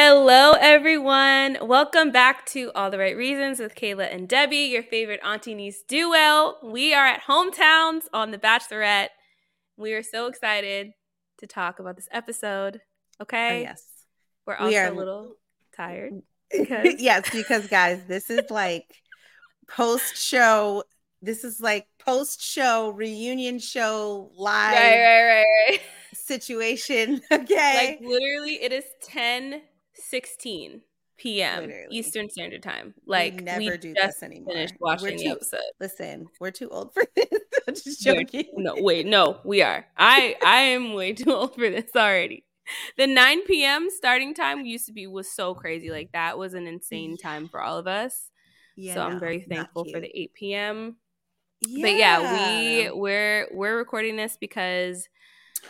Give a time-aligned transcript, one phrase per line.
[0.00, 1.58] Hello, everyone.
[1.60, 5.82] Welcome back to All the Right Reasons with Kayla and Debbie, your favorite auntie niece
[5.88, 6.54] duo.
[6.62, 9.08] We are at hometowns on The Bachelorette.
[9.76, 10.92] We are so excited
[11.38, 12.80] to talk about this episode.
[13.20, 13.58] Okay.
[13.58, 13.82] Oh, yes.
[14.46, 15.34] We're also We are- a little
[15.76, 16.12] tired.
[16.52, 18.84] Because- yes, because guys, this is like
[19.68, 20.84] post show.
[21.22, 25.80] This is like post show reunion show live Right, right, right, right.
[26.14, 27.20] situation.
[27.32, 27.96] Okay.
[27.98, 29.60] Like literally, it is 10
[29.98, 30.82] 16
[31.16, 31.60] p.m.
[31.60, 31.86] Literally.
[31.90, 32.94] Eastern Standard Time.
[33.06, 34.54] Like we never we do just this anymore.
[34.54, 35.60] finished We're watching the too- episode.
[35.80, 37.26] Listen, we're too old for this.
[37.66, 39.86] I'm just We're- No, wait, no, we are.
[39.96, 42.44] I I am way too old for this already.
[42.98, 43.88] The 9 p.m.
[43.90, 45.90] starting time used to be was so crazy.
[45.90, 48.30] Like that was an insane time for all of us.
[48.76, 50.96] Yeah, so I'm very thankful for the 8 p.m.
[51.66, 51.82] Yeah.
[51.82, 55.08] But yeah, we we're we're recording this because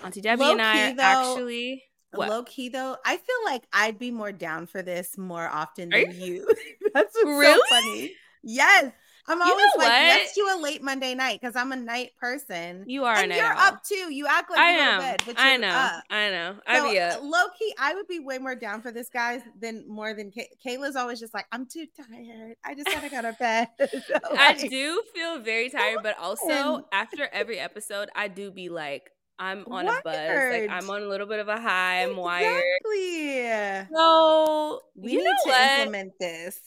[0.04, 2.28] Auntie Debbie and I Low-key, though, actually what?
[2.28, 6.04] Low key though, I feel like I'd be more down for this more often Are
[6.04, 6.46] than you.
[6.94, 7.54] That's what's Really?
[7.54, 8.12] so funny.
[8.42, 8.92] Yes.
[9.30, 10.02] I'm You always know like, what?
[10.08, 12.84] let's do a late Monday night because I'm a night person.
[12.86, 13.58] you are and an you're owl.
[13.58, 14.10] up too.
[14.10, 15.00] You act like I you am.
[15.00, 15.68] bed, but I know.
[15.68, 16.02] up.
[16.08, 16.56] I know.
[16.66, 17.20] I So, be up.
[17.22, 20.48] low key, I would be way more down for this, guys, than more than Kay-
[20.66, 22.54] Kayla's always just like, I'm too tired.
[22.64, 23.68] I just gotta go to bed.
[24.06, 29.10] So, I do feel very tired, but also after every episode, I do be like,
[29.38, 30.50] I'm on a buzz.
[30.50, 32.02] Like I'm on a little bit of a high.
[32.02, 32.62] I'm wired.
[32.84, 33.88] Exactly.
[33.94, 35.78] So We you need know to what?
[35.80, 36.60] implement this.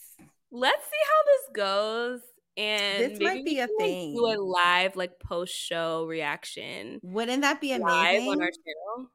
[0.51, 2.19] Let's see how this goes.
[2.57, 4.13] And This maybe might we be a thing.
[4.13, 8.29] Do a live like post show reaction Wouldn't that be live amazing?
[8.29, 9.09] on our channel.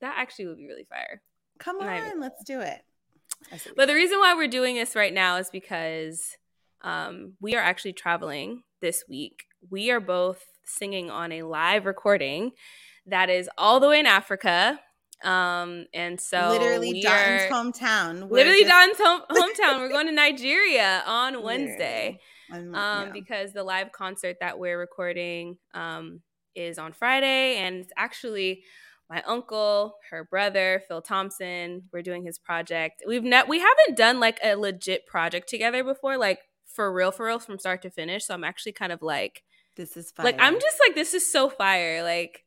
[0.00, 1.20] That actually would be really fire.
[1.58, 2.80] Come even on, let's do it.
[3.52, 6.36] I see what But the reason why we're doing this right now is because
[6.82, 9.44] um, we are actually traveling this week.
[9.70, 12.52] We are both singing on a live recording
[13.08, 14.80] that is all the way in Africa.
[15.24, 18.28] Um, and so literally Don's hometown.
[18.28, 19.80] We're literally just- Don's home, hometown.
[19.80, 22.20] We're going to Nigeria on Wednesday.
[22.50, 23.10] Um, yeah.
[23.12, 26.22] because the live concert that we're recording um,
[26.54, 28.62] is on Friday, and it's actually
[29.10, 31.82] my uncle, her brother, Phil Thompson.
[31.92, 33.02] We're doing his project.
[33.06, 37.26] We've ne- we haven't done like a legit project together before, like for real, for
[37.26, 38.24] real, from start to finish.
[38.24, 39.42] So I'm actually kind of like,
[39.76, 40.24] this is fire.
[40.24, 42.02] like I'm just like, this is so fire.
[42.02, 42.44] Like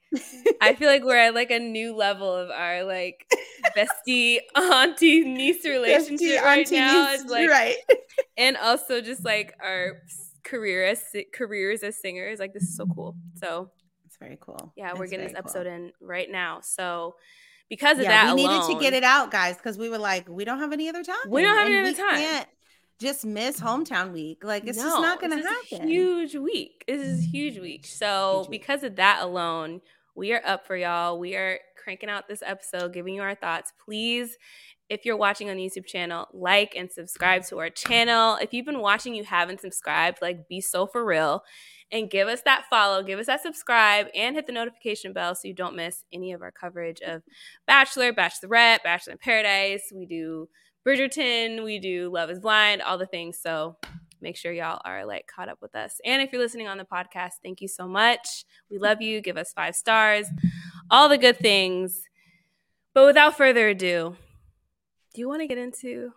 [0.61, 3.25] I feel like we're at like a new level of our like
[3.77, 7.11] bestie auntie niece relationship Bestie right auntie now.
[7.11, 7.75] niece, like right.
[8.37, 10.01] and also just like our
[10.43, 12.39] career as careers as singers.
[12.39, 13.15] Like this is so cool.
[13.35, 13.71] So
[14.05, 14.73] It's very cool.
[14.75, 15.49] yeah, we're It's getting this very cool.
[15.61, 16.59] episode in right now.
[16.61, 17.15] So
[17.69, 19.97] because of yeah, that we alone, needed to get it out, guys, because we were
[19.97, 21.15] like, we don't have any other time.
[21.29, 22.17] We don't have any other we time.
[22.17, 22.47] Can't
[22.99, 24.43] just miss hometown week.
[24.43, 25.87] Like it's just not going to this is a happen.
[25.89, 26.83] huge week.
[26.87, 27.85] This is a huge week.
[27.87, 28.61] So Huge week.
[28.61, 29.79] because of that alone,
[30.21, 31.17] we are up for y'all.
[31.17, 33.73] We are cranking out this episode, giving you our thoughts.
[33.83, 34.37] Please,
[34.87, 38.35] if you're watching on the YouTube channel, like and subscribe to our channel.
[38.35, 41.41] If you've been watching, you haven't subscribed, like be so for real.
[41.91, 45.47] And give us that follow, give us that subscribe, and hit the notification bell so
[45.47, 47.23] you don't miss any of our coverage of
[47.65, 49.91] Bachelor, Bachelorette, Bachelor in Paradise.
[49.91, 50.49] We do
[50.87, 53.39] Bridgerton, we do Love is Blind, all the things.
[53.41, 53.75] So
[54.21, 55.99] make sure y'all are like caught up with us.
[56.05, 58.45] And if you're listening on the podcast, thank you so much.
[58.69, 59.21] We love you.
[59.21, 60.27] Give us five stars,
[60.89, 62.01] all the good things.
[62.93, 64.15] But without further ado,
[65.13, 66.11] do you want to get into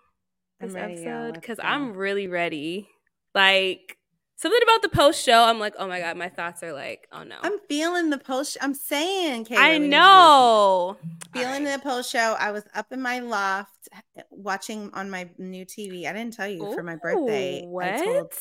[0.60, 1.34] this ready, episode?
[1.34, 1.58] Because.
[1.62, 2.88] I'm really ready.
[3.34, 3.96] Like
[4.36, 7.22] something about the post show, I'm like, oh my god, my thoughts are like, oh
[7.22, 7.36] no.
[7.42, 8.56] I'm feeling the post.
[8.60, 10.96] I'm saying, Kayla, I we need to do know.
[11.32, 11.82] Feeling Alright.
[11.82, 12.36] the post show.
[12.38, 16.06] I was up in my loft eh, watching on my new TV.
[16.06, 17.62] I didn't tell you for my birthday.
[17.64, 17.86] What?
[17.86, 18.32] I told,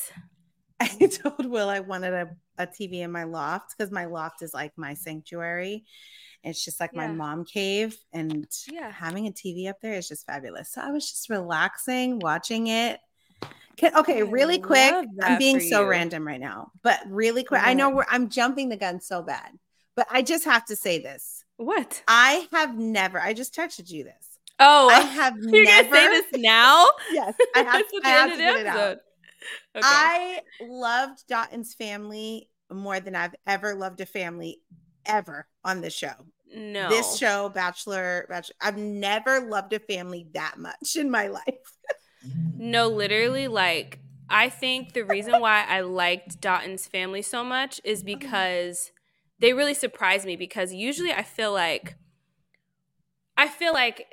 [0.79, 4.53] I told Will I wanted a, a TV in my loft because my loft is
[4.53, 5.85] like my sanctuary.
[6.43, 8.91] It's just like my mom cave, and Yeah.
[8.91, 10.73] having a TV up there is just fabulous.
[10.73, 12.99] So I was just relaxing, watching it.
[13.77, 14.93] Can, okay, really quick.
[15.21, 15.87] I'm being so you.
[15.87, 17.61] random right now, but really quick.
[17.63, 19.49] I know we're, I'm jumping the gun so bad,
[19.95, 21.43] but I just have to say this.
[21.57, 22.03] What?
[22.07, 23.19] I have never.
[23.19, 24.37] I just texted you this.
[24.59, 25.89] Oh, I have you're never.
[25.89, 26.85] gonna say this now?
[27.11, 28.97] Yes, I have, I have to get it out.
[29.75, 29.81] Okay.
[29.83, 34.61] I loved Dotun's family more than I've ever loved a family
[35.05, 36.13] ever on this show.
[36.55, 36.89] no.
[36.89, 41.43] This show, Bachelor, Bachelor, I've never loved a family that much in my life.
[42.57, 43.99] No, literally, like
[44.29, 48.91] I think the reason why I liked Dotun's family so much is because
[49.39, 50.35] they really surprised me.
[50.35, 51.95] Because usually, I feel like,
[53.37, 54.05] I feel like,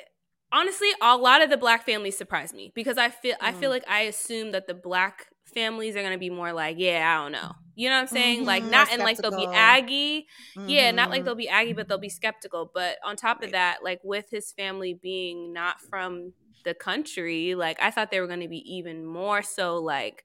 [0.53, 3.75] honestly, a lot of the black families surprise me because I feel I feel Mm.
[3.75, 7.33] like I assume that the black families are gonna be more like, yeah, I don't
[7.33, 7.53] know.
[7.75, 8.45] You know what I'm saying?
[8.45, 10.27] Like Mhm, not and like they'll be aggy.
[10.67, 12.71] Yeah, not like they'll be aggy, but they'll be skeptical.
[12.73, 16.35] But on top of that, like with his family being not from
[16.65, 20.25] the country, like I thought they were gonna be even more so like,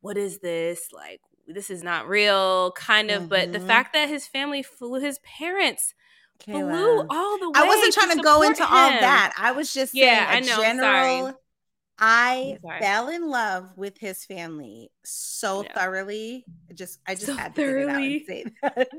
[0.00, 0.90] what is this?
[0.92, 3.28] Like this is not real, kind of.
[3.28, 3.66] But the Mhm.
[3.66, 5.94] fact that his family flew his parents
[6.50, 7.54] flew all the way.
[7.54, 9.32] I wasn't trying to go support into all that.
[9.38, 10.78] I was just Yeah, saying I know, general.
[10.78, 11.36] sorry.
[11.98, 15.74] I fell in love with his family so Yeah.
[15.74, 16.48] thoroughly.
[16.74, 18.90] Just I just So had to get it out and say that.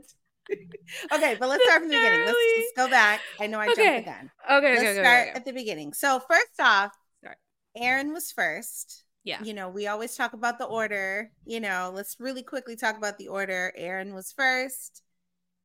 [1.11, 2.25] Okay, but let's start from the beginning.
[2.25, 3.21] Let's, let's go back.
[3.39, 3.83] I know I Okay.
[3.83, 4.31] jumped the gun.
[4.57, 5.93] Okay, Let's okay, start at the beginning.
[5.93, 6.91] So first off,
[7.21, 7.37] Start.
[7.75, 9.03] Aaron was first.
[9.23, 9.41] Yeah.
[9.41, 11.31] You know, we always talk about the order.
[11.45, 13.71] You know, let's really quickly talk about the order.
[13.75, 15.01] Aaron was first.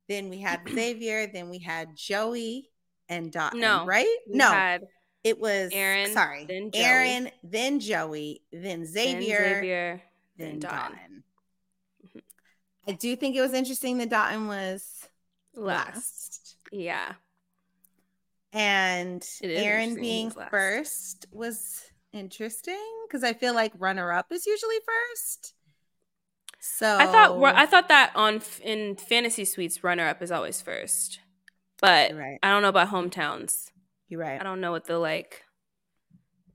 [0.09, 1.27] Then we had Xavier.
[1.27, 2.71] Then we had Joey
[3.09, 3.59] and Dotun.
[3.61, 4.07] No, right?
[4.29, 4.79] No,
[5.25, 6.83] it was Aaron, Sorry, then Joey.
[6.83, 10.03] Aaron, then Joey, then then Xavier, Xavier,
[10.37, 10.91] then then Dotun.
[10.93, 11.23] Dotun.
[12.87, 15.09] I do think it was interesting that Dotun was
[15.59, 16.57] Last.
[16.73, 17.13] Yeah.
[18.53, 25.55] And Aaron being first was interesting because I feel like runner up is usually first.
[26.61, 31.21] So I thought I thought that on in fantasy suites, runner up is always first,
[31.81, 32.39] but right.
[32.43, 33.71] I don't know about hometowns.
[34.09, 34.41] You're right.
[34.41, 35.45] I don't know what the like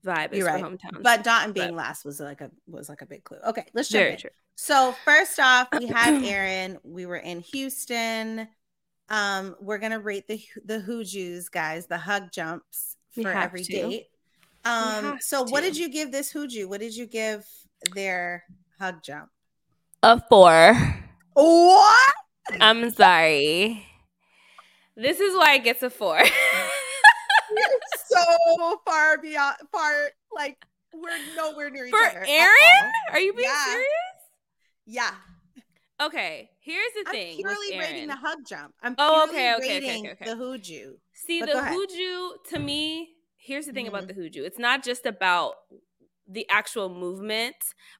[0.04, 0.64] vibe is You're for right.
[0.64, 1.04] hometowns.
[1.04, 3.38] But Dotun being But- last was like a was like a big clue.
[3.48, 4.18] Okay, let's jump very in.
[4.20, 4.30] true.
[4.56, 6.80] So first off, we had Aaron.
[6.84, 8.48] We were in Houston.
[9.14, 13.72] Um, we're gonna rate the the Hoojus, guys, the hug jumps for every to.
[13.72, 14.08] date.
[14.66, 16.68] Um, have so what did you give this Hooju?
[16.68, 17.46] What did you give
[17.94, 18.44] their
[18.80, 19.30] hug jump?
[20.02, 20.74] A four.
[21.34, 22.14] What?
[22.60, 23.86] I'm sorry.
[24.96, 26.20] This is why it gets a four.
[28.08, 29.92] so far beyond far
[30.36, 30.58] like
[30.92, 32.22] we're nowhere near each For other.
[32.24, 32.52] at Aaron?
[32.84, 33.16] all.
[33.16, 33.66] Are you being Yeah.
[33.66, 33.88] serious?
[34.86, 35.12] Yeah.
[36.04, 37.06] Okay, here's the thing.
[37.08, 37.38] I'm thing.
[37.38, 38.74] with purely rating the hug jump.
[38.82, 40.26] I'm Oh, purely okay, okay, okay, okay, okay.
[40.26, 40.94] the Hooju.
[41.14, 41.78] See, But the ahead.
[42.50, 44.08] To me, here's the thing about Mhm.
[44.08, 44.44] the Huju.
[44.46, 45.56] It's not just about
[46.28, 47.56] the actual movement,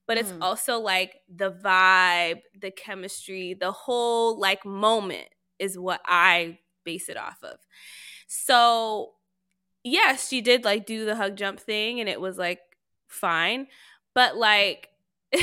[0.08, 0.42] but it's Mhm.
[0.42, 5.28] also like the vibe, the chemistry, the whole like moment
[5.60, 7.60] is what I base it off of.
[8.28, 9.14] So,
[9.84, 12.60] yes, she did like do the hug jump thing and it was like
[13.08, 13.68] fine,
[14.14, 14.90] but like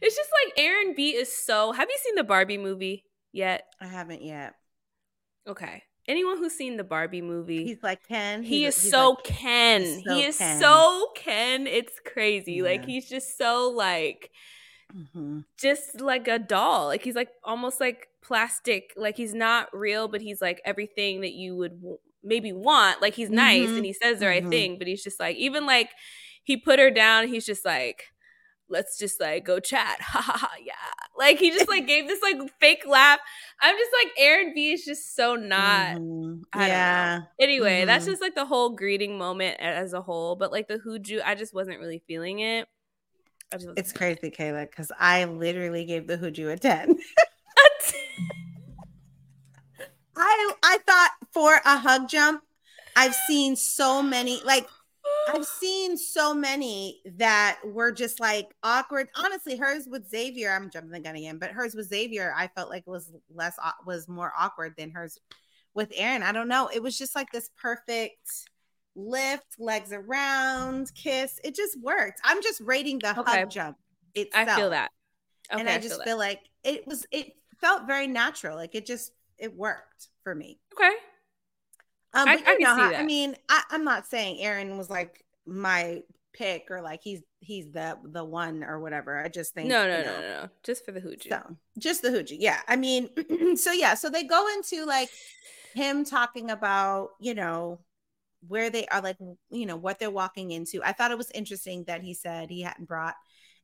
[0.00, 3.64] it's just like Aaron B is so Have you seen the Barbie movie yet?
[3.80, 4.54] I haven't yet.
[5.46, 5.82] Okay.
[6.08, 8.42] Anyone who's seen the Barbie movie, He's like Ken.
[8.42, 10.02] he is so like- Ken.
[10.04, 10.60] so he is Ken.
[10.60, 11.66] so Ken.
[11.66, 12.60] It's crazy.
[12.62, 14.30] Like he's just so like
[14.94, 15.44] Mhm.
[15.58, 16.86] just like a doll.
[16.86, 18.92] Like he's like almost like plastic.
[18.96, 23.00] Like he's not real, but he's like everything that you would w- maybe want.
[23.00, 23.76] Like he's nice Mhm.
[23.78, 24.50] and he says the right Mhm.
[24.50, 25.90] thing, but he's just like even like
[26.42, 27.28] he put her down.
[27.28, 28.06] He's just like.
[28.72, 30.00] Let's just like go chat.
[30.00, 30.52] Ha ha ha.
[30.62, 30.72] Yeah.
[31.16, 33.20] Like he just like gave this like fake laugh.
[33.60, 36.42] I'm just like Aaron B is just so not Mhm.
[36.54, 36.66] Know.
[36.66, 37.20] yeah.
[37.40, 38.08] Anyway, that's Mhm.
[38.08, 40.36] just like the whole greeting moment as a whole.
[40.36, 42.66] But like the Hooju, I just wasn't really feeling it.
[43.76, 46.90] It's crazy, Kayla, because I literally gave the Hooju a 10.
[46.90, 47.94] it.
[50.16, 52.42] I I thought for a hug jump,
[52.96, 54.66] I've seen so many like
[55.28, 59.08] I've seen so many that were just like awkward.
[59.16, 62.70] Honestly, hers with Xavier, I'm jumping the gun again, but hers with Xavier, I felt
[62.70, 65.18] like was less was more awkward than hers
[65.74, 66.22] with Aaron.
[66.22, 66.68] I don't know.
[66.72, 68.48] It was just like this perfect
[68.94, 71.40] lift, legs around, kiss.
[71.44, 72.20] It just worked.
[72.24, 73.40] I'm just rating the Okay.
[73.40, 73.76] hug jump
[74.14, 74.48] itself.
[74.48, 74.90] I feel that.
[75.52, 78.56] Okay, and I feel just feel like it was it felt very natural.
[78.56, 80.58] Like it just it worked for me.
[80.74, 80.92] okay.
[82.14, 86.02] Um, I- I can know I mean, I, I'm not saying Aaron was like my
[86.32, 89.18] pick or like he's he's the the one or whatever.
[89.22, 90.48] I just think No, no, you no, know, no, no.
[90.62, 91.28] Just for the Hooju.
[91.28, 92.60] So just the hooji, yeah.
[92.68, 93.10] I mean,
[93.56, 95.10] so yeah, so they go into like
[95.74, 97.80] him talking about you know
[98.48, 99.16] where they are, like
[99.50, 100.82] you know what they're walking into.
[100.82, 103.14] I thought it was interesting that he said he hadn't brought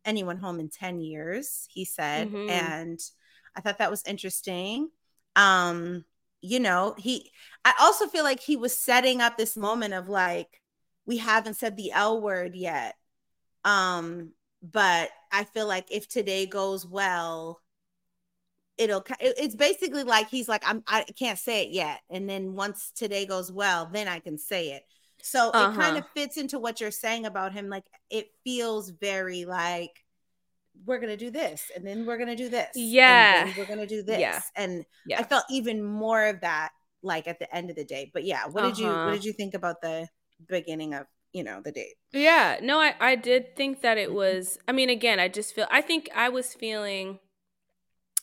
[0.04, 1.66] anyone home in ten years.
[1.70, 2.48] He said, Mhm.
[2.50, 3.00] and
[3.56, 4.90] I thought that was interesting.
[5.36, 6.04] Um,
[6.40, 7.30] you know, he.
[7.64, 10.60] I also feel like he was setting up this moment of like
[11.06, 12.94] we haven't said the L word yet.
[13.64, 17.60] Um, but I feel like if today goes well,
[18.76, 22.92] it'll it's basically like he's like I'm I can't say it yet and then once
[22.94, 24.82] today goes well then I can say it.
[25.20, 25.98] So it kind Uh-huh.
[25.98, 30.04] of fits into what you're saying about him like it feels very like
[30.84, 32.68] we're going to do this and then we're going to do this.
[32.74, 33.52] and Yeah.
[33.56, 34.20] we're going to do this.
[34.20, 34.40] Yeah.
[34.56, 35.20] And Yeah.
[35.20, 36.70] I felt even more of that
[37.02, 38.10] like at the end of the day.
[38.12, 39.06] But yeah, what did you Uh-huh.
[39.06, 40.08] what did you think about the
[40.48, 41.94] beginning of you know, the date.
[42.12, 44.58] Yeah, no, I I did think that it was.
[44.66, 45.66] I mean, again, I just feel.
[45.70, 47.18] I think I was feeling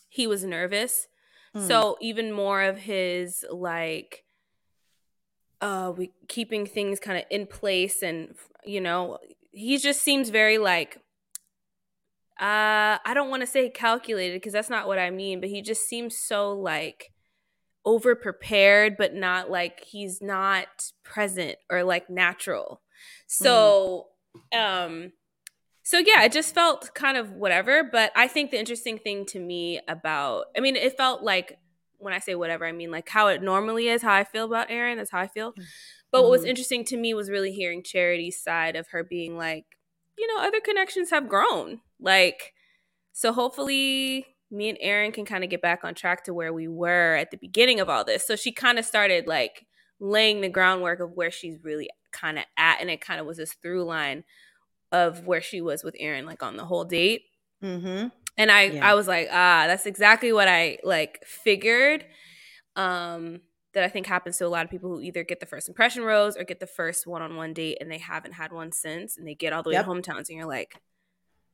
[0.10, 1.08] he was nervous,
[1.56, 1.68] mm.
[1.68, 4.24] so even more of his like,
[5.62, 8.36] uh, we keeping things kind of in place, and
[8.66, 9.20] you know,
[9.52, 11.00] he just seems very like.
[12.40, 15.62] Uh, I don't want to say calculated because that's not what I mean, but he
[15.62, 17.12] just seems so like
[17.86, 22.82] over prepared, but not like he's not present or like natural.
[23.28, 24.08] So,
[24.54, 24.60] mm.
[24.60, 25.12] um,
[25.84, 27.84] so yeah, it just felt kind of whatever.
[27.84, 31.58] But I think the interesting thing to me about, I mean, it felt like
[32.00, 34.70] when I say whatever, I mean like how it normally is, how I feel about
[34.70, 34.98] Aaron.
[34.98, 35.54] That's how I feel.
[35.54, 35.64] Mm.
[36.12, 36.50] But what was mm-hmm.
[36.50, 39.66] interesting to me was really hearing Charity's side of her being like,
[40.18, 41.82] you know, other connections have grown.
[42.00, 42.54] Like,
[43.14, 46.68] so hopefully me and Aaron can kind of get back on track to where we
[46.68, 48.26] were at the beginning of all this.
[48.26, 49.66] So she kind of started like
[50.00, 53.38] laying the groundwork of where she's really kind of at and it kind of was
[53.38, 54.24] this through line
[54.92, 57.24] of where she was with aaron like on the whole date
[57.62, 58.08] mm-hmm.
[58.38, 58.90] and i yeah.
[58.90, 62.06] i was like ah that's exactly what i like figured
[62.78, 63.42] um
[63.74, 66.04] that i think happens to a lot of people who either get the first impression
[66.04, 69.36] rose or get the first one-on-one date and they haven't had one since and they
[69.36, 69.86] get all the way yep.
[69.86, 70.80] to hometowns and you're like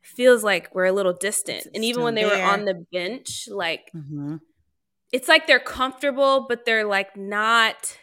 [0.01, 2.37] feels like we're a little distant and even when they there.
[2.37, 4.37] were on the bench like mm-hmm.
[5.11, 7.97] it's like they're comfortable but they're like not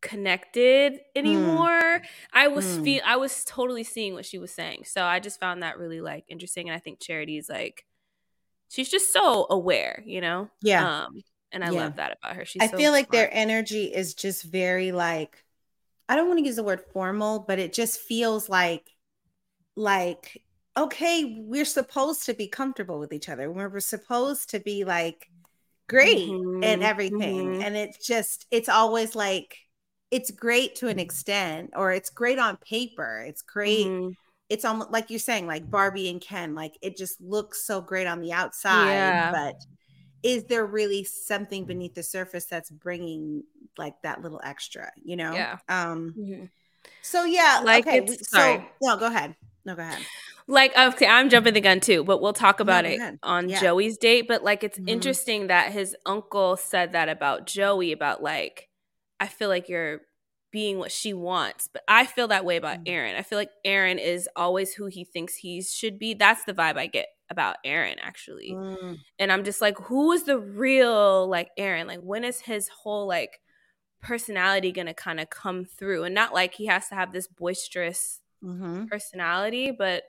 [0.00, 1.68] connected anymore.
[1.68, 2.02] Mm.
[2.32, 2.84] I was mm.
[2.84, 4.84] feel I was totally seeing what she was saying.
[4.84, 7.84] So I just found that really like interesting and I think Charity's like
[8.68, 10.48] she's just so aware, you know?
[10.62, 11.04] Yeah.
[11.04, 11.20] Um
[11.52, 11.80] and I yeah.
[11.80, 12.44] love that about her.
[12.44, 13.12] She's I so feel like smart.
[13.12, 15.44] their energy is just very like
[16.08, 18.90] I don't want to use the word formal, but it just feels like
[19.76, 20.42] like
[20.80, 23.50] okay, we're supposed to be comfortable with each other.
[23.50, 25.28] We're supposed to be like
[25.88, 26.64] great mm-hmm.
[26.64, 27.52] and everything.
[27.52, 27.62] Mm-hmm.
[27.62, 29.56] And it's just it's always like
[30.10, 33.24] it's great to an extent, or it's great on paper.
[33.26, 33.86] It's great.
[33.86, 34.10] Mm-hmm.
[34.48, 38.08] It's almost like you're saying, like Barbie and Ken, like it just looks so great
[38.08, 39.30] on the outside, yeah.
[39.30, 39.54] but
[40.22, 43.44] is there really something beneath the surface that's bringing
[43.78, 45.32] like that little extra, you know?
[45.32, 45.58] Yeah.
[45.68, 46.44] Um, mm-hmm.
[47.00, 48.04] so yeah, like okay.
[48.22, 49.36] so no, go ahead.
[49.64, 50.04] No, go ahead.
[50.46, 53.60] Like okay, I'm jumping the gun too, but we'll talk about no, it on yeah.
[53.60, 54.26] Joey's date.
[54.26, 54.88] But like, it's mm-hmm.
[54.88, 58.68] interesting that his uncle said that about Joey about like
[59.20, 60.00] I feel like you're
[60.50, 61.68] being what she wants.
[61.72, 62.88] But I feel that way about mm.
[62.88, 63.16] Aaron.
[63.16, 66.14] I feel like Aaron is always who he thinks he should be.
[66.14, 68.52] That's the vibe I get about Aaron actually.
[68.52, 68.98] Mm.
[69.18, 71.86] And I'm just like, who is the real like Aaron?
[71.86, 73.40] Like when is his whole like
[74.02, 76.04] personality gonna kind of come through?
[76.04, 78.86] And not like he has to have this boisterous mm-hmm.
[78.86, 80.04] personality, but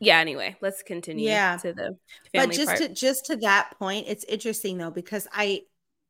[0.00, 1.96] yeah anyway let's continue yeah to the
[2.32, 2.78] but just part.
[2.78, 5.60] to just to that point it's interesting though because i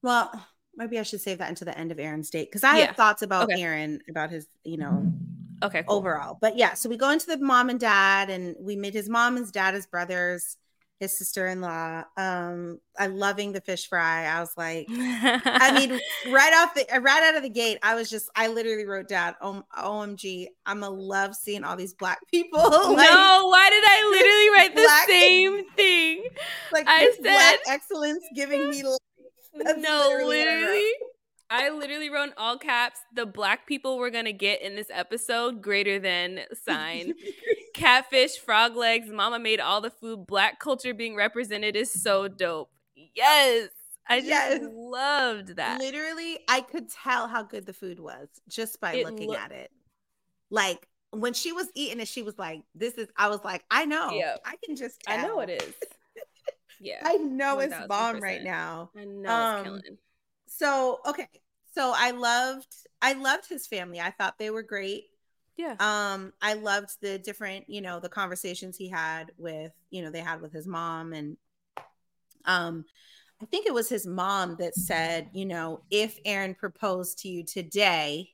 [0.02, 0.32] well
[0.76, 2.86] maybe I should save that until the end of Aaron's date because I yeah.
[2.86, 3.60] have thoughts about okay.
[3.62, 5.12] Aaron about his, you know,
[5.62, 5.96] okay, cool.
[5.96, 6.38] overall.
[6.40, 9.36] But yeah, so we go into the mom and dad, and we meet his mom,
[9.36, 10.56] his dad, his brothers,
[11.00, 12.04] his sister-in-law.
[12.16, 14.26] Um, I'm loving the fish fry.
[14.26, 16.00] I was like, I mean,
[16.32, 19.34] right off the right out of the gate, I was just, I literally wrote down,
[19.42, 22.60] OMG, I'm a love seeing all these black people.
[22.60, 26.24] like, no, why did I literally write the same thing?
[26.72, 28.82] Like I said, black excellence giving me
[29.56, 30.92] that's no, literally, literally
[31.50, 35.62] I literally wrote in all caps the black people we're gonna get in this episode
[35.62, 37.14] greater than sign.
[37.74, 40.26] Catfish, frog legs, mama made all the food.
[40.26, 42.70] Black culture being represented is so dope.
[43.14, 43.68] Yes.
[44.06, 44.60] I just yes.
[44.70, 45.80] loved that.
[45.80, 49.50] Literally, I could tell how good the food was just by it looking lo- at
[49.50, 49.70] it.
[50.50, 53.86] Like when she was eating it, she was like, This is I was like, I
[53.86, 54.10] know.
[54.12, 54.36] Yeah.
[54.44, 55.18] I can just tell.
[55.18, 55.74] I know it is.
[56.80, 57.00] Yeah.
[57.02, 58.90] I know 1, it's bomb right now.
[58.94, 59.98] I know um, it's killing.
[60.46, 61.28] So okay.
[61.74, 64.00] So I loved I loved his family.
[64.00, 65.04] I thought they were great.
[65.56, 65.76] Yeah.
[65.78, 70.20] Um, I loved the different, you know, the conversations he had with, you know, they
[70.20, 71.36] had with his mom and
[72.44, 72.84] um
[73.42, 77.44] I think it was his mom that said, you know, if Aaron proposed to you
[77.44, 78.30] today,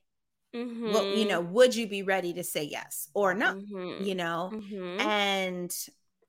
[0.55, 0.93] mm-hmm.
[0.93, 3.55] well, you know, would you be ready to say yes or no?
[3.55, 4.03] Mm-hmm.
[4.03, 5.01] You know, mm-hmm.
[5.01, 5.75] and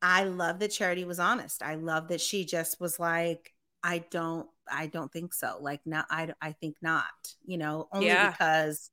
[0.00, 1.62] I love that Charity was honest.
[1.62, 3.52] I love that she just was like,
[3.84, 5.58] I don't, I don't think so.
[5.60, 7.04] Like, now, I, I think not.
[7.44, 8.30] You know, only yeah.
[8.30, 8.90] because,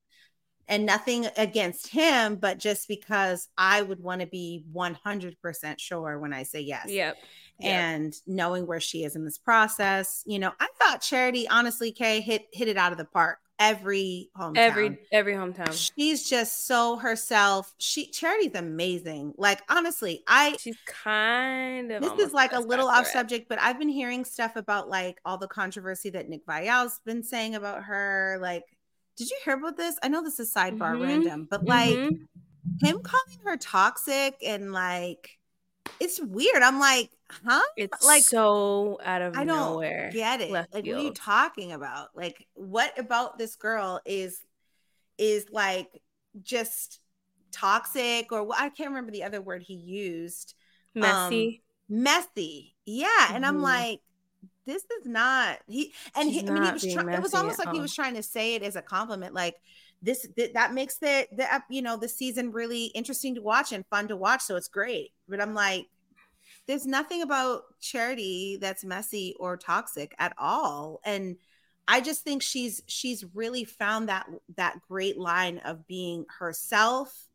[0.67, 5.79] and nothing against him, but just because I would want to be one hundred percent
[5.79, 6.87] sure when I say yes.
[6.89, 7.17] Yep.
[7.61, 8.13] And yep.
[8.27, 12.43] knowing where she is in this process, you know, I thought Charity, honestly, Kay hit
[12.53, 14.57] hit it out of the park every hometown.
[14.57, 15.73] Every every hometown.
[15.73, 17.73] She's just so herself.
[17.77, 19.33] She Charity's amazing.
[19.37, 23.77] Like honestly, I she's kind of this is like a little off subject, but I've
[23.77, 28.39] been hearing stuff about like all the controversy that Nick Viall's been saying about her.
[28.41, 28.63] Like,
[29.17, 29.97] did you hear about this?
[30.01, 31.03] I know this is sidebar mm-hmm.
[31.03, 32.85] random, but like mm-hmm.
[32.85, 35.37] him calling her toxic and like
[35.99, 36.63] it's weird.
[36.63, 37.11] I'm like,
[37.45, 37.61] huh?
[37.77, 40.09] It's like so out of I don't nowhere.
[40.13, 40.51] Get it?
[40.51, 40.87] Like, field.
[40.87, 42.09] what are you talking about?
[42.15, 44.39] Like, what about this girl is
[45.17, 46.01] is like
[46.41, 46.99] just
[47.51, 48.59] toxic or what?
[48.59, 50.55] I can't remember the other word he used.
[50.95, 51.63] Messy.
[51.89, 52.75] Um, messy.
[52.85, 53.35] Yeah, mm-hmm.
[53.35, 53.63] and I'm mm-hmm.
[53.63, 53.99] like,
[54.65, 55.93] this is not he.
[56.15, 56.93] And he, I mean, he was.
[56.93, 59.55] Try- it was almost like he was trying to say it as a compliment, like
[60.01, 63.85] this th- that makes the the you know the season really interesting to watch and
[63.87, 65.87] fun to watch so it's great but i'm like
[66.69, 71.35] there's nothing about charity that's messy or toxic at all and
[71.87, 77.27] i just think she's she's really found that that great line of being herself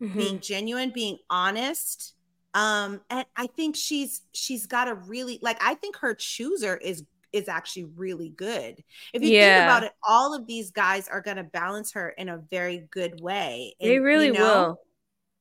[0.00, 0.18] mm-hmm.
[0.18, 2.14] being genuine being honest
[2.54, 7.04] um and i think she's she's got a really like i think her chooser is
[7.30, 8.82] is actually really good.
[9.12, 9.58] If you yeah.
[9.58, 12.88] think about it, all of these guys are going to balance her in a very
[12.90, 13.74] good way.
[13.78, 14.80] And, they really you know, will.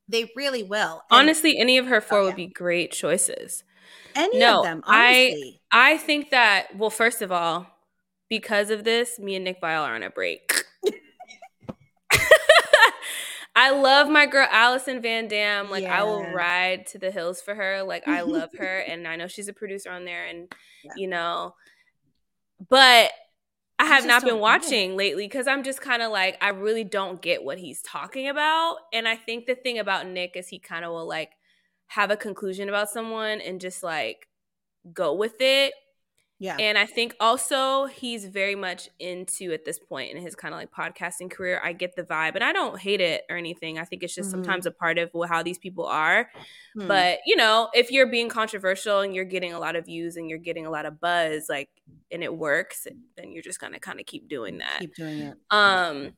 [0.10, 1.04] They really will.
[1.10, 3.64] And, honestly, any of her oh, four oh, would be great choices.
[4.16, 5.62] Any no, of them, honestly.
[5.72, 7.68] I I think that well, first of all,
[8.30, 10.52] because of this, me and Nick Viall are on a break.
[13.56, 15.70] I love my girl Allison Van Dam.
[15.70, 16.00] Like yeah.
[16.00, 17.84] I will ride to the hills for her.
[17.84, 20.52] Like I love her, and I know she's a producer on there, and
[20.84, 20.92] yeah.
[20.96, 21.56] you know,
[22.70, 23.12] but
[23.80, 27.22] I have not been watching lately because I'm just kind of like, I really don't
[27.22, 28.78] get what he's talking about.
[28.92, 31.32] And I think the thing about Nick is he kind of will like
[31.88, 34.28] have a conclusion about someone and just like
[34.94, 35.74] go with it.
[36.40, 36.56] Yeah.
[36.60, 40.60] And I think also he's very much into at this point in his kind of
[40.60, 41.60] like podcasting career.
[41.64, 43.80] I get the vibe and I don't hate it or anything.
[43.80, 44.44] I think it's just mm-hmm.
[44.44, 46.30] sometimes a part of how these people are.
[46.76, 46.88] Hmm.
[46.88, 50.30] But, you know, if you're being controversial and you're getting a lot of views and
[50.30, 51.70] you're getting a lot of buzz, like,
[52.12, 54.82] and it works, then you're just going to kind of keep doing that.
[54.82, 55.38] Keep doing it.
[55.50, 56.12] Um,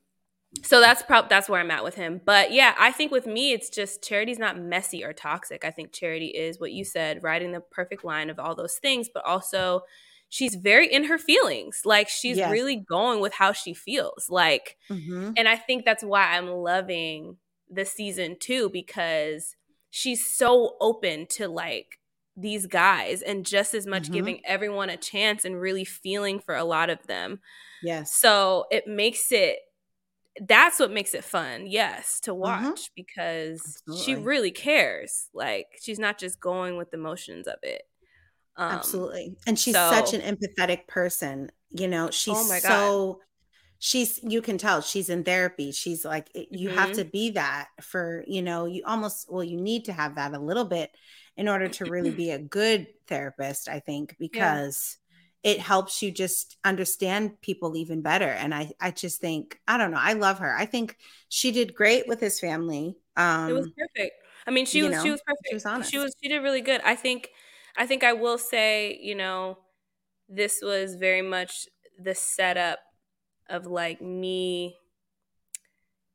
[0.64, 2.20] so that's probably that's where I'm at with him.
[2.24, 5.64] But yeah, I think with me, it's just charity's not messy or toxic.
[5.64, 9.08] I think charity is what you said, riding the perfect line of all those things,
[9.12, 9.82] but also
[10.30, 11.82] she's very in her feelings.
[11.84, 12.50] Like she's yes.
[12.50, 14.30] really going with how she feels.
[14.30, 15.32] Like, mm-hmm.
[15.36, 17.36] and I think that's why I'm loving
[17.68, 19.56] the season too, because
[19.90, 21.98] she's so open to like
[22.36, 24.14] these guys and just as much mm-hmm.
[24.14, 27.40] giving everyone a chance and really feeling for a lot of them.
[27.82, 28.14] Yes.
[28.14, 29.58] So it makes it
[30.46, 32.40] that's what makes it fun, yes, to mm-hmm.
[32.40, 32.92] watch mm-hmm.
[32.94, 34.04] because Absolutely.
[34.04, 35.28] she really cares.
[35.34, 37.82] Like she's not just going with the motions of it.
[38.60, 39.36] Um, Absolutely.
[39.46, 41.50] And she's so, such an empathetic person.
[41.70, 43.16] You know, she's oh so God.
[43.78, 45.72] she's you can tell she's in therapy.
[45.72, 46.78] She's like you mm-hmm.
[46.78, 50.34] have to be that for, you know, you almost well you need to have that
[50.34, 50.90] a little bit
[51.38, 54.98] in order to really be a good therapist, I think, because
[55.42, 55.52] yeah.
[55.52, 58.28] it helps you just understand people even better.
[58.28, 60.54] And I I just think, I don't know, I love her.
[60.54, 60.98] I think
[61.30, 62.98] she did great with his family.
[63.16, 64.16] Um It was um, perfect.
[64.46, 65.46] I mean, she was know, she was perfect.
[65.48, 65.90] She was honest.
[65.90, 66.82] She was she did really good.
[66.84, 67.30] I think
[67.76, 69.58] I think I will say, you know,
[70.28, 72.80] this was very much the setup
[73.50, 74.76] of like me.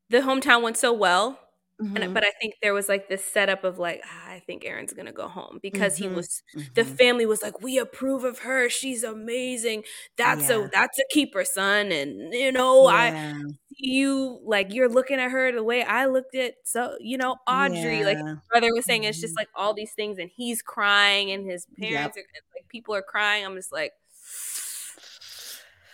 [0.09, 1.39] The hometown went so well.
[1.81, 1.97] Mm-hmm.
[1.97, 4.93] And, but I think there was like this setup of like ah, I think Aaron's
[4.93, 6.09] gonna go home because mm-hmm.
[6.09, 6.67] he was mm-hmm.
[6.73, 9.83] the family was like we approve of her she's amazing
[10.15, 10.67] that's yeah.
[10.67, 13.33] a that's a keeper son and you know yeah.
[13.35, 17.35] I you like you're looking at her the way I looked at so you know
[17.45, 18.05] Audrey yeah.
[18.05, 19.39] like brother was saying it's just mm-hmm.
[19.39, 22.25] like all these things and he's crying and his parents yep.
[22.25, 23.91] are like people are crying I'm just like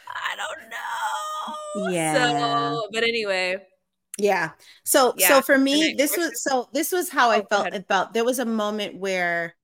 [0.07, 0.69] I don't
[1.87, 3.57] know yeah so but anyway
[4.17, 4.51] yeah
[4.83, 5.27] so yeah.
[5.27, 8.39] so for me this was so this was how oh, I felt about there was
[8.39, 9.55] a moment where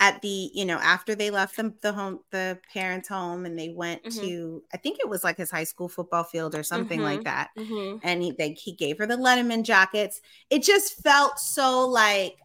[0.00, 3.70] at the you know after they left the, the home the parents home and they
[3.70, 4.20] went mm-hmm.
[4.20, 7.16] to i think it was like his high school football field or something mm-hmm.
[7.16, 7.96] like that mm-hmm.
[8.02, 12.36] and he they, he gave her the letterman jackets it just felt so like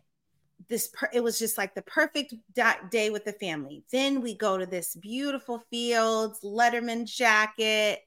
[0.70, 2.34] this per- it was just like the perfect
[2.90, 8.00] day with the family then we go to this beautiful fields letterman jacket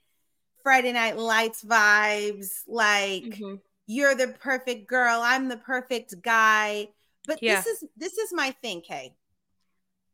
[0.66, 3.54] friday night lights vibes like mm-hmm.
[3.86, 6.88] you're the perfect girl i'm the perfect guy
[7.26, 7.56] but yeah.
[7.56, 9.14] this is this is my thing kay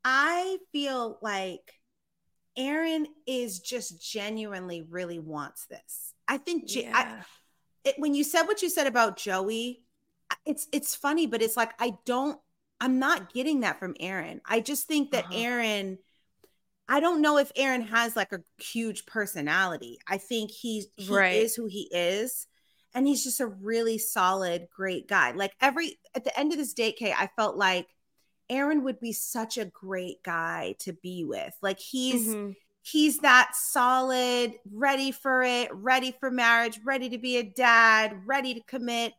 [0.05, 1.81] I feel like
[2.57, 6.15] Aaron is just genuinely really wants this.
[6.29, 6.91] I think yeah.
[6.95, 9.83] I, it, when you said what you said about Joey,
[10.45, 12.39] it's it's funny, but it's like I don't.
[12.81, 14.41] I'm not getting that from Aaron.
[14.45, 15.35] I just think that uh-huh.
[15.37, 15.99] Aaron.
[16.89, 19.99] I don't know if Aaron has like a huge personality.
[20.07, 21.37] I think he's he right.
[21.37, 22.47] is who he is,
[22.95, 25.33] and he's just a really solid, great guy.
[25.33, 27.87] Like every at the end of this date, Kay, I felt like
[28.51, 31.55] Aaron would be such a great guy to be with.
[31.63, 32.53] Like he's mm-hmm.
[32.83, 38.55] he's that solid, ready for it, ready for marriage, ready to be a dad, ready
[38.55, 39.15] to commit,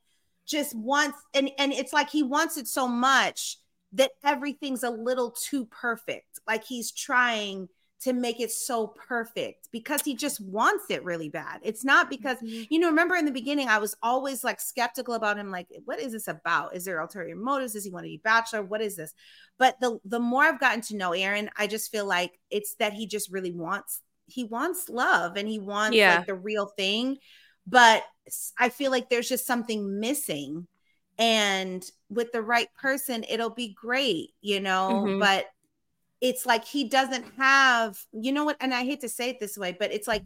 [0.45, 3.57] just wants and and it's like he wants it so much
[3.93, 6.39] that everything's a little too perfect.
[6.47, 7.69] Like he's trying
[8.03, 11.61] to make it so perfect because he just wants it really bad.
[11.63, 12.63] It's not because, mm-hmm.
[12.69, 15.51] you know, remember in the beginning, I was always like skeptical about him.
[15.51, 16.75] Like, what is this about?
[16.75, 17.73] Is there ulterior motives?
[17.73, 18.61] Does he want to be bachelor?
[18.61, 19.13] What is this?
[19.57, 22.91] But the the more I've gotten to know Aaron, I just feel like it's that
[22.91, 26.17] he just really wants he wants love and he wants yeah.
[26.17, 27.17] like the real thing.
[27.65, 28.03] But
[28.59, 30.67] I feel like there's just something missing.
[31.17, 35.03] And with the right person, it'll be great, you know.
[35.05, 35.19] Mm-hmm.
[35.19, 35.45] But
[36.21, 38.57] it's like he doesn't have, you know what?
[38.59, 40.23] And I hate to say it this way, but it's like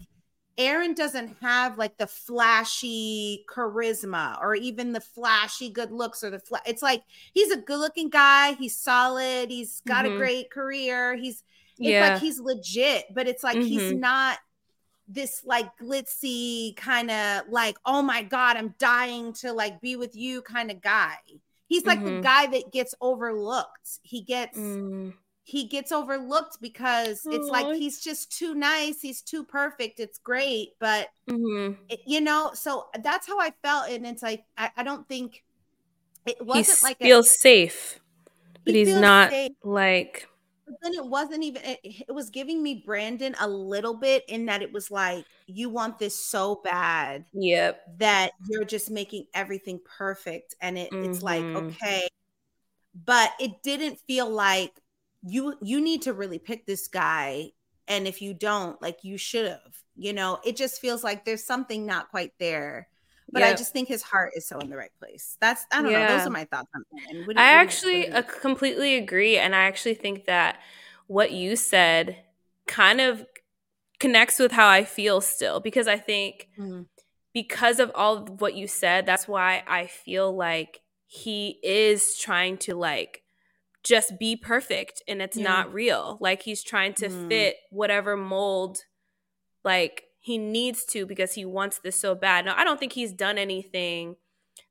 [0.58, 6.40] Aaron doesn't have like the flashy charisma or even the flashy good looks or the
[6.40, 10.16] fla- it's like he's a good looking guy, he's solid, he's got mm-hmm.
[10.16, 11.44] a great career, he's
[11.80, 12.14] it's yeah.
[12.14, 13.68] like he's legit, but it's like mm-hmm.
[13.68, 14.40] he's not
[15.08, 20.16] this like glitzy kind of like oh my god, I'm dying to like be with
[20.16, 21.18] you kind of guy.
[21.68, 22.16] He's like mm-hmm.
[22.18, 24.00] the guy that gets overlooked.
[24.04, 25.14] He gets mm
[25.48, 27.34] he gets overlooked because Aww.
[27.34, 31.82] it's like he's just too nice he's too perfect it's great but mm-hmm.
[31.88, 35.46] it, you know so that's how i felt and it's like i, I don't think
[36.26, 38.02] it wasn't he like feels a, safe
[38.66, 39.54] but he he's not safe.
[39.64, 40.28] like
[40.68, 44.46] but then it wasn't even it, it was giving me brandon a little bit in
[44.46, 49.80] that it was like you want this so bad yep that you're just making everything
[49.98, 51.10] perfect and it, mm-hmm.
[51.10, 51.68] it's like mm-hmm.
[51.68, 52.08] okay
[53.06, 54.74] but it didn't feel like
[55.24, 57.50] you you need to really pick this guy
[57.88, 61.44] and if you don't like you should have you know it just feels like there's
[61.44, 62.88] something not quite there
[63.32, 63.54] but yep.
[63.54, 65.38] I just think his heart is so in the right place.
[65.42, 66.08] That's I don't yeah.
[66.08, 66.18] know.
[66.18, 66.84] Those are my thoughts on.
[67.38, 70.60] I actually uh, completely agree, and I actually think that
[71.08, 72.18] what you said
[72.68, 73.26] kind of
[74.00, 76.84] connects with how I feel still because I think mm-hmm.
[77.34, 82.58] because of all of what you said, that's why I feel like he is trying
[82.60, 83.24] to like
[83.84, 85.44] just be perfect and it's yeah.
[85.44, 86.18] not real.
[86.20, 87.30] Like he's trying to mm.
[87.30, 88.80] fit whatever mold
[89.64, 92.44] like he needs to because he wants this so bad.
[92.44, 94.18] Now, I don't think he's done anything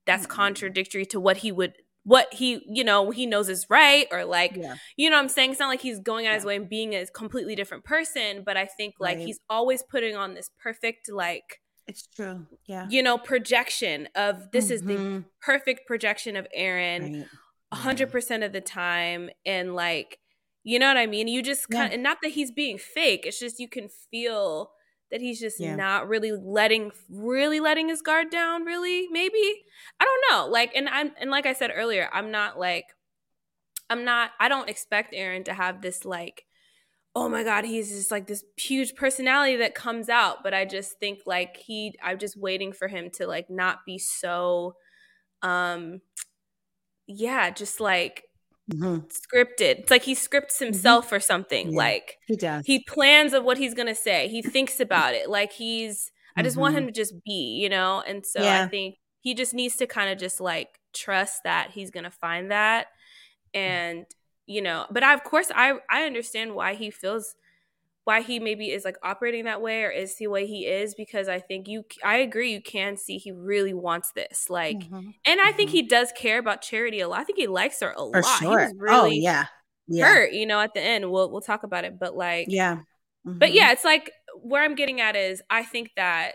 [0.05, 0.37] that's mm-hmm.
[0.37, 1.73] contradictory to what he would
[2.05, 4.75] what he, you know, he knows is right or like, yeah.
[4.99, 5.53] you know I'm saying?
[5.53, 6.35] It's not like he's going out yeah.
[6.37, 9.27] his way and being a completely different person, but I think like right.
[9.27, 12.47] he's always putting on this perfect like it's true.
[12.67, 12.87] Yeah.
[12.91, 14.75] You know, projection of this mm-hmm.
[14.75, 15.21] is the mm-hmm.
[15.41, 17.21] perfect projection of Aaron.
[17.21, 17.27] Right
[17.73, 20.19] hundred percent of the time and like
[20.63, 21.29] you know what I mean?
[21.29, 23.25] You just kind of, and not that he's being fake.
[23.27, 24.71] It's just you can feel
[25.11, 25.77] that he's just yeah.
[25.77, 29.63] not really letting really letting his guard down really maybe
[30.01, 32.87] i don't know like and i'm and like i said earlier i'm not like
[33.89, 36.45] i'm not i don't expect aaron to have this like
[37.15, 40.99] oh my god he's just like this huge personality that comes out but i just
[40.99, 44.75] think like he i'm just waiting for him to like not be so
[45.43, 46.01] um
[47.07, 48.25] yeah, just like
[48.73, 49.07] mm-hmm.
[49.07, 49.81] scripted.
[49.81, 50.67] It's like he scripts mm-hmm.
[50.67, 51.17] himself mm-hmm.
[51.17, 51.71] or something.
[51.73, 52.67] Yeah, like he does.
[52.67, 54.29] He plans of what he's gonna say.
[54.29, 55.29] He thinks about it.
[55.29, 56.11] Like he's.
[56.39, 56.89] I just want him mm-hmm.
[56.89, 58.03] to just be, you know.
[58.07, 58.65] And so yeah.
[58.65, 62.51] I think he just needs to kind of just like trust that he's gonna find
[62.51, 62.89] that,
[63.55, 64.05] and
[64.47, 64.87] you know.
[64.91, 67.35] But I, of course, I I understand why he feels
[68.07, 71.29] why he maybe is like operating that way or is the way he is because
[71.29, 75.11] I think you I agree you can see he really wants this like mm-hmm.
[75.25, 75.57] and I mm-hmm.
[75.57, 77.19] think he does care about charity a lot.
[77.19, 78.39] I think he likes her a For lot.
[78.39, 78.71] Sure.
[78.71, 79.47] Oh, really oh, yeah.
[79.89, 80.07] yeah.
[80.07, 81.11] hurt, you know, at the end.
[81.11, 82.77] We'll we'll talk about it, but like Yeah.
[83.27, 83.39] Mm-hmm.
[83.39, 86.35] But yeah, it's like where I'm getting at is I think that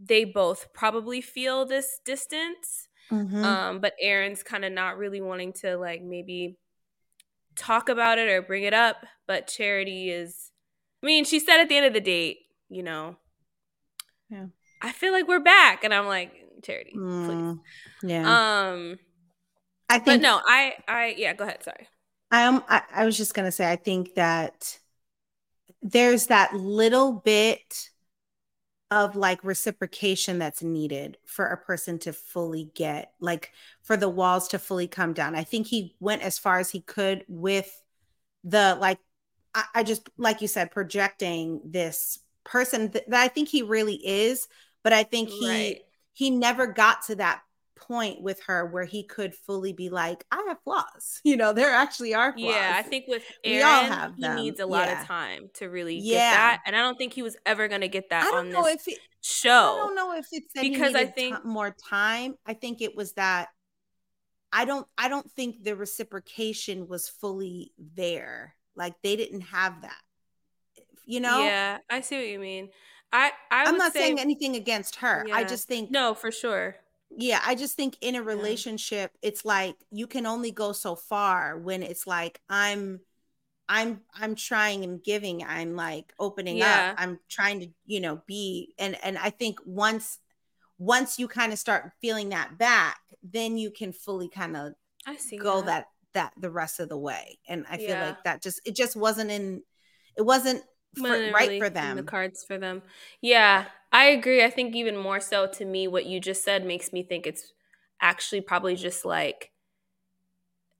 [0.00, 2.88] they both probably feel this distance.
[3.12, 3.44] Mm-hmm.
[3.44, 6.56] Um but Aaron's kind of not really wanting to like maybe
[7.54, 8.96] talk about it or bring it up,
[9.28, 10.51] but Charity is
[11.02, 12.38] I mean, she said at the end of the date,
[12.68, 13.16] you know,
[14.30, 14.46] yeah,
[14.80, 18.70] I feel like we're back, and I'm like, Charity, mm, please, yeah.
[18.70, 18.98] Um,
[19.88, 21.62] I think, but no, I, I, yeah, go ahead.
[21.62, 21.88] Sorry.
[22.30, 22.62] I am.
[22.68, 24.78] I, I was just gonna say, I think that
[25.82, 27.90] there's that little bit
[28.92, 33.50] of like reciprocation that's needed for a person to fully get like
[33.82, 35.34] for the walls to fully come down.
[35.34, 37.82] I think he went as far as he could with
[38.44, 38.98] the like
[39.54, 43.94] I, I just like you said, projecting this person th- that I think he really
[43.94, 44.48] is,
[44.82, 45.80] but I think he right.
[46.12, 47.42] he never got to that
[47.76, 51.20] point with her where he could fully be like, I have flaws.
[51.24, 52.54] You know, there actually are flaws.
[52.54, 55.00] Yeah, I think with Aaron, we all have he needs a lot yeah.
[55.00, 56.12] of time to really yeah.
[56.12, 56.62] get that.
[56.66, 58.64] And I don't think he was ever going to get that I don't on know
[58.64, 59.50] this if it, show.
[59.50, 62.34] I don't know if it's because I think t- more time.
[62.44, 63.48] I think it was that
[64.52, 70.00] I don't I don't think the reciprocation was fully there like they didn't have that
[71.06, 71.44] you know?
[71.46, 72.70] Yeah, I see what you mean.
[73.12, 75.26] I, I I'm would not say, saying anything against her.
[75.32, 76.76] I just think no, for sure.
[77.10, 81.58] yeah, I just think in a relationship, it's like you can only go so far
[81.58, 83.00] when it's like I'm
[83.68, 86.92] I'm I'm trying and giving, I'm like opening Yeah.
[86.92, 86.94] up.
[86.98, 90.18] I'm trying to, you know, be and and I think once
[90.78, 94.72] once you kind of start feeling that back, then you can fully kind of
[95.06, 95.38] I see.
[95.38, 97.38] go that that the rest of the way.
[97.48, 98.06] And I feel Yeah.
[98.06, 99.62] like that just it just wasn't in
[100.16, 100.62] it wasn't
[100.96, 101.96] for, right for them.
[101.96, 102.82] The cards for them.
[103.20, 104.44] Yeah, I agree.
[104.44, 107.52] I think even more so to me, what you just said makes me think it's
[108.00, 109.50] actually probably just like,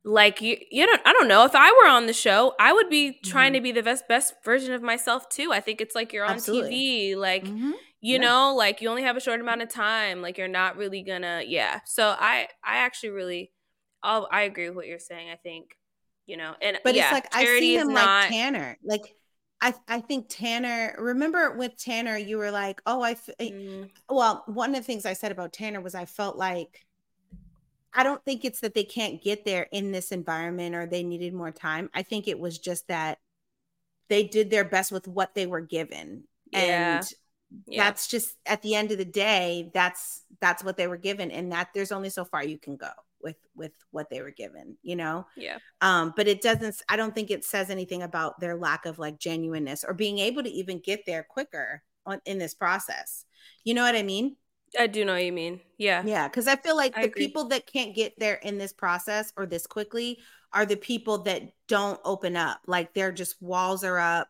[0.04, 1.00] like you, you don't.
[1.06, 1.44] I don't know.
[1.44, 3.56] If I were on the show, I would be trying Mhm.
[3.56, 5.52] to be the best best version of myself too.
[5.52, 6.70] I think it's like you're on Absolutely.
[6.70, 7.72] TV, like Mhm.
[8.00, 8.18] you Yeah.
[8.18, 10.20] know, like you only have a short amount of time.
[10.20, 11.42] Like you're not really gonna.
[11.46, 11.80] Yeah.
[11.84, 13.52] So I, I actually really,
[14.02, 15.30] I'll, I agree with what you're saying.
[15.30, 15.76] I think,
[16.26, 17.94] you know, and But yeah, it's like I see him not.
[17.94, 18.78] like Tanner.
[18.84, 19.14] Like
[19.60, 20.96] I I think Tanner.
[20.98, 23.12] Remember with Tanner, you were like, oh, I.
[23.12, 26.84] F-, Mm, well, one of the things I said about Tanner was I felt like
[27.94, 31.34] I don't think it's that they can't get there in this environment or they needed
[31.34, 31.90] more time.
[31.94, 33.18] I think it was just that
[34.08, 36.24] they did their best with what they were given.
[36.52, 36.98] Yeah.
[36.98, 37.08] And
[37.66, 37.84] yeah.
[37.84, 41.30] that's just at the end of the day, that's that's what they were given.
[41.30, 42.90] And that there's only so far you can go
[43.22, 45.26] with with what they were given, you know?
[45.36, 45.58] yeah.
[45.80, 49.18] um but it doesn't i don't think it says anything about their lack of like
[49.18, 53.24] genuineness or being able to even get there quicker on, in this process
[53.64, 54.36] you know what i mean
[54.78, 55.60] I do know what you mean.
[55.78, 56.02] Yeah.
[56.04, 57.26] yeah because i feel like I the agree.
[57.26, 60.18] people that can't get there in this process or this quickly
[60.52, 64.28] are the people that don't open up like they're just walls are up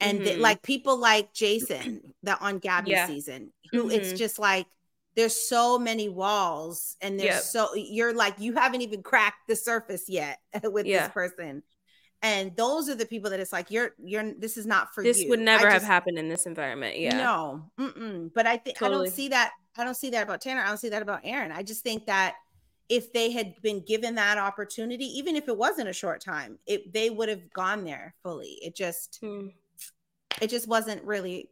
[0.00, 0.40] and they- Mhm.
[0.40, 3.06] like people like jason that on gabby Yeah.
[3.06, 4.18] season who it's Mhm.
[4.18, 4.66] just like
[5.16, 7.42] there's so many walls and there's Yep.
[7.42, 11.04] so you're like you haven't even cracked the surface yet with Yeah.
[11.04, 11.62] this person
[12.22, 15.10] and those are the people that it's like you're you're this is not for you.
[15.10, 16.98] This you would never I have just- happened in this environment.
[16.98, 17.16] Yeah.
[17.16, 18.30] no mm-mm.
[18.34, 20.78] but i think i don't see that i don't see that about tanner i don't
[20.78, 22.34] see that about aaron i just think that
[22.88, 26.92] if they had been given that opportunity even if it wasn't a short time it
[26.92, 29.48] they would have gone there fully it just Hmm.
[30.42, 31.48] it just wasn't really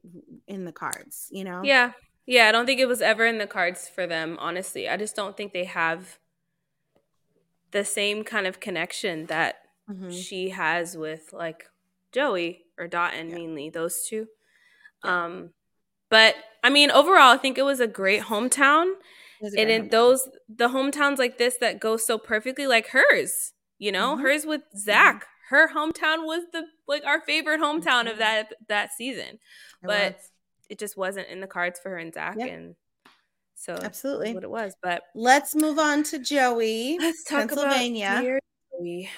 [0.47, 1.93] in the cards you know Yeah.
[2.29, 2.49] Yeah.
[2.49, 4.89] I don't think it was ever in the cards for them, honestly.
[4.89, 6.19] I just don't think they have
[7.71, 9.57] the same kind of connection that
[9.91, 10.13] Mhm.
[10.13, 11.69] she has with like
[12.13, 13.35] Joey or Dotun Yeah.
[13.35, 14.29] mainly, those two.
[15.05, 15.25] Yeah.
[15.25, 15.55] Um
[16.11, 18.95] but I mean overall I think it was a great hometown.
[19.41, 19.91] And in hometown.
[19.91, 24.23] those the hometowns like this that go so perfectly like hers you know Mhm.
[24.23, 28.19] hers with zach her hometown was the like our favorite hometown of Mhm.
[28.19, 29.41] that that season It
[29.83, 30.31] but was.
[30.69, 32.47] It just wasn't in the cards for her and zach Yeah.
[32.47, 32.75] and
[33.55, 38.39] so absolutely what it was but let's move on to joey let's talk Pennsylvania.
[38.79, 39.11] Joey.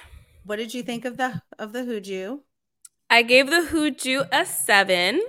[0.45, 2.41] what did you think of the of the hooju
[3.11, 5.21] i gave the hooju a seven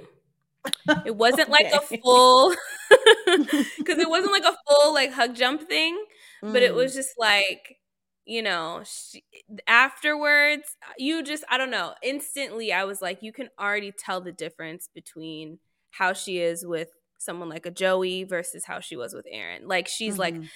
[1.05, 2.53] it wasn't like a full
[3.25, 5.97] because it wasn't like a full like hug jump thing
[6.41, 6.75] but it Mm.
[6.75, 7.77] was just like
[8.25, 9.23] you know she,
[9.67, 14.31] afterwards you just i don't know instantly i was like you can already tell the
[14.31, 15.59] difference between
[15.91, 19.87] how she is with someone like a joey versus how she was with aaron like
[19.87, 20.49] she's like Mhm.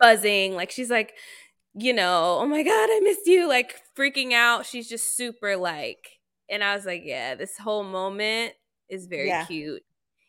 [0.00, 1.14] buzzing like she's like
[1.74, 6.18] you know oh my god i missed you like freaking out she's just super like
[6.48, 8.54] and i was like yeah this whole moment
[8.88, 9.44] is very Yeah.
[9.44, 9.82] cute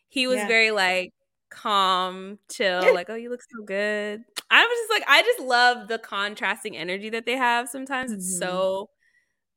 [0.08, 0.48] he was Yeah.
[0.48, 1.12] very like
[1.50, 5.88] calm chill like oh you look so good i was just like i just love
[5.88, 8.38] the contrasting energy that they have sometimes it's Mhm.
[8.38, 8.90] so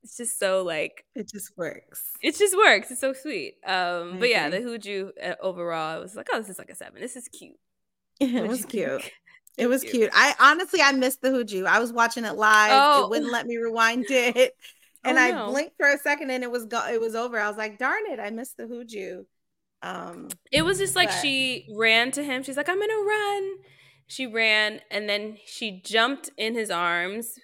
[0.02, 2.02] it's just so like it just works.
[2.22, 6.14] It just works it's so sweet um but yeah the hooju uh, overall i was
[6.16, 7.56] like oh this is like a seven this is cute.
[8.20, 9.02] It was cute.
[9.58, 10.10] it was cute.
[10.14, 13.04] i honestly i missed the hooju i was watching it live Oh.
[13.04, 14.52] it wouldn't let me rewind it
[15.04, 17.38] and Oh, i blinked for a second and it was go- it was over.
[17.38, 19.24] I was like darn it i missed the hooju
[19.82, 22.42] um It was just like But- she ran to him.
[22.44, 23.42] She's like, I'm gonna run.
[24.06, 27.34] She ran and then she jumped in his arms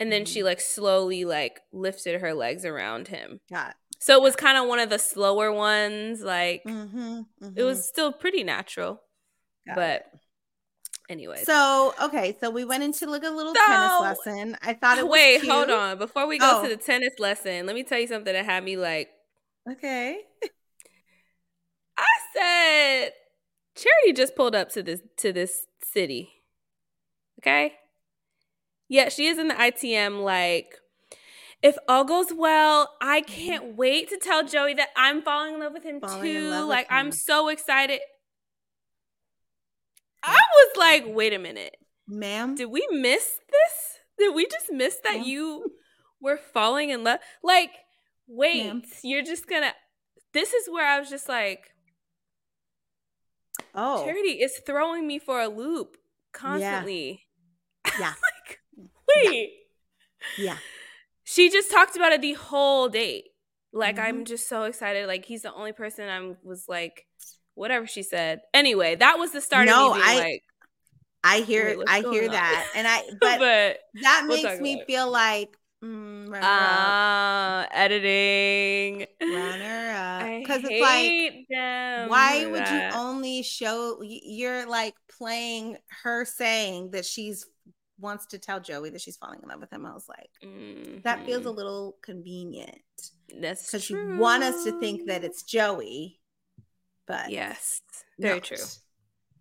[0.00, 0.32] and then Mm-hmm.
[0.32, 3.40] she like slowly like lifted her legs around him.
[3.50, 6.22] got So it was kind of one of the slower ones.
[6.22, 7.82] Like mhm, it was mhm.
[7.82, 9.00] still pretty natural.
[9.66, 10.20] Got but it.
[11.10, 11.44] anyways.
[11.46, 15.12] so okay so we went into like a little tennis lesson i thought it was
[15.12, 15.52] wait, cute.
[15.52, 15.98] hold on.
[15.98, 16.62] Before we go Oh.
[16.62, 19.08] to the tennis lesson, let me tell you something that had me like
[19.70, 20.20] okay
[21.98, 23.12] I said
[23.74, 26.30] Charity just pulled up to this to this city.
[27.40, 27.74] Okay?
[28.88, 30.74] Yeah, she is in the ITM like
[31.62, 33.32] if all goes well, I mm-hmm.
[33.32, 36.64] can't wait to tell Joey that I'm falling in love with him Falling too.
[36.64, 38.00] like I'm so excited.
[40.22, 41.76] I was like, wait a minute.
[42.06, 43.98] ma'am Did we miss this?
[44.18, 45.24] Did we just miss that Yeah.
[45.24, 45.72] you
[46.20, 47.20] were falling in love?
[47.42, 47.70] Like,
[48.26, 48.82] wait, Ma'am.
[49.02, 49.72] you're just gonna
[50.32, 51.72] this is where I was just like,
[53.74, 55.96] oh, Charity is throwing me for a loop
[56.32, 57.24] constantly.
[57.98, 58.08] Yeah.
[58.08, 58.37] like,
[59.16, 59.50] wait.
[60.36, 60.58] yeah.
[61.24, 63.26] She just talked about it the whole date.
[63.72, 64.02] Like, Mhm.
[64.04, 65.06] I'm just so excited.
[65.06, 67.06] Like, he's the only person I was like,
[67.54, 68.40] whatever she said.
[68.54, 70.42] Anyway, that was the start No, of me being I- like,
[71.24, 72.30] I hear I hear on?
[72.30, 72.70] that.
[72.76, 76.42] And I but, but that we'll makes me feel like mm, runner up.
[76.44, 79.06] ah, editing.
[79.20, 80.38] Runner up.
[80.40, 82.92] Because it's like them why would that.
[82.94, 87.44] you only show you're like playing her saying that she's
[87.98, 89.86] wants to tell Joey that she's falling in love with him.
[89.86, 90.30] I was like,
[91.02, 91.56] that feels a Mhm.
[91.56, 92.82] little convenient
[93.40, 96.20] That's because you want us to think that it's Joey,
[97.06, 97.82] but yes,
[98.18, 98.44] very not.
[98.44, 98.64] true.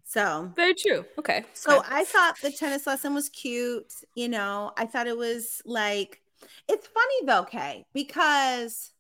[0.04, 1.06] So Very true.
[1.18, 1.46] Okay.
[1.54, 1.88] So okay.
[1.92, 3.94] I thought the tennis lesson was cute.
[4.16, 6.22] You know, I thought it was like
[6.68, 8.92] it's funny though, Kay, because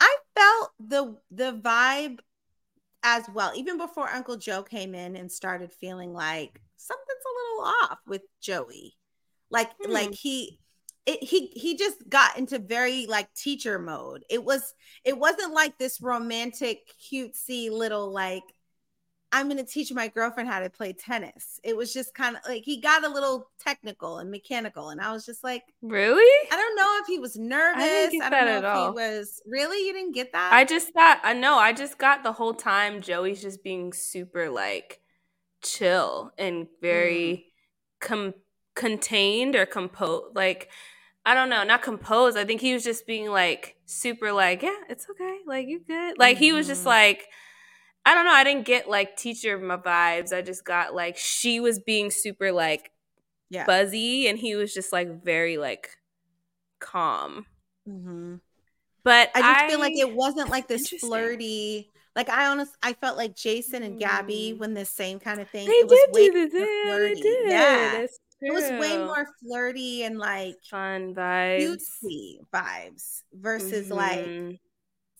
[0.00, 2.20] I felt the the vibe
[3.02, 7.74] as well, even before Uncle Joe came in and started feeling like something's a little
[7.90, 8.96] off with Joey.
[9.50, 9.92] Like Hmm.
[9.92, 10.58] like he
[11.06, 14.24] it, he he just got into very like teacher mode.
[14.30, 16.78] It was it wasn't like this romantic
[17.12, 18.44] cutesy little like
[19.34, 21.58] I'm going to teach my girlfriend how to play tennis.
[21.64, 25.10] It was just kind of like he got a little technical and mechanical and I
[25.12, 26.48] was just like really?
[26.52, 28.10] I don't know if he was nervous.
[28.12, 28.92] get I, that don't know at if all.
[28.92, 30.52] he was really you didn't get that?
[30.52, 31.56] I just thought I know.
[31.56, 35.00] I just got the whole time Joey's just being super like
[35.62, 37.46] chill and very
[38.00, 38.34] com-
[38.74, 40.36] contained or composed.
[40.36, 40.68] Like
[41.24, 42.36] I don't know, not composed.
[42.36, 45.38] I think he was just being like super like, yeah, it's okay.
[45.46, 46.18] Like you good.
[46.18, 46.86] Like he was just Mhm.
[46.88, 47.28] like
[48.04, 48.32] I don't know.
[48.32, 50.32] I didn't get like teacher my vibes.
[50.32, 52.90] I just got like she was being super like
[53.50, 53.64] yeah.
[53.64, 55.90] buzzy and he was just like very like
[56.80, 57.46] calm.
[57.88, 58.40] Mhm.
[59.04, 61.90] But I just feel like it wasn't like this flirty.
[62.14, 64.58] Like I honest, I felt like Jason and Gabby Mm.
[64.58, 65.66] when the same kind of thing.
[65.66, 66.54] They it was did way do this.
[66.54, 67.22] more Yeah, they flirty.
[67.22, 67.50] did.
[67.50, 68.06] Yeah,
[68.42, 71.62] it was way more flirty and like fun vibes.
[72.04, 74.58] cutesy vibes versus like Mhm.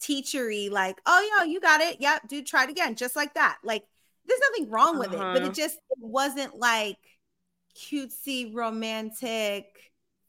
[0.02, 0.70] Teachery.
[0.70, 1.98] Like, oh yeah, you got it.
[2.00, 3.58] Yep, dude, try it again, just like that.
[3.64, 3.84] Like,
[4.26, 5.44] there's nothing wrong with it, but Uh-huh.
[5.44, 6.98] it just it wasn't like
[7.76, 9.66] cutesy, romantic,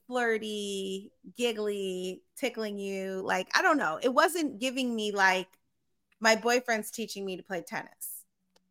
[0.07, 3.21] flirty, giggly, tickling you.
[3.23, 3.99] Like, I don't know.
[4.01, 5.47] It wasn't giving me like
[6.19, 8.23] my boyfriend's teaching me to play tennis.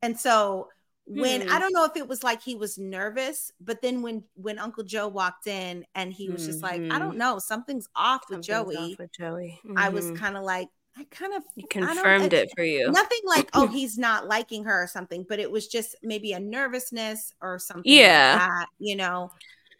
[0.02, 0.68] And so
[1.06, 1.58] when I Hmm.
[1.58, 5.08] don't know if it was like he was nervous, but then when when Uncle Joe
[5.08, 6.98] walked in and he was just like, I Mhm.
[6.98, 8.76] don't know, something's off with Something's Joey.
[8.76, 9.60] off with Joey.
[9.76, 10.16] I was Mhm.
[10.18, 12.96] kind of like, I kind of confirmed it for you.
[12.96, 16.40] Nothing like, oh, he's not liking her or something, but it was just maybe a
[16.40, 18.04] nervousness or something Yeah.
[18.04, 19.30] like that, you know.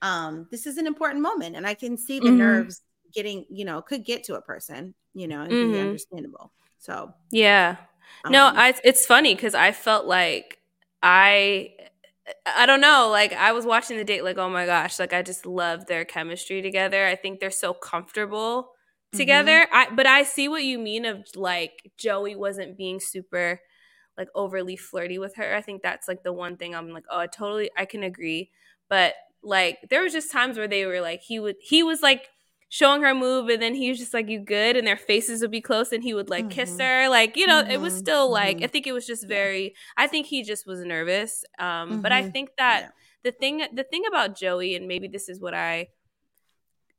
[0.03, 2.33] Um, this is an important moment, and I can see the Mhm.
[2.33, 2.83] nerves
[3.15, 5.79] getting, you know, could get to a person, you know, and be Mhm.
[5.79, 6.53] understandable.
[6.79, 7.77] So Yeah.
[8.29, 10.59] No, um, I it's funny because I felt like
[11.03, 11.71] I
[12.47, 15.23] I don't know, like I was watching the date like, oh my gosh, like I
[15.23, 17.07] just love their chemistry together.
[17.07, 18.71] I think they're so comfortable
[19.13, 19.67] Together.
[19.73, 23.61] I but I see what you mean of like Joey wasn't being super
[24.17, 25.55] like overly flirty with her.
[25.55, 28.51] I think that's like the one thing I'm like, oh, I totally I can agree.
[28.89, 32.29] But like there was just times where they were like he would he was like
[32.69, 35.43] showing her a move and then he was just like you good and their faces
[35.43, 36.81] would be close and he would like kiss Mhm.
[36.81, 37.99] her like you know it was Mhm.
[37.99, 38.71] still like i Mhm.
[38.71, 42.33] think it was just very i think he just was nervous um but i Mhm.
[42.33, 42.91] think that Yeah.
[43.25, 45.89] the thing the thing about joey and maybe this is what i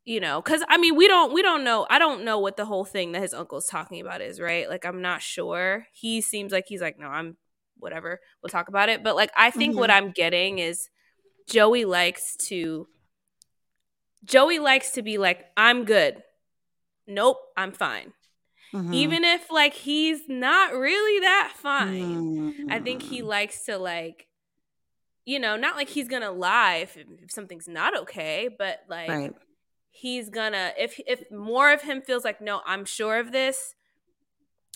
[0.06, 2.66] you know because i mean we don't we don't know i don't know what the
[2.66, 6.52] whole thing that his uncle's talking about is right like i'm not sure he seems
[6.52, 7.38] like he's like no i'm
[7.80, 10.90] whatever we'll talk about it but like i think what i'm getting is
[11.48, 12.88] joey likes to
[14.24, 16.22] joey likes to be like i'm good
[17.08, 18.14] nope i'm fine
[18.74, 18.94] Mhm.
[18.94, 23.26] even if like he's not really that fine i think he Mhm.
[23.28, 24.28] likes to like
[25.26, 29.34] you know not like he's gonna lie if, if something's not okay but like right.
[29.96, 33.76] He's gonna if if more of him feels like no i'm sure of this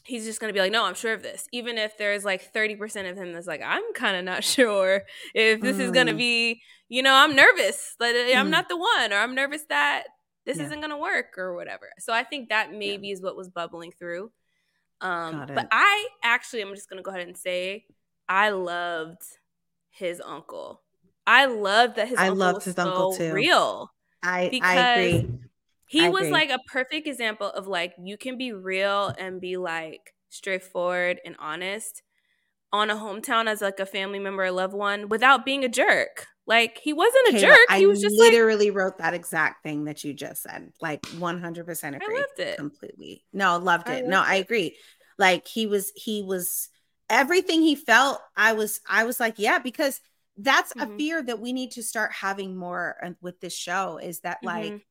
[0.06, 3.10] he's just gonna be like no i'm sure of this even if there's like 30%
[3.10, 5.01] of him that's like i'm kind of not sure
[5.34, 6.17] if this is gonna Mm.
[6.17, 8.51] be you know i'm nervous that i'm Mm.
[8.51, 10.03] not the one or i'm nervous that
[10.45, 10.65] this Yeah.
[10.65, 14.32] isn't gonna work or whatever so i think that maybe is what was bubbling through
[15.01, 17.86] um but i actually i'm just gonna go ahead and say
[18.30, 19.22] i loved
[19.89, 20.82] his uncle
[21.26, 23.34] i loved that his I uncle loved was his so uncle too.
[23.34, 23.91] real
[24.24, 25.39] I I because agree.
[25.88, 26.32] he I was agree.
[26.32, 31.36] like a perfect example of like you can be real and be like straightforward and
[31.39, 32.01] honest
[32.74, 36.28] on a hometown as like a family member or loved one without being a jerk.
[36.45, 37.59] Like he wasn't a Kayla, jerk.
[37.70, 40.72] I he was just like literally wrote that exact thing that you just said.
[40.82, 42.15] Like 100% I agree.
[42.15, 42.57] loved it.
[42.57, 43.24] Completely.
[43.34, 44.05] No, loved I it.
[44.07, 44.78] no, loved I agree.
[45.18, 46.70] Like he was, he was
[47.09, 48.20] everything he felt.
[48.36, 49.99] I was, I was like, yeah, because
[50.38, 50.91] that's mm-hmm.
[50.91, 54.73] a fear that we need to start having more with this show is that mm-hmm.
[54.73, 54.88] like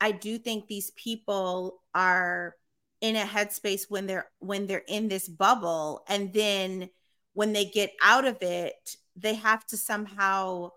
[0.00, 2.54] I do think these people are
[3.00, 6.88] in a headspace when they're when they're in this bubble and then
[7.32, 10.70] when they get out of it they have to somehow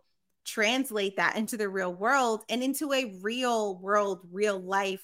[0.46, 5.04] translate that into the real world and into a real world real life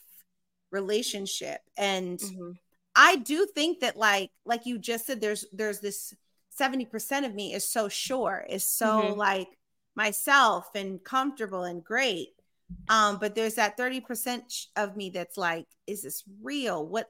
[0.72, 2.52] relationship and mm-hmm.
[2.96, 6.14] i do think that like like you just said there's there's this
[6.60, 9.20] 70% of me is so sure is so mm-hmm.
[9.20, 9.50] like
[9.96, 12.30] myself and comfortable and great.
[12.90, 16.86] Um but there's that 30% of me that's like is this real?
[16.86, 17.10] What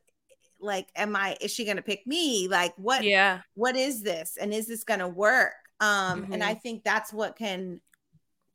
[0.60, 2.48] like am i is she gonna pick me?
[2.48, 3.42] Like what yeah.
[3.56, 4.38] what is this?
[4.40, 5.54] And is this gonna work?
[5.80, 6.34] Um mm-hmm.
[6.34, 6.60] and i mm-hmm.
[6.60, 7.82] think that's what can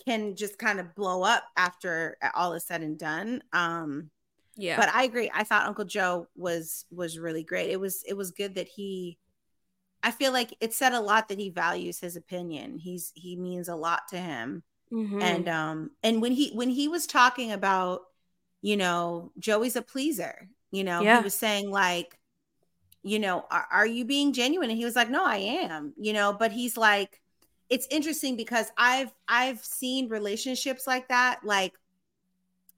[0.07, 3.43] can just kind of blow up after all is said and done.
[3.53, 4.11] Um
[4.57, 4.76] yeah.
[4.76, 5.30] but i agree.
[5.34, 7.70] I thought uncle joe was was really great.
[7.70, 9.18] It was it was good that he
[10.03, 13.68] i feel like it said a lot that he values his opinion he's he means
[13.68, 15.20] a lot to him mm-hmm.
[15.20, 18.03] and um and when he when he was talking about
[18.61, 21.18] you know joey's a pleaser you know yeah.
[21.18, 22.18] he was saying like
[23.03, 26.12] you know are, are you being genuine and he was like no i am you
[26.12, 27.20] know but he's like
[27.68, 31.74] it's interesting because i've i've seen relationships like that like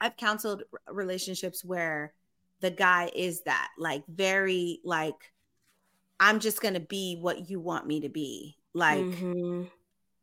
[0.01, 2.13] i've counseled relationships where
[2.61, 5.33] the guy is that like very like
[6.25, 9.63] i'm just gonna be what you want me to be like mm-hmm.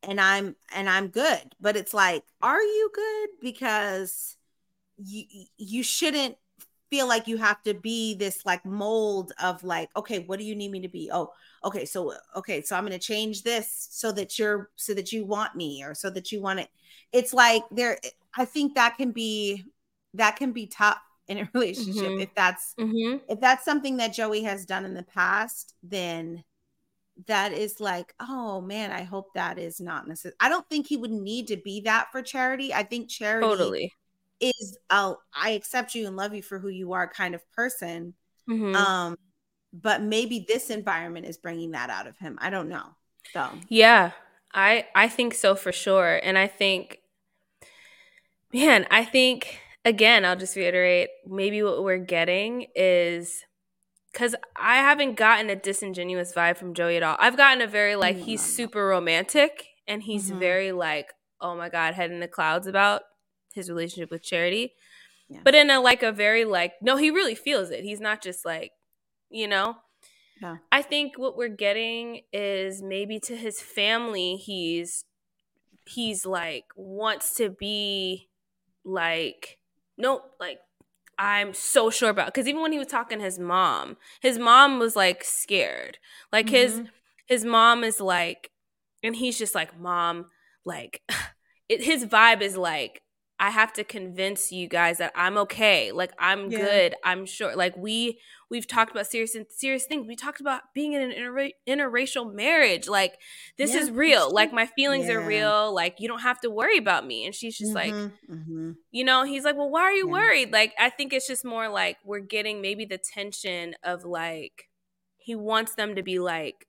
[0.03, 1.55] and i'm and i'm good.
[1.59, 3.29] But it's like are you good?
[3.41, 4.37] Because
[4.97, 5.23] you
[5.57, 6.35] you shouldn't
[6.89, 10.55] feel like you have to be this like mold of like okay what do you
[10.55, 11.09] need me to be?
[11.11, 11.31] Oh
[11.63, 15.25] okay so okay so i'm going to change this so that you're so that you
[15.25, 16.69] want me or so that you want it.
[17.13, 17.97] It's like there
[18.35, 19.63] i think that can be
[20.13, 20.99] that can be tough
[21.32, 22.21] in a relationship mm-hmm.
[22.21, 23.17] if that's mm-hmm.
[23.29, 26.43] if that's something that joey has done in the past then
[27.27, 30.97] that is like oh man i hope that is not necessary i don't think he
[30.97, 33.93] would need to be that for charity i think charity totally
[34.41, 38.15] is a I accept you and love you for who you are kind of person.
[38.49, 38.75] Mm-hmm.
[38.75, 39.17] Um,
[39.71, 42.38] but maybe this environment is bringing that out of him.
[42.41, 42.88] I don't know.
[43.32, 44.11] So yeah,
[44.53, 46.99] I I think so for sure, and I think,
[48.51, 51.09] man, I think again, I'll just reiterate.
[51.25, 53.43] Maybe what we're getting is
[54.11, 57.17] because I haven't gotten a disingenuous vibe from Joey at all.
[57.19, 58.25] I've gotten a very like mm-hmm.
[58.25, 60.39] he's super romantic and he's mm-hmm.
[60.39, 63.03] very like oh my god head in the clouds about
[63.53, 64.73] his relationship with Charity.
[65.29, 65.39] Yeah.
[65.43, 67.84] But in a like a very like no, he really feels it.
[67.84, 68.71] He's not just like,
[69.29, 69.77] you know.
[70.41, 70.57] Yeah.
[70.71, 75.05] I think what we're getting is maybe to his family he's
[75.88, 78.29] he's like wants to be
[78.84, 79.59] like
[80.01, 80.59] nope, like
[81.17, 84.79] I'm so sure about because even when he was talking to his mom, his mom
[84.79, 85.99] was like scared.
[86.31, 86.55] Like mm-hmm.
[86.55, 86.81] his
[87.27, 88.49] his mom is like,
[89.03, 90.31] and he's just like, mom,
[90.65, 91.01] like
[91.69, 93.01] it, his vibe is like,
[93.41, 95.91] I have to convince you guys that I'm okay.
[95.91, 96.59] Like I'm yeah.
[96.59, 96.95] good.
[97.03, 97.55] I'm sure.
[97.55, 98.19] Like we
[98.51, 100.05] we've talked about serious serious things.
[100.07, 102.87] We talked about being in an inter- interracial marriage.
[102.87, 103.15] Like
[103.57, 104.31] this yeah, is real.
[104.31, 105.15] Like my feelings yeah.
[105.15, 105.73] are real.
[105.73, 107.25] Like you don't have to worry about me.
[107.25, 108.73] And she's just mm-hmm, like, mm-hmm.
[108.91, 110.53] you know, he's like, well, why are you worried?
[110.53, 114.69] Like I think it's just more like we're getting maybe the tension of like
[115.17, 116.67] he wants them to be like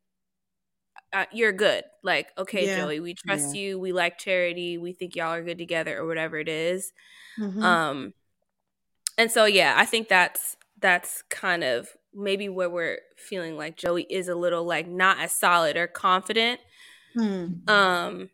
[1.13, 1.85] uh, you're good.
[2.03, 2.79] Like, okay, yeah.
[2.79, 3.61] Joey, we trust yeah.
[3.61, 3.79] you.
[3.79, 4.79] We like charity.
[4.79, 6.93] We think y'all are good together, or whatever it is.
[7.39, 7.63] Mm-hmm.
[7.63, 8.15] Um,
[9.19, 14.07] and so yeah, I think that's that's kind of maybe where we're feeling like Joey
[14.11, 16.61] is a little like not as solid or confident.
[17.15, 17.69] Hmm.
[17.69, 18.31] Um,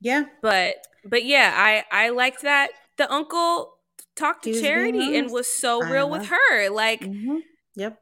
[0.00, 3.78] yeah, but but yeah, I I liked that the uncle
[4.14, 6.68] talked to Charity and was so real with her.
[6.68, 7.38] Like, mm-hmm.
[7.74, 8.00] yep.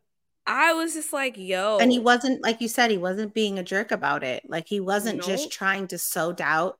[0.49, 1.77] I was just like, yo.
[1.79, 4.43] And he wasn't, like you said, he wasn't being a jerk about it.
[4.49, 5.27] Like he wasn't nope.
[5.27, 6.79] just trying to sow doubt.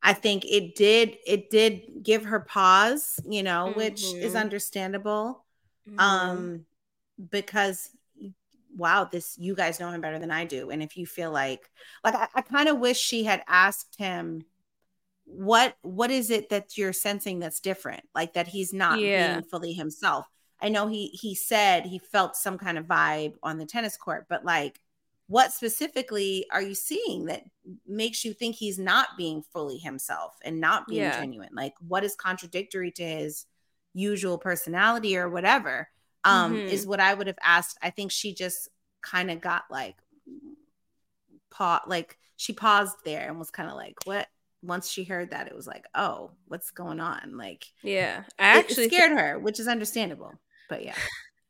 [0.00, 3.78] I think it did, it did give her pause, you know, mm-hmm.
[3.78, 4.36] which is mm-hmm.
[4.36, 5.44] understandable.
[5.88, 5.98] Mm-hmm.
[5.98, 6.64] Um,
[7.30, 7.90] because
[8.76, 10.70] wow, this you guys know him better than I do.
[10.70, 11.68] And if you feel like
[12.04, 14.42] like I, I kind of wish she had asked him
[15.24, 18.04] what what is it that you're sensing that's different?
[18.14, 19.32] Like that he's not yeah.
[19.32, 20.26] being fully himself
[20.60, 24.26] I know he he said he felt some kind of vibe on the tennis court,
[24.28, 24.80] but like
[25.28, 27.42] what specifically are you seeing that
[27.86, 31.20] makes you think he's not being fully himself and not being yeah.
[31.20, 31.50] genuine?
[31.52, 33.46] Like what is contradictory to his
[33.94, 35.88] usual personality or whatever?
[36.24, 36.68] Um mm-hmm.
[36.68, 37.78] is what I would have asked.
[37.82, 38.68] I think she just
[39.02, 39.96] kind of got like
[41.50, 44.28] paw like she paused there and was kind of like, what
[44.62, 47.36] once she heard that, it was like, oh, what's going on?
[47.36, 50.32] Like, yeah, I actually scared her, which is understandable
[50.68, 50.94] but yeah.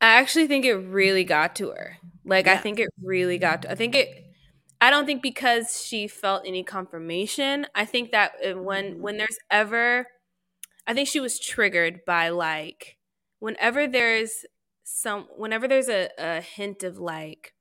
[0.01, 1.99] I actually think it really got to her.
[2.25, 2.55] Like yeah.
[2.55, 4.25] I think it really got to, I think it
[4.81, 7.67] I don't think because she felt any confirmation.
[7.75, 10.07] I think that when when there's ever
[10.87, 12.97] I think she was triggered by like
[13.41, 14.45] whenever there's
[14.85, 17.53] some whenever there's a, a hint of like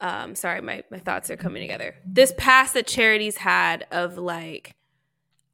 [0.00, 4.74] um sorry my, my thoughts are coming together this past that charities had of like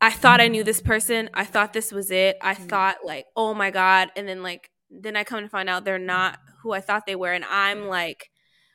[0.00, 1.30] i thought i knew this person.
[1.34, 2.36] I thought this was it.
[2.40, 2.66] I mm-hmm.
[2.66, 4.10] thought like oh my god.
[4.16, 7.16] And then like then i come to find out they're not who i thought they
[7.16, 7.32] were.
[7.32, 8.30] And i'm like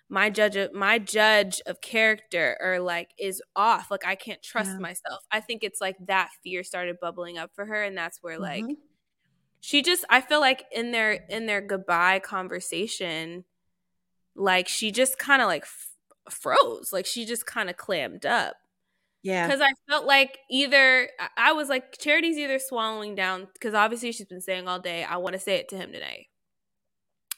[0.08, 3.90] my judge of my judge of character or like is off.
[3.92, 4.80] Like i can't trust yeah.
[4.80, 5.24] myself.
[5.32, 7.84] I think it's like that fear started bubbling up for her.
[7.84, 8.74] And that's where like mm-hmm.
[9.62, 13.46] she just i feel like in their in their goodbye conversation
[14.36, 15.90] like she just kind of like f-
[16.30, 16.92] froze.
[16.92, 18.56] Like she just kind of clammed up
[19.26, 19.48] yeah.
[19.48, 24.28] Because i felt like either i was like charity's either swallowing down because obviously she's
[24.28, 26.28] been saying all day i want to say it to him today.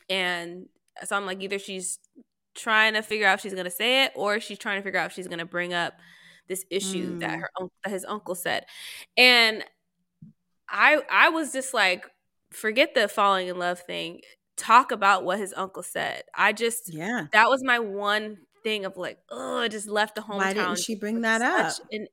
[0.10, 0.68] And
[1.06, 2.00] so i'm like either she's
[2.56, 5.00] trying to figure out if she's going to say it or she's trying to figure
[5.00, 5.94] out if she's going to bring up
[6.50, 7.20] this issue mm.
[7.22, 7.50] that her
[7.84, 8.66] that his uncle said.
[9.16, 9.64] And
[10.70, 12.06] i i was just like
[12.52, 14.22] forget the falling in love thing.
[14.58, 16.24] Talk about what his uncle said.
[16.36, 17.28] I just yeah.
[17.32, 20.80] that was my one thing of like oh i just left the hometown why didn't
[20.80, 22.08] she bring that up an,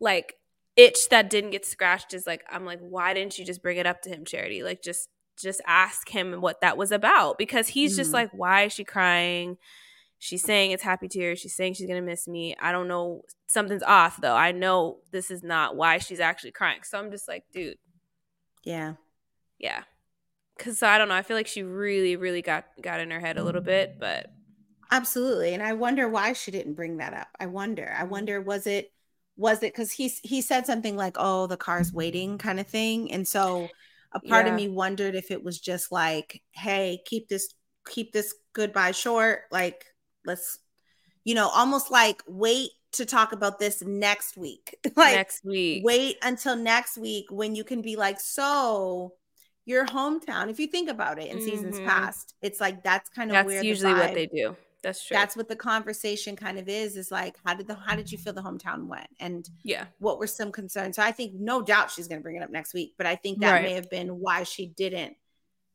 [0.00, 0.34] like
[0.76, 3.86] itch that didn't get scratched is like i'm like why didn't you just bring it
[3.86, 5.08] up to him charity like just
[5.38, 7.96] just ask him what that was about because he's mm.
[7.96, 9.56] just like, why is she crying?
[10.18, 11.38] She's saying it's happy tears.
[11.38, 12.56] She's saying she's gonna miss me.
[12.60, 13.22] I don't know.
[13.46, 14.34] Something's off though.
[14.34, 16.80] I know this is not why she's actually crying.
[16.82, 17.78] So I'm just like, dude.
[18.64, 18.94] Yeah.
[19.58, 19.84] Yeah.
[20.58, 21.14] Cause so I don't know.
[21.14, 24.26] I feel like she really, really got got in her head a little bit, but
[24.90, 25.54] absolutely.
[25.54, 27.28] And I wonder why she didn't bring that up.
[27.38, 27.94] I wonder.
[27.96, 28.08] I mm.
[28.08, 28.92] wonder was it
[29.36, 33.12] was it because he he said something like, "Oh, the car's waiting," kind of thing,
[33.12, 33.68] and so
[34.12, 34.52] a part yeah.
[34.52, 37.54] of me wondered if it was just like hey keep this
[37.86, 39.84] keep this goodbye short like
[40.24, 40.58] let's
[41.24, 46.16] you know almost like wait to talk about this next week like next week wait
[46.22, 49.12] until next week when you can be like so
[49.66, 51.46] your hometown if you think about it in mm-hmm.
[51.46, 55.16] seasons past it's like that's kind of that's usually what they do that's true.
[55.16, 56.96] That's what the conversation kind of is.
[56.96, 60.18] Is like, how did the how did you feel the hometown went, and yeah, what
[60.18, 60.96] were some concerns?
[60.96, 63.16] So I think no doubt she's going to bring it up next week, but I
[63.16, 63.62] think that right.
[63.62, 65.16] may have been why she didn't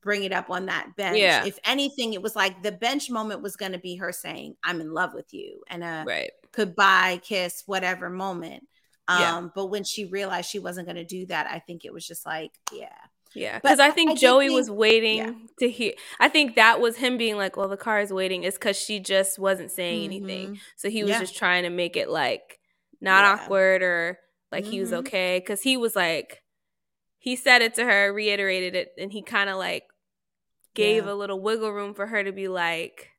[0.01, 1.17] bring it up on that bench.
[1.17, 1.45] Yeah.
[1.45, 4.79] If anything, it was like the bench moment was going to be her saying, "I'm
[4.79, 6.31] in love with you," and a right.
[6.51, 8.67] goodbye, kiss, whatever moment.
[9.07, 9.47] Um, yeah.
[9.53, 12.25] but when she realized she wasn't going to do that, I think it was just
[12.25, 12.87] like, yeah,
[13.35, 15.33] yeah, because I think I Joey think, was waiting yeah.
[15.59, 15.93] to hear.
[16.19, 18.99] I think that was him being like, "Well, the car is waiting," is because she
[18.99, 20.25] just wasn't saying mm-hmm.
[20.25, 20.59] anything.
[20.75, 21.19] So he was yeah.
[21.19, 22.59] just trying to make it like
[23.01, 23.43] not yeah.
[23.43, 24.19] awkward or
[24.51, 24.71] like mm-hmm.
[24.71, 24.99] he was mm-hmm.
[24.99, 25.39] okay.
[25.39, 26.43] Because he was like,
[27.17, 29.83] he said it to her, reiterated it, and he kind of like
[30.75, 33.09] gave a little wiggle room for her to be like,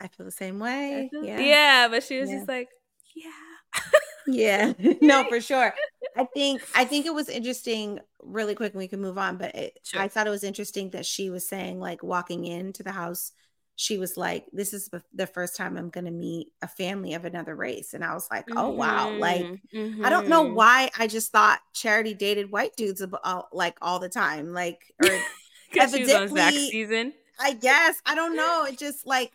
[0.00, 2.68] "I feel the same way." yeah, yeah, but she was just like,
[3.14, 3.30] "Yeah."
[4.26, 5.74] yeah no for sure
[6.16, 9.54] i think i think it was interesting really quick and we can move on but
[9.54, 10.00] it, sure.
[10.00, 13.32] i thought it was interesting that she was saying like walking into the house
[13.76, 17.24] she was like this is the first time i'm going to meet a family of
[17.24, 18.78] another race and i was like oh mm-hmm.
[18.78, 19.44] wow like
[19.74, 20.04] mm-hmm.
[20.04, 20.54] i don't know mm-hmm.
[20.54, 25.18] why i just thought charity dated white dudes about, like all the time like or
[25.80, 29.32] evidently season i guess i don't know it just like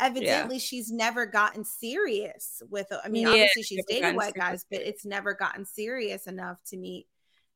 [0.00, 0.60] evidently yeah.
[0.60, 5.04] she's never gotten serious with i mean yeah, obviously she's dated white guys but it's
[5.04, 7.06] never gotten serious enough to meet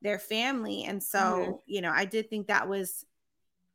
[0.03, 1.53] their family and so mm-hmm.
[1.67, 3.05] you know i did think that was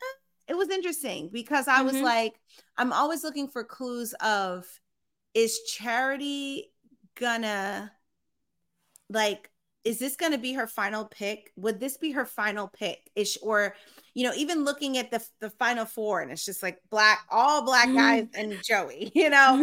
[0.01, 1.87] eh, it was interesting because i mm-hmm.
[1.87, 2.39] was like
[2.77, 4.65] i'm always looking for clues of
[5.33, 6.71] is charity
[7.15, 7.91] gonna
[9.09, 9.49] like
[9.83, 11.51] is this to be her final pick?
[11.55, 13.09] Would this be her final pick?
[13.15, 13.75] Is or
[14.13, 17.63] you know, even looking at the the final four, and it's just like black, all
[17.63, 19.55] black guys and Joey, you know,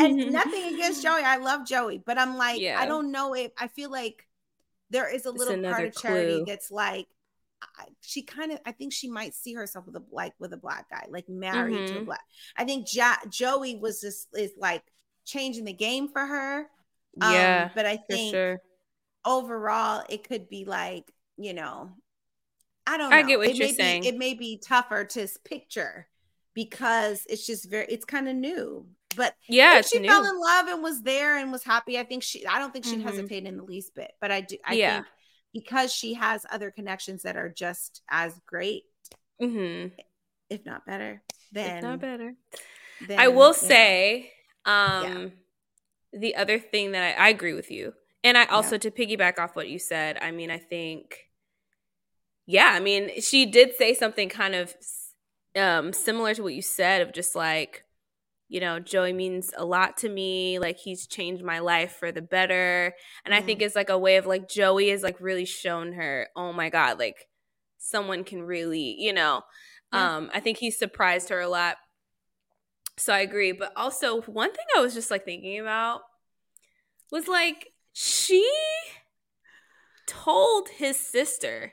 [0.00, 1.22] and nothing against Joey.
[1.22, 2.80] I love Joey, but I'm like, yeah.
[2.80, 4.26] I don't know if I feel like
[4.90, 6.44] there is a little part of charity clue.
[6.46, 7.06] that's like
[8.00, 10.90] she kind of I think she might see herself with a like with a black
[10.90, 11.86] guy, like married mm-hmm.
[11.86, 12.04] to a mm-hmm.
[12.04, 12.24] black.
[12.56, 14.82] I think jo- Joey was just is like
[15.24, 16.66] changing the game for her.
[17.16, 18.60] Yeah, um, but I think sure
[19.24, 21.92] overall it could be like you know
[22.86, 23.16] i don't know.
[23.16, 26.06] i get what it you're may saying be, it may be tougher to picture
[26.54, 30.08] because it's just very it's kind of new but yeah she new.
[30.08, 32.84] fell in love and was there and was happy i think she i don't think
[32.84, 33.08] she'd mm-hmm.
[33.08, 34.96] hesitate in the least bit but i do i yeah.
[34.96, 35.06] think
[35.52, 38.84] because she has other connections that are just as great
[39.40, 39.88] mm-hmm.
[40.50, 41.22] if not better
[41.52, 42.34] then if not better
[43.06, 43.68] then, i will yeah.
[43.68, 44.32] say
[44.64, 45.26] um yeah.
[46.12, 49.54] the other thing that I, I agree with you and I also, to piggyback off
[49.54, 51.28] what you said, I mean, I think,
[52.46, 54.74] yeah, I mean, she did say something kind of
[55.56, 57.84] um similar to what you said of just like
[58.48, 62.22] you know joey means a lot to me like he's changed my life for the
[62.22, 62.92] better
[63.24, 63.36] and mm.
[63.36, 66.52] i think it's like a way of like joey has like really shown her oh
[66.52, 67.28] my god like
[67.78, 69.42] someone can really you know
[69.92, 70.16] yeah.
[70.16, 71.76] um i think he surprised her a lot
[72.96, 76.02] so i agree but also one thing i was just like thinking about
[77.10, 78.48] was like she
[80.06, 81.72] told his sister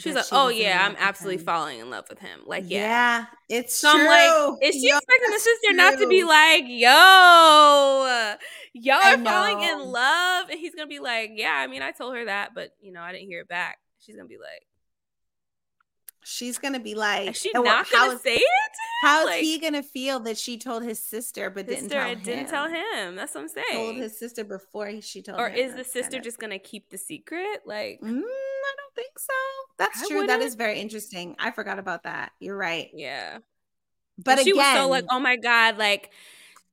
[0.00, 2.40] She's like, she oh yeah, I'm absolutely falling in love with him.
[2.46, 4.00] Like, yeah, yeah it's so true.
[4.00, 5.76] I'm like, is she yo, expecting the sister true.
[5.76, 8.36] not to be like, yo,
[8.72, 12.14] y'all are falling in love, and he's gonna be like, yeah, I mean, I told
[12.14, 13.78] her that, but you know, I didn't hear it back.
[14.00, 14.66] She's gonna be like,
[16.22, 18.72] she's gonna be like, is she not gonna say it?
[19.02, 22.22] How's like, he gonna feel that she told his sister but sister, didn't tell him?
[22.22, 23.16] Didn't tell him.
[23.16, 23.64] That's what I'm saying.
[23.72, 25.40] Told his sister before she told.
[25.40, 26.24] Or is the sister kinda...
[26.24, 27.62] just gonna keep the secret?
[27.64, 29.32] Like, mm, I don't think so.
[29.78, 30.16] That's I true.
[30.20, 30.40] Wouldn't.
[30.40, 31.36] That is very interesting.
[31.38, 32.32] I forgot about that.
[32.40, 32.90] You're right.
[32.92, 33.38] Yeah.
[34.18, 36.10] But and she again, was so like, oh my god, like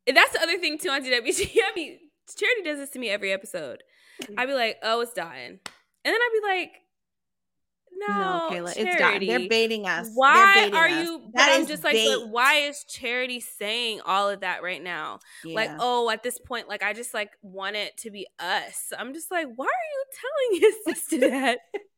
[0.05, 1.57] that's the other thing too on DWG.
[1.65, 1.99] I mean,
[2.35, 3.83] Charity does this to me every episode.
[4.23, 4.35] Mm.
[4.37, 5.59] I'd be like, oh, it's dying, and
[6.03, 6.71] then I'd be like,
[7.97, 8.81] no, no Kayla, Charity.
[8.81, 9.27] it's dying.
[9.27, 10.09] They're baiting us.
[10.13, 11.05] Why baiting are us.
[11.05, 11.21] you?
[11.33, 15.19] That I'm just like, but why is Charity saying all of that right now?
[15.43, 15.55] Yeah.
[15.55, 18.91] Like, oh, at this point, like I just like want it to be us.
[18.97, 21.59] I'm just like, why are you telling his sister that?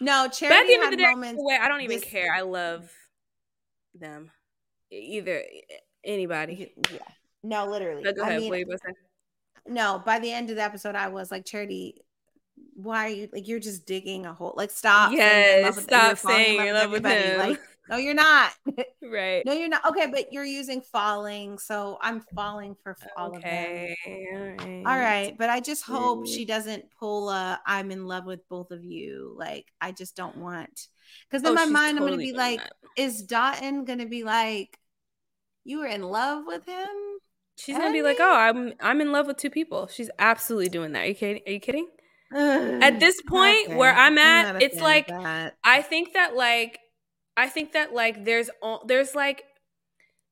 [0.00, 2.08] No, charity but at the end of the day, moments, way, I don't even this,
[2.08, 2.32] care.
[2.32, 2.90] I love
[3.94, 4.30] them.
[4.90, 5.42] Either
[6.04, 6.72] anybody.
[6.92, 6.98] Yeah.
[7.42, 8.02] No, literally.
[8.02, 8.36] No, go ahead.
[8.36, 8.76] I mean,
[9.66, 12.02] no, by the end of the episode, I was like, Charity,
[12.74, 14.54] why are you like you're just digging a hole?
[14.56, 15.12] Like stop.
[15.12, 17.38] Yes, stop saying you love with him.
[17.38, 18.52] Like, no, you're not.
[19.02, 19.44] right.
[19.44, 19.84] No, you're not.
[19.86, 23.96] Okay, but you're using falling, so I'm falling for all okay.
[24.06, 24.56] of them.
[24.60, 24.82] All right.
[24.86, 28.70] All right, but I just hope she doesn't pull a "I'm in love with both
[28.70, 30.88] of you." Like I just don't want
[31.30, 32.72] because in oh, my mind totally I'm gonna be like, that.
[32.96, 34.78] is Dotun gonna be like,
[35.64, 36.88] you were in love with him?
[37.56, 39.88] She's gonna be like, oh, I'm I'm in love with two people.
[39.88, 41.04] She's absolutely doing that.
[41.04, 41.42] Are you kidding?
[41.46, 41.88] Are you kidding?
[42.32, 46.78] at this point where I'm at, it's like I think that like
[47.38, 48.50] I think that like there's
[48.86, 49.44] there's like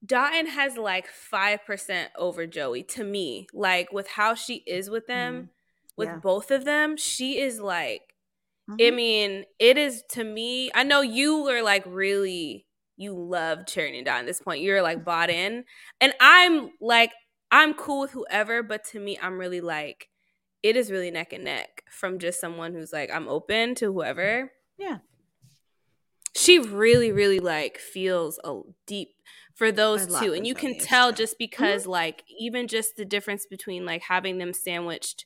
[0.04, 3.46] Dotun has like five percent over Joey to me.
[3.54, 5.46] Like with how she is with them, mm-hmm.
[5.96, 6.16] with yeah.
[6.16, 8.02] both of them, she is like.
[8.68, 8.84] Mm-hmm.
[8.84, 10.72] I mean, it is to me.
[10.74, 14.62] I know you were like really you love Charity and Dot at this point.
[14.62, 15.64] You're like bought in,
[16.00, 17.12] and I'm like
[17.52, 20.08] I'm cool with whoever, but to me, I'm really like
[20.64, 24.50] it is really neck and neck from just someone who's like I'm open to whoever.
[24.76, 24.98] Yeah
[26.36, 29.10] she really really like feels a deep
[29.54, 31.92] for those two and you can tell just because mm-hmm.
[31.92, 35.24] like even just the difference between like having them sandwiched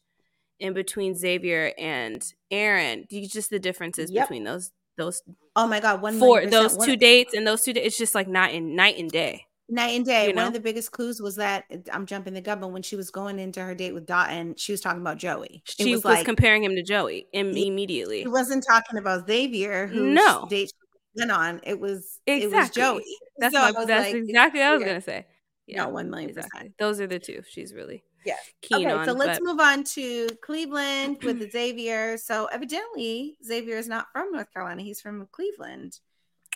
[0.60, 4.26] in between Xavier and Aaron just the differences yep.
[4.26, 5.22] between those those
[5.56, 8.28] oh my god one for those two dates and those two dates it's just like
[8.28, 10.26] night and night and day night and day.
[10.26, 10.42] You know?
[10.42, 13.10] One of the biggest clues was that I'm jumping the gun, but when she was
[13.10, 15.62] going into her date with Dotun, she was talking about Joey.
[15.64, 18.22] She was, was like, comparing him to Joey Im- immediately.
[18.22, 20.72] She wasn't talking about Xavier, who no date
[21.16, 21.60] went on.
[21.64, 22.58] It was exactly.
[22.58, 23.16] it was Joey.
[23.38, 25.26] That's, so my, that's like, exactly what I was gonna say.
[25.66, 26.58] Yeah, no, one million exactly.
[26.58, 26.74] percent.
[26.78, 29.06] Those are the two she's really yeah keen okay, on.
[29.06, 29.44] So let's but...
[29.44, 32.16] move on to Cleveland with Xavier.
[32.18, 34.82] So evidently Xavier is not from North Carolina.
[34.82, 35.98] He's from Cleveland.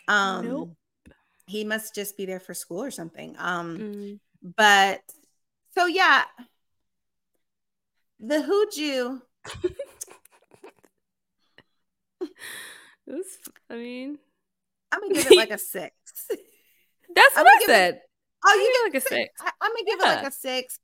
[0.07, 0.77] Um, nope.
[1.47, 3.35] He must just be there for school or something.
[3.37, 4.19] Um, mm.
[4.55, 5.01] but
[5.75, 6.23] so yeah,
[8.19, 9.21] the Hooju.
[13.05, 13.25] was,
[13.69, 14.17] I mean,
[14.95, 15.93] I'm gonna give it like a six.
[17.13, 17.95] That's what I said.
[17.95, 18.01] It,
[18.45, 19.41] oh, you give like a six.
[19.41, 20.13] I, am gonna give yeah.
[20.13, 20.79] it like a six.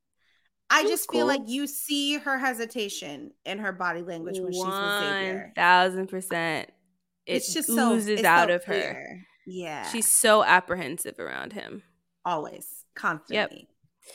[0.69, 1.19] I just cool.
[1.19, 5.51] feel like you see her hesitation in her body language when she's with Xavier.
[5.55, 6.69] Thousand percent.
[7.25, 8.93] It it's just oozes so, out so of clear.
[8.93, 9.19] her.
[9.45, 9.89] Yeah.
[9.89, 11.83] She's so apprehensive around him.
[12.23, 12.67] Always.
[12.95, 13.67] Constantly.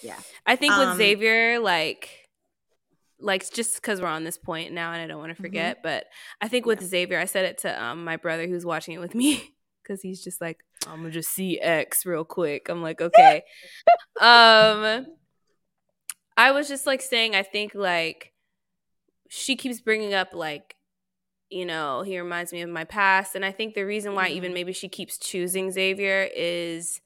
[0.03, 0.17] Yep.
[0.17, 0.23] Yeah.
[0.47, 2.27] I think with um, Xavier, like
[3.19, 5.83] like just because we're on this point now and I don't want to forget, mm-hmm.
[5.83, 6.07] but
[6.41, 6.89] I think with yeah.
[6.89, 9.55] Xavier, I said it to um, my brother who's watching it with me
[9.87, 12.69] because he's just like, I'm gonna just see X real quick.
[12.69, 13.43] I'm like, okay.
[14.21, 15.07] um,
[16.37, 18.33] I was just like saying, I think like
[19.29, 20.77] she keeps bringing up like,
[21.51, 24.37] you know, he reminds me of my past, and I think the reason why mm-hmm.
[24.37, 27.01] even maybe she keeps choosing Xavier is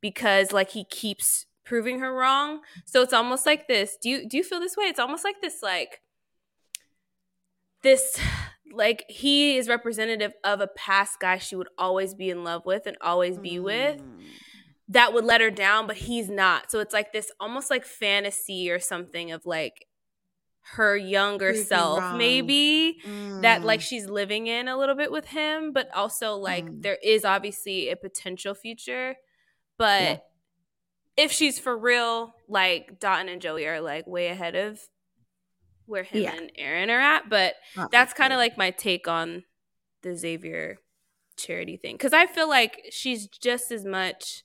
[0.00, 2.60] because like he keeps proving her wrong.
[2.84, 3.96] So it's almost like this.
[4.00, 4.84] Do you do you feel this way?
[4.84, 6.02] It's almost like this like
[7.82, 8.20] this
[8.72, 12.86] like he is representative of a past guy she would always be in love with
[12.86, 13.62] and always be mm.
[13.62, 14.02] with
[14.88, 18.70] that would let her down but he's not so it's like this almost like fantasy
[18.70, 19.86] or something of like
[20.72, 23.42] her younger self maybe mm.
[23.42, 23.84] that like mm.
[23.84, 26.82] she's living in a little bit with him but also like mm.
[26.82, 29.14] there is obviously a potential future
[29.78, 30.16] but yeah.
[31.16, 34.80] if she's for real like Dotun and Joey are like way ahead of
[35.86, 36.34] where him yeah.
[36.36, 37.54] and Aaron are at but
[37.90, 39.44] that's kind of like my take on
[40.02, 40.78] the Xavier
[41.36, 44.44] charity thing cuz I feel like she's just as much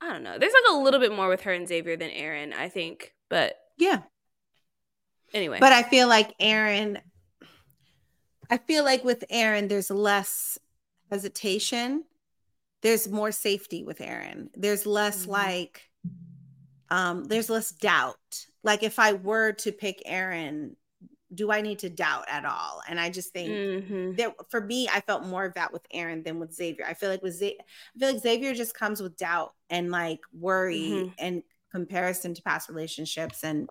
[0.00, 2.52] I don't know there's like a little bit more with her and Xavier than Aaron
[2.52, 4.02] I think but yeah
[5.32, 5.58] Anyway.
[5.60, 6.98] But I feel like Aaron,
[8.50, 10.58] I feel like with Aaron, there's less
[11.10, 12.04] hesitation.
[12.82, 14.50] There's more safety with Aaron.
[14.54, 15.32] There's less mm-hmm.
[15.32, 15.90] like,
[16.90, 18.46] um, there's less doubt.
[18.66, 20.76] Like if I were to pick Aaron,
[21.34, 22.82] do I need to doubt at all?
[22.86, 24.12] And I just think mm-hmm.
[24.16, 26.84] that for me, I felt more of that with Aaron than with Xavier.
[26.86, 30.20] I feel like with Z- I feel like Xavier just comes with doubt and like
[30.34, 31.08] worry mm-hmm.
[31.18, 31.42] and
[31.76, 33.68] comparison to past relationships and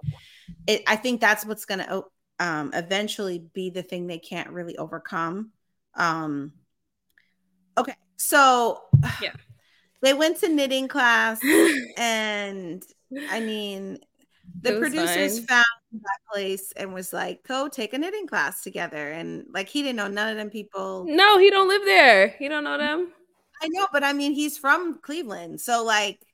[0.67, 2.03] it, i think that's what's going to
[2.37, 5.51] um, eventually be the thing they can't really overcome
[5.95, 6.51] um,
[7.77, 8.81] okay so
[9.21, 9.31] yeah
[10.01, 11.39] they went to knitting class
[11.97, 12.83] and
[13.29, 13.97] i mean
[14.61, 15.47] the producers fine.
[15.47, 19.81] found that place and was like go take a knitting class together and like he
[19.81, 23.01] didn't know none of them people no he don't live there he don't know mm-hmm.
[23.01, 23.13] them
[23.61, 26.25] i know but i mean he's from cleveland so like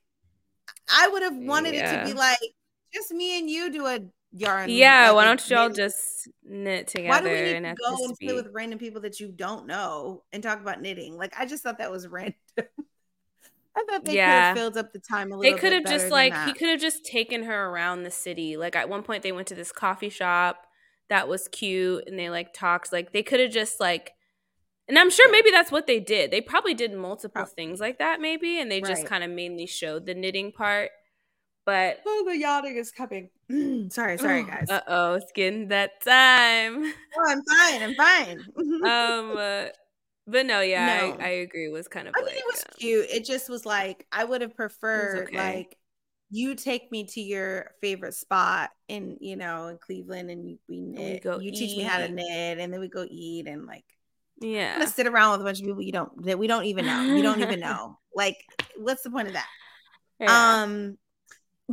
[0.90, 1.94] I would have wanted yeah.
[1.94, 2.40] it to be like
[2.94, 4.00] just me and you do a
[4.32, 4.70] yarn.
[4.70, 7.10] Yeah, like why don't y'all just knit together?
[7.10, 10.24] Why do we need to go and play with random people that you don't know
[10.34, 11.18] and talk about knitting?
[11.18, 12.36] Like I just thought that was random.
[13.76, 14.26] I thought they yeah.
[14.26, 15.52] could have filled up the time a little.
[15.52, 18.58] They could have just like he could have just taken her around the city.
[18.58, 20.66] Like at one point, they went to this coffee shop
[21.10, 22.92] that was cute, and they like talked.
[22.92, 24.14] Like they could have just like
[24.92, 26.32] and I'm sure maybe that's what they did.
[26.32, 27.54] They probably did multiple probably.
[27.56, 30.90] things like that, maybe, and they just kind of mainly showed the knitting part.
[31.66, 33.30] But oh, the yawning is coming.
[33.90, 34.70] sorry, sorry, guys.
[34.70, 36.92] Uh oh, skin that time.
[37.18, 37.84] Oh, I'm fine.
[37.84, 38.40] I'm fine.
[38.84, 39.66] um, uh,
[40.28, 41.18] but no, yeah, no.
[41.20, 41.66] I, I, agree.
[41.66, 42.14] It was kind of.
[42.18, 43.08] I like, it was um, cute.
[43.10, 45.38] It just was like I would have preferred okay.
[45.38, 45.78] like
[46.30, 51.26] you take me to your favorite spot in you know in Cleveland and we knit.
[51.26, 51.58] We you eat.
[51.58, 53.86] teach me how to knit, and then we go eat and like
[54.40, 54.84] yeah.
[54.86, 57.02] sit around with a bunch of people you don't that we don't even know.
[57.04, 57.98] You don't even know.
[58.16, 58.38] Like,
[58.78, 59.48] what's the point of that?
[60.20, 60.62] Yeah.
[60.64, 60.98] Um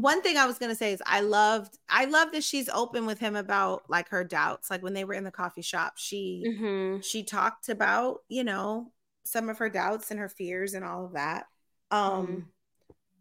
[0.00, 3.18] one thing I was gonna say is I loved I love that she's open with
[3.18, 4.70] him about like her doubts.
[4.70, 7.00] Like when they were in the coffee shop, she mm-hmm.
[7.00, 8.92] she talked about, you know,
[9.24, 11.46] some of her doubts and her fears and all of that.
[11.90, 12.44] Um mm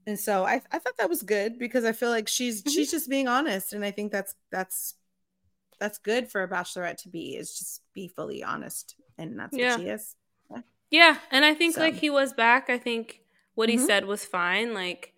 [0.07, 2.69] and so I, I thought that was good because I feel like she's mm-hmm.
[2.69, 4.95] she's just being honest and I think that's that's
[5.79, 9.71] that's good for a bachelorette to be is just be fully honest and that's yeah.
[9.71, 10.15] what she is.
[10.49, 10.61] Yeah.
[10.89, 11.17] yeah.
[11.29, 11.81] And I think so.
[11.81, 12.69] like he was back.
[12.69, 13.21] I think
[13.55, 13.85] what he mm-hmm.
[13.85, 14.73] said was fine.
[14.73, 15.13] Like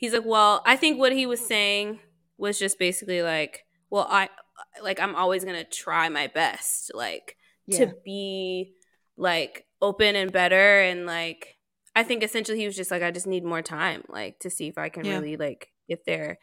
[0.00, 2.00] he's like, well, I think what he was saying
[2.36, 4.28] was just basically like, well, I
[4.82, 7.36] like I'm always gonna try my best, like
[7.66, 7.78] yeah.
[7.78, 8.74] to be
[9.16, 11.56] like open and better and like
[11.94, 14.68] I think essentially he was just like, I just need more time, like to see
[14.68, 15.18] if I can yeah.
[15.18, 16.38] really like get there.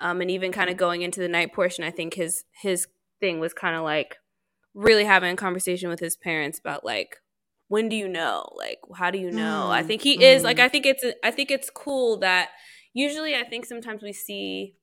[0.00, 2.88] Um, and even kind of going into the night portion, I think his his
[3.20, 4.16] thing was kind of like,
[4.74, 7.16] really having a conversation with his parents about like
[7.68, 10.22] when do you know like how do you know mm, i think he mm.
[10.22, 10.64] is like mm.
[10.64, 12.48] i think it's i think it's cool that
[12.94, 14.74] usually i think sometimes we see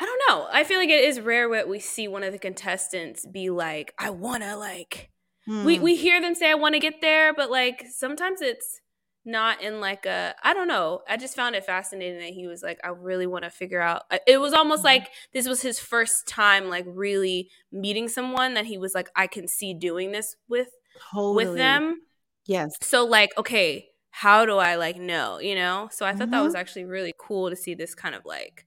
[0.00, 2.38] i don't know i feel like it is rare that we see one of the
[2.38, 5.10] contestants be like i want to like
[5.46, 5.64] mm.
[5.64, 8.80] we we hear them say i want to get there but like sometimes it's
[9.24, 11.00] not in like a I don't know.
[11.08, 14.02] I just found it fascinating that he was like I really want to figure out.
[14.26, 14.86] It was almost mm-hmm.
[14.86, 19.26] like this was his first time like really meeting someone that he was like I
[19.26, 20.68] can see doing this with
[21.12, 21.46] totally.
[21.46, 22.00] with them.
[22.46, 22.72] Yes.
[22.80, 25.88] So like okay, how do I like know, you know?
[25.92, 26.32] So I thought mm-hmm.
[26.32, 26.60] that was mm-hmm.
[26.60, 28.66] actually really cool to see this kind of like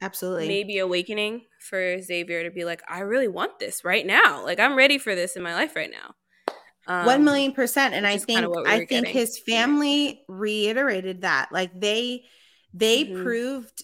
[0.00, 4.44] absolutely maybe awakening for Xavier to be like I really want this right now.
[4.44, 6.14] Like I'm ready for this in my life right now.
[6.86, 7.94] Um, One million percent.
[7.94, 9.12] And I think we I think getting.
[9.12, 11.48] his family reiterated that.
[11.50, 12.24] Like they
[12.72, 13.22] they mm-hmm.
[13.22, 13.82] proved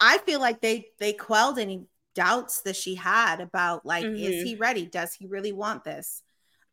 [0.00, 4.16] I feel like they they quelled any doubts that she had about like, mm-hmm.
[4.16, 4.86] is he ready?
[4.86, 6.22] Does he really want this?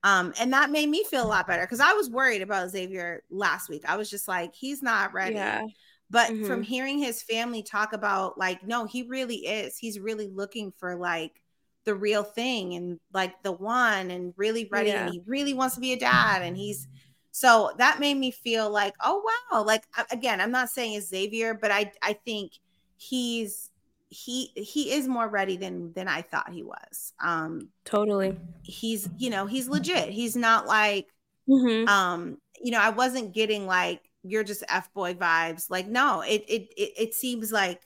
[0.04, 3.24] Um, and that made me feel a lot better because I was worried about Xavier
[3.30, 3.84] last week.
[3.88, 5.36] I was just like, he's not ready.
[5.36, 5.66] Yeah.
[6.10, 6.46] But mm-hmm.
[6.46, 9.78] from hearing his family talk about like, no, he really is.
[9.78, 11.42] He's really looking for like
[11.88, 15.06] the real thing and like the one and really ready yeah.
[15.06, 16.86] and he really wants to be a dad and he's
[17.32, 21.54] so that made me feel like oh wow like again i'm not saying it's xavier
[21.54, 22.52] but i i think
[22.98, 23.72] he's
[24.10, 29.30] he he is more ready than than i thought he was um totally he's you
[29.30, 31.08] know he's legit he's not like
[31.50, 31.88] mm-hmm.
[31.90, 36.44] um you know i wasn't getting like you're just f boy vibes like no it
[36.48, 37.82] it it, it seems like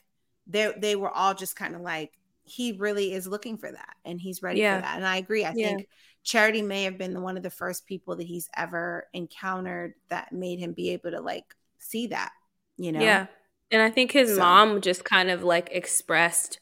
[0.48, 2.12] they they were all just kind of like
[2.44, 4.78] he really is looking for that and he's ready Yeah.
[4.78, 4.98] for that.
[4.98, 5.46] And I agree.
[5.46, 5.68] I Yeah.
[5.68, 5.88] think
[6.24, 10.34] Charity may have been the, one of the first people that he's ever encountered that
[10.34, 12.32] made him be able to like see that,
[12.78, 13.00] you know?
[13.00, 13.28] Yeah.
[13.72, 16.60] And I think his So- mom just kind of like expressed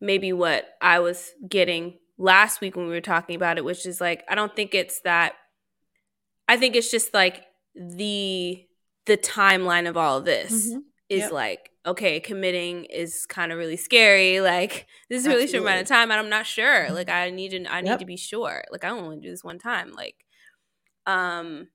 [0.00, 4.00] maybe what I was getting last week when we were talking about it, which is
[4.00, 5.34] like I don't think it's that
[6.48, 7.44] I think it's just like
[7.74, 8.66] the
[9.06, 10.82] the timeline of all of this Mhm.
[11.08, 11.32] is Yep.
[11.32, 14.40] like okay, committing is kind of really scary.
[14.42, 16.90] Like this is a really short amount of time and I'm not sure.
[16.90, 17.98] Like I need to I need Yep.
[18.00, 18.64] to be sure.
[18.70, 19.92] Like I only do this one time.
[19.92, 20.16] Like
[21.06, 21.68] um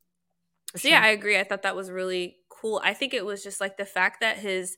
[0.71, 1.01] For so yeah.
[1.01, 1.39] I agree.
[1.39, 2.81] I thought that was really cool.
[2.83, 4.77] I think it was just like the fact that his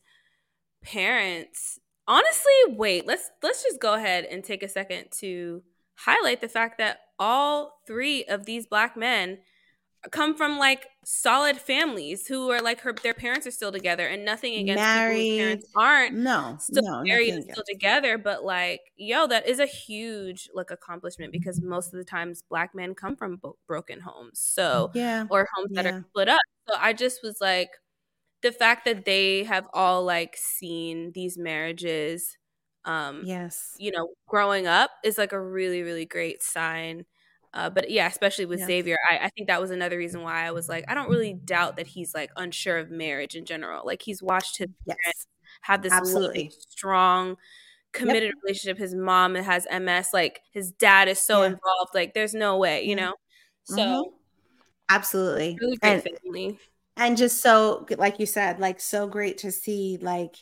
[0.84, 5.62] parents honestly, wait, let's let's just go ahead and take a second to
[5.96, 9.40] highlight the fact that all three of these black men
[10.12, 14.26] come from like solid families who are like her their parents are still together and
[14.26, 15.16] nothing against people Married.
[15.16, 19.60] whose parents aren't no, still no, married and still together but like yo that is
[19.60, 24.00] a huge like accomplishment because most of the times black men come from bo- broken
[24.00, 25.26] homes so Yeah.
[25.30, 25.88] or homes that Yeah.
[25.88, 26.40] are split up
[26.70, 27.70] so i just was like
[28.42, 32.38] the fact that they have all like seen these marriages
[32.86, 33.78] um Yes.
[33.78, 37.06] you know growing up is like a really really great sign
[37.58, 38.68] uh, but yeah especially with Yes.
[38.68, 41.34] xavier I, I think that was another reason why i was like i don't really
[41.34, 45.28] doubt that he's like unsure of marriage in general like he's watched his Yes.
[45.62, 46.52] have this Absolutely.
[46.70, 47.38] strong
[47.94, 51.48] committed relationship his mom has ms like his dad is so Yeah.
[51.48, 53.14] involved like there's no way you know
[53.66, 54.14] so Mhm.
[54.90, 55.58] Absolutely.
[55.62, 56.60] really And family
[56.96, 60.36] and just so like you said like so great to see like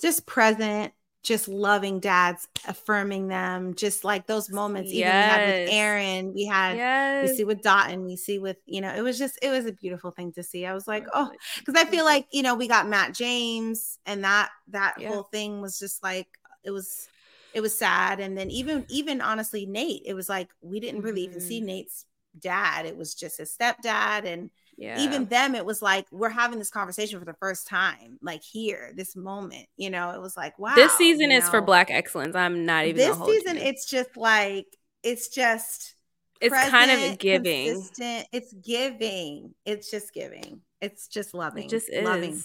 [0.00, 0.92] just present
[1.26, 6.44] just loving dads affirming them just like those moments even we had with aaron we
[6.46, 9.50] had yes we see with Dotun, we see with you know it was just it
[9.50, 10.64] was a beautiful thing to see.
[10.66, 14.22] I was like oh because i feel like you know we got matt james and
[14.24, 15.08] that that Yeah.
[15.08, 16.28] whole thing was just like
[16.62, 17.08] it was
[17.52, 18.20] it was sad.
[18.20, 21.64] And then even even honestly nate it was like we didn't really even see Mhm.
[21.66, 22.04] nate's
[22.38, 22.84] dad.
[22.86, 25.00] It was just his stepdad and yeah.
[25.00, 28.92] Even them it was like we're having this conversation for the first time like here
[28.94, 32.36] this moment you know it was like wow this season is for black excellence.
[32.36, 33.62] I'm not even this season you.
[33.62, 34.66] it's just like
[35.02, 35.94] it's just
[36.40, 37.72] it's kind of giving.
[37.72, 38.26] consistent.
[38.32, 42.04] it's giving it's just giving it's just loving it just is.
[42.04, 42.42] loving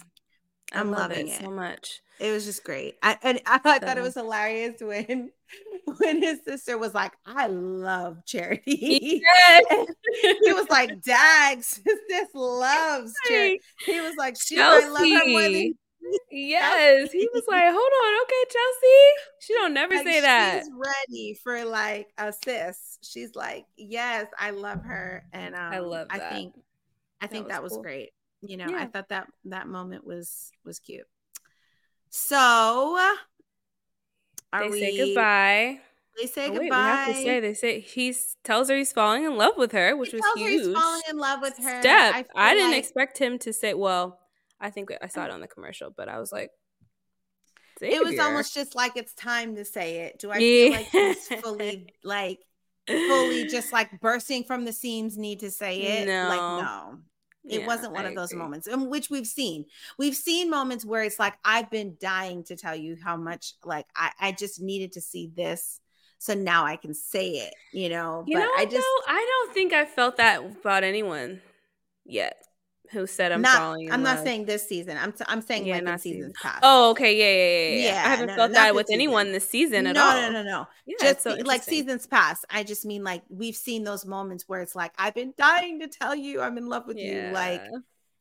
[0.71, 1.41] I'm love loving it, it.
[1.41, 2.01] so much.
[2.19, 2.95] It was just great.
[3.01, 5.31] I, and I thought that it was hilarious when
[5.97, 9.21] when his sister was like i love charity.
[9.23, 9.85] yes.
[10.21, 15.41] he was like dags this loves charity he was like she might love her more
[15.41, 15.73] than
[16.31, 17.11] yes.
[17.11, 19.11] He was like hold on okay chelsea.
[19.39, 20.63] She don't never like, say that.
[20.63, 22.97] She's ready for like a sis.
[23.03, 26.55] She's like, yes, I love her, and um, I love I think,
[27.21, 27.83] I think was that was cool.
[27.83, 28.09] great.
[28.41, 31.05] You know, I thought that that moment was was cute.
[32.09, 33.15] So, uh,
[34.53, 34.79] are they we?
[34.79, 35.79] say goodbye
[36.19, 36.59] They say Oh, goodbye.
[36.59, 38.13] wait, we have to say they say he
[38.43, 40.65] tells her he's falling in love with her, which He was huge.
[40.65, 41.81] He's falling in love with her.
[41.81, 42.15] Step.
[42.15, 43.73] I, I, didn't like- expect him to say.
[43.73, 44.19] Well,
[44.59, 46.49] I think I saw it on the commercial, but I was like,
[47.79, 50.19] It was almost just like it's time to say it.
[50.19, 52.39] Do I feel like he's fully like
[52.87, 55.17] fully just like bursting from the seams?
[55.17, 56.07] Need to say it?
[56.07, 56.27] No.
[56.27, 56.99] Like No.
[57.49, 58.39] It Yeah, wasn't one I of those agree.
[58.39, 59.65] moments, in which we've seen.
[59.97, 63.87] We've seen moments where it's like, I've been dying to tell you how much, like,
[63.95, 65.79] I, I just needed to see this.
[66.19, 68.23] So now I can say it, you know.
[68.27, 71.41] You but know, I I just, I don't think I felt that about anyone
[72.05, 72.37] yet
[72.91, 73.87] who said I'm not, falling.
[73.87, 74.97] In I'm not saying this season.
[74.97, 76.33] I'm, t- I'm saying Yeah, like not seasons season.
[76.41, 76.59] past.
[76.63, 77.93] Oh, okay, yeah, yeah, yeah, yeah.
[77.93, 80.13] Yeah, I haven't no, no, felt not that with anyone this season at no, all.
[80.13, 80.67] no, no, no.
[80.85, 82.45] Yeah, just so like seasons past.
[82.49, 85.87] I just mean like we've seen those moments where it's like, I've been dying to
[85.87, 87.29] tell you I'm in love with you.
[87.33, 87.61] Like,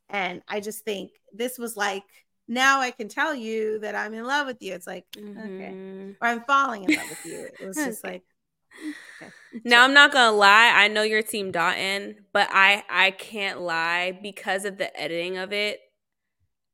[0.09, 2.05] and I just think this was like,
[2.49, 4.75] now I can tell you that I'm in love with you.
[4.75, 5.27] It's like, okay.
[5.29, 6.17] Mhm.
[6.21, 7.49] or I'm falling in love with you.
[7.61, 8.23] It was just like,
[9.23, 9.31] okay.
[9.65, 10.73] Now I'm not gonna lie.
[10.75, 15.53] I know you're Team Dotun, but I I can't lie because of the editing of
[15.53, 15.81] it.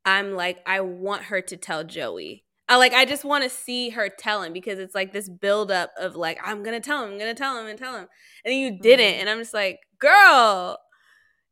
[0.04, 2.44] I'm like I want her to tell Joey.
[2.68, 5.92] I like I just want to see her tell him because it's like this buildup
[5.98, 8.06] of like I'm gonna tell him, I'm gonna tell him, and tell him,
[8.44, 9.20] and then you didn't, Mhm.
[9.20, 10.78] and I'm just like, girl.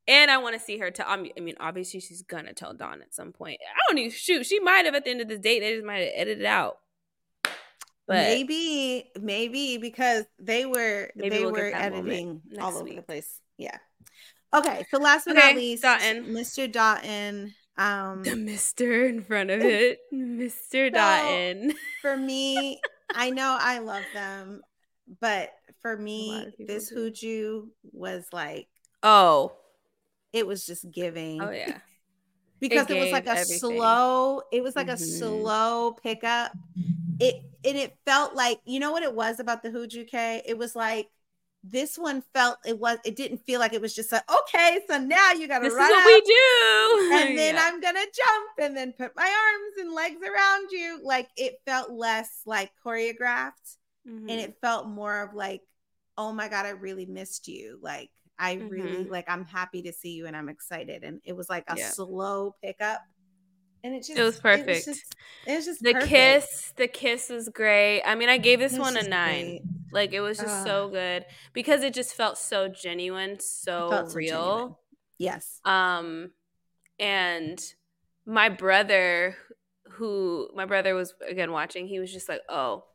[0.07, 1.07] And I want to see her tell.
[1.09, 3.59] I mean, obviously she's gonna tell Don at some point.
[3.67, 4.45] I don't even shoot.
[4.45, 5.61] She might have at the end of this date.
[5.61, 6.77] They just might have edited it out.
[8.07, 13.41] But maybe, maybe because they were they we'll were editing all over the place.
[13.57, 13.79] Yeah.
[14.55, 14.85] Okay.
[14.91, 16.27] So last but Okay, not least, Dotun.
[16.27, 16.71] Mr.
[16.71, 17.55] Dotun.
[17.77, 21.73] Um, the Mister in front of it, Mister So- Dotun.
[22.03, 22.81] for me,
[23.15, 24.61] I know I love them,
[25.21, 25.51] but
[25.83, 27.11] for me, this do.
[27.11, 28.69] hooju was like
[29.03, 29.53] Oh,
[30.33, 31.43] it was just giving.
[31.43, 31.79] oh yeah.
[32.69, 33.59] Because it, it was like a everything.
[33.59, 34.43] slow.
[34.53, 34.95] It was like mm-hmm.
[34.95, 36.53] a slow pickup.
[37.21, 40.43] It and it felt like you know what it was about the Hooju K.
[40.47, 41.09] It was like
[41.67, 44.99] this one felt it was it didn't feel like it was just like okay so
[44.99, 47.63] now you gotta this run is what we do and then yeah.
[47.65, 51.91] i'm gonna jump and then put my arms and legs around you like it felt
[51.91, 54.29] less like choreographed mm-hmm.
[54.29, 55.63] and it felt more of like
[56.19, 58.69] oh my god i really missed you like i mm-hmm.
[58.69, 61.77] really like i'm happy to see you and i'm excited and it was like a
[61.77, 61.89] yeah.
[61.89, 63.01] slow pickup
[63.85, 64.69] and it just it was perfect.
[64.69, 65.15] It was just,
[65.47, 66.11] it was just the perfect.
[66.11, 66.73] kiss.
[66.77, 68.03] The kiss was great.
[68.03, 69.45] I mean, I gave this one a nine.
[69.45, 69.63] Great.
[69.93, 74.31] Like it was just uh, so good because it just felt so genuine, so real.
[74.33, 74.79] So
[75.19, 75.61] yes.
[75.67, 76.31] Um,
[76.99, 77.63] and
[78.25, 79.37] my brother,
[79.91, 82.87] who my brother was again watching, he was just like, "Oh."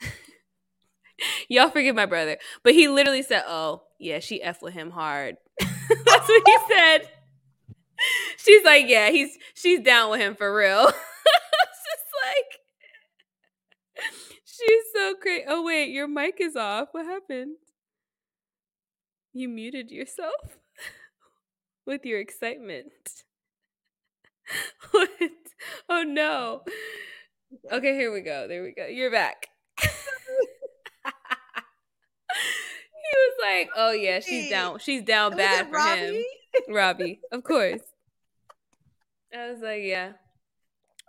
[1.48, 5.36] Y'all forgive my brother, but he literally said, "Oh, yeah, she f with him hard."
[5.58, 7.08] That's what he said
[8.36, 10.86] she's like, yeah, he's she's down with him for real.
[10.86, 10.96] just
[12.24, 12.60] like
[14.44, 15.44] she's so great.
[15.48, 16.88] Oh wait, your mic is off.
[16.92, 17.56] What happened?
[19.32, 20.58] You muted yourself
[21.86, 22.92] with your excitement.
[24.90, 25.10] what?
[25.88, 26.62] Oh no.
[27.70, 28.48] Okay, here we go.
[28.48, 28.86] There we go.
[28.86, 29.48] You're back.
[29.78, 29.88] he
[33.14, 34.78] was like, "Oh yeah, she's down.
[34.78, 36.00] She's down bad for Robbie?
[36.00, 36.24] him."
[36.68, 37.80] Robbie, of course.
[39.34, 40.12] I was like, yeah.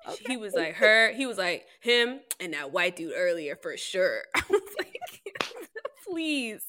[0.07, 0.23] Okay.
[0.27, 1.13] He was like her.
[1.13, 4.21] He was like him and that white dude earlier for sure.
[4.35, 4.99] I was like,
[6.07, 6.63] please.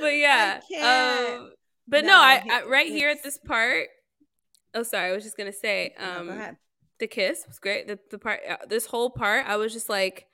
[0.00, 0.60] but yeah.
[0.70, 1.52] Um,
[1.88, 3.88] but no, no I, I, right here at this part.
[4.74, 5.10] Oh, sorry.
[5.10, 5.94] I was just gonna say.
[5.98, 6.56] Um, no.
[7.00, 7.88] The kiss was great.
[7.88, 8.40] The the part.
[8.48, 10.26] Uh, this whole part, I was just like,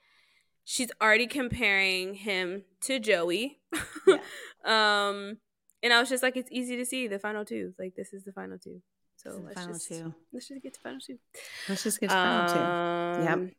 [0.69, 3.59] she's already comparing him to Joey.
[4.05, 4.17] Yeah.
[4.65, 5.37] um
[5.81, 7.73] and I was just like, it's easy to see the final two.
[7.79, 8.81] Like this is the final two.
[9.15, 10.13] So let's just two.
[10.33, 11.17] let's just get to final two.
[11.69, 13.23] Let's just get to final two.
[13.23, 13.33] Yep.
[13.33, 13.51] Um,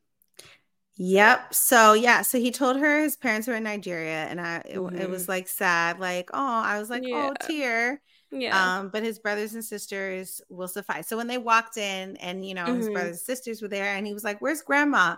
[0.97, 1.53] yep.
[1.53, 4.95] So yeah, so he told her his parents were in Nigeria, and I it, mm-hmm.
[4.95, 7.31] it was like sad, like oh, I was like oh, yeah.
[7.31, 8.01] oh tear.
[8.31, 8.79] Yeah.
[8.79, 11.07] Um, but his brothers and sisters will suffice.
[11.07, 12.77] So when they walked in, and you know mm-hmm.
[12.77, 15.15] his brothers and sisters were there, and he was like, "Where's Grandma?"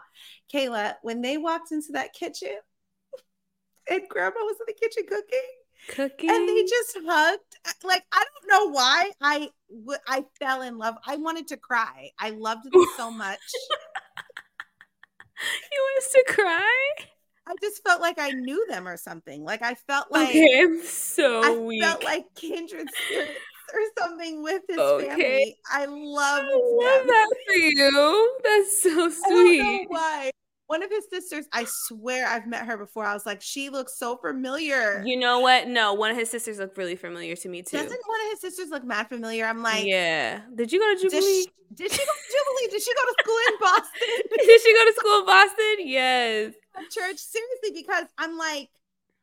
[0.54, 2.58] Kayla, when they walked into that kitchen,
[3.90, 5.50] and Grandma was in the kitchen cooking
[5.88, 9.50] cooking and they just hugged like i don't know why i
[10.08, 13.40] i fell in love i wanted to cry i loved them so much
[15.72, 16.94] you wanted to cry
[17.48, 19.44] i just felt like i knew them or something.
[19.44, 21.84] Like i felt like okay, i'm so I weak.
[21.84, 23.40] felt like kindred spirits
[23.74, 25.08] or something with his okay.
[25.08, 25.58] family.
[25.72, 28.40] I love I love that for you.
[28.44, 29.86] That's so sweet.
[29.88, 30.32] why
[30.72, 33.06] one of his sisters, I swear I've met her before.
[33.06, 35.04] I was like, she looks so familiar.
[35.06, 35.68] You know what?
[35.68, 37.76] No, one of his sisters looked really familiar to me too.
[37.76, 39.44] Doesn't one of his sisters look mad familiar?
[39.44, 40.40] I'm like, yeah.
[40.56, 41.46] Did you go to Jubilee?
[41.74, 42.72] Did she, did she go to Jubilee?
[42.72, 44.38] Did she go to school in Boston?
[44.48, 45.76] did she go to school in Boston?
[45.80, 46.54] Yes.
[46.90, 48.70] Church, seriously, because I'm like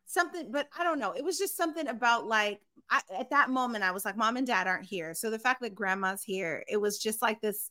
[0.05, 1.13] something, but I don't know.
[1.13, 4.47] It was just something about like I, at that moment, I was like, mom and
[4.47, 5.15] dad aren't here.
[5.15, 7.71] So the fact that grandma's here, it was just like this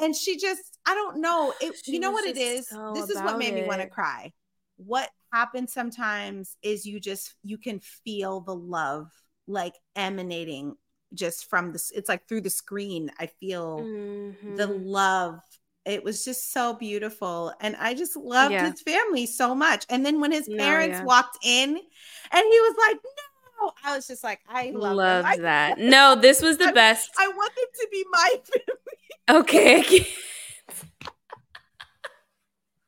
[0.00, 3.16] and she just i don't know it, you know what it is so this is
[3.16, 3.62] what made it.
[3.62, 4.32] me want to cry
[4.76, 9.10] what happens sometimes is you just you can feel the love
[9.46, 10.74] like emanating
[11.12, 14.56] just from this it's like through the screen i feel mm-hmm.
[14.56, 15.40] the love
[15.84, 18.70] it was just so beautiful and i just loved yeah.
[18.70, 21.04] his family so much and then when his parents no, yeah.
[21.04, 21.78] walked in and
[22.32, 23.29] he was like no
[23.84, 25.78] I was just like, I love Loved that.
[25.78, 27.10] no, this was the I, best.
[27.18, 28.76] I want them to be my family.
[29.30, 29.78] Okay.
[29.80, 30.06] I,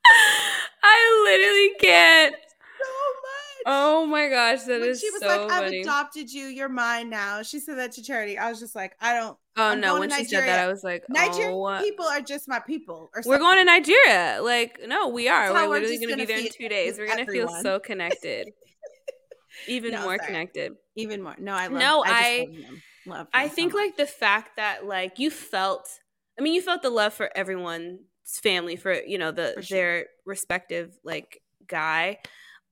[0.83, 2.35] I literally can't.
[2.35, 2.89] So
[3.23, 3.63] much.
[3.67, 5.83] Oh my gosh, that when is she was so like, "I've funny.
[5.83, 6.47] adopted you.
[6.47, 8.39] You're mine now." She said that to Charity.
[8.39, 10.01] I was just like, "I don't." Oh I'm no!
[10.01, 13.39] When she said that, I was like, "Nigerian oh, people are just my people." we're
[13.39, 14.41] going to Nigeria.
[14.43, 15.53] Like, no, we are.
[15.53, 16.99] We're literally going to be there in two days.
[16.99, 18.53] We're going to feel so connected,
[19.69, 20.27] even no, more sorry.
[20.27, 21.35] connected, even more.
[21.39, 21.81] No, I love.
[21.81, 22.11] No, I.
[22.15, 22.49] I,
[23.05, 25.89] love I think so like the fact that like you felt
[26.39, 29.77] I mean, you felt the love for everyone's family for you know the sure.
[29.77, 32.19] their respective like guy,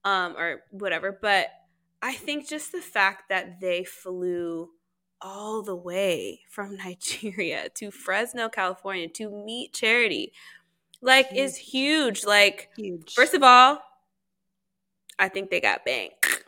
[0.03, 1.17] um, or whatever.
[1.21, 1.47] But
[2.01, 4.69] I think just the fact that they flew
[5.21, 10.33] all the way from Nigeria to Fresno, California to meet Charity,
[11.01, 11.39] like, huge.
[11.39, 12.25] is huge.
[12.25, 13.13] Like, huge.
[13.13, 13.79] first of all,
[15.19, 16.45] I think they got bank.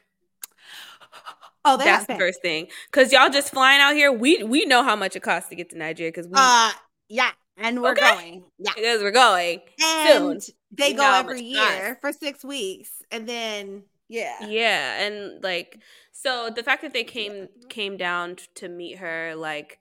[1.66, 2.68] Oh, that's the first thing.
[2.92, 4.12] Cause y'all just flying out here.
[4.12, 6.12] We we know how much it costs to get to Nigeria.
[6.12, 6.72] Cause we uh
[7.10, 8.02] yeah, and we're okay.
[8.02, 8.44] going.
[8.60, 9.62] Yeah, because we're going.
[9.82, 10.56] And soon.
[10.72, 14.46] they go every year for six weeks, and then Yeah.
[14.48, 15.80] Yeah, and like
[16.12, 19.80] so the fact that they came came down to meet her like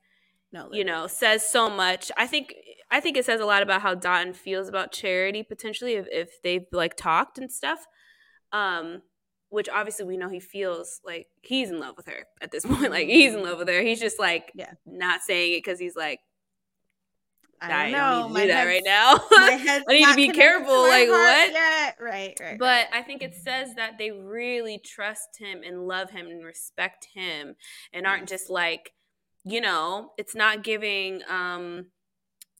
[0.52, 2.12] No, you know says so much.
[2.16, 2.54] I think
[2.90, 6.42] I think it says a lot about how Dotun feels about Charity potentially if if
[6.42, 7.86] they've like talked and stuff.
[8.52, 9.02] Um
[9.52, 12.90] which obviously we know he feels like he's in love with her at this point.
[12.90, 13.82] Like he's in love with her.
[13.82, 14.72] He's just like Yeah.
[14.86, 16.20] not saying it cuz he's like
[17.60, 18.22] I I don't don't know.
[18.22, 19.14] need to My do that right now.
[19.32, 21.52] I need to be careful, my like, what?
[21.52, 21.96] yet.
[22.00, 22.58] Right, right.
[22.58, 22.86] but right.
[22.92, 27.54] I think it says that they really trust him and love him and respect him
[27.92, 28.92] and aren't just like,
[29.44, 31.86] you know, it's not giving um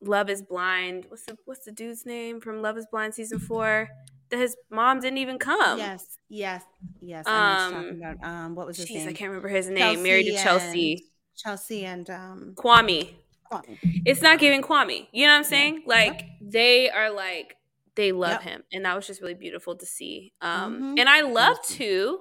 [0.03, 1.07] Love is Blind.
[1.09, 3.89] What's the what's the dude's name from Love is Blind season 4?
[4.33, 5.79] His mom didn't even come.
[5.79, 6.65] yes, yes,
[7.01, 7.27] yes.
[7.27, 8.17] I know Um, talking about.
[8.29, 9.09] Um, what was his Jeez, name?
[9.09, 10.03] I can't remember his name.
[10.03, 11.05] Married to Chelsea.
[11.37, 12.53] Chelsea and um.
[12.57, 13.11] Kwame.
[13.51, 13.79] Kwame.
[14.05, 15.07] It's not giving Kwame.
[15.13, 15.83] You know what I'm saying?
[15.87, 17.57] Like they are like
[17.95, 18.43] they love Yep.
[18.43, 20.33] him, and that was just really beautiful to see.
[20.41, 21.01] Um, Mhm.
[21.01, 22.21] and I love too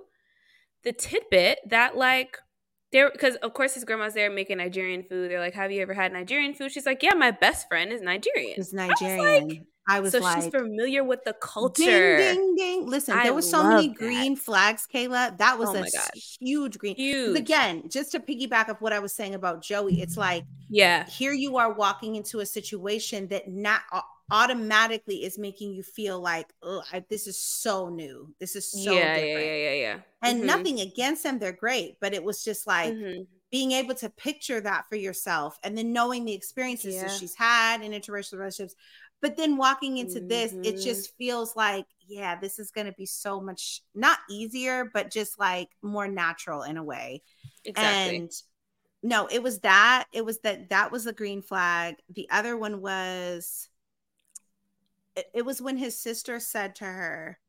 [0.84, 2.38] the tidbit that like
[2.92, 5.32] there because of course his grandma's there making Nigerian food.
[5.32, 8.02] They're like, "Have you ever had Nigerian food?" She's like, "Yeah, my best friend is
[8.02, 12.18] Nigerian." It's I was like- I was so like, she's familiar with the culture.
[12.18, 12.86] Ding, ding, ding.
[12.88, 15.38] Listen, I there was so many love green flags, Kayla.
[15.40, 16.12] That was Oh a God.
[16.40, 16.96] huge green.
[16.96, 17.36] Huge.
[17.38, 21.06] Again, just to piggyback up what I was saying about Joey, it's like Yeah.
[21.10, 23.82] here you are walking into a situation that not
[24.32, 28.34] automatically is making you feel like, oh, this is so new.
[28.40, 29.48] This is so yeah, different.
[29.48, 30.00] yeah, yeah, yeah, yeah.
[30.24, 30.48] And Mhm.
[30.48, 33.28] nothing against them, they're great, but it was just like Mhm.
[33.52, 37.04] being able to picture that for yourself and then knowing the experiences Yeah.
[37.04, 38.76] that she's had in interracial relationships.
[39.22, 40.84] But then walking into this, it Mhm.
[40.84, 45.40] just feels like, yeah, this is going to be so much not easier, but just
[45.40, 47.22] like more natural in a way.
[47.66, 48.18] Exactly.
[48.18, 48.32] And
[49.04, 50.06] no, it was that.
[50.14, 51.96] It was that that was the green flag.
[52.14, 53.68] The other one was
[55.16, 57.40] it, was when his sister said to her,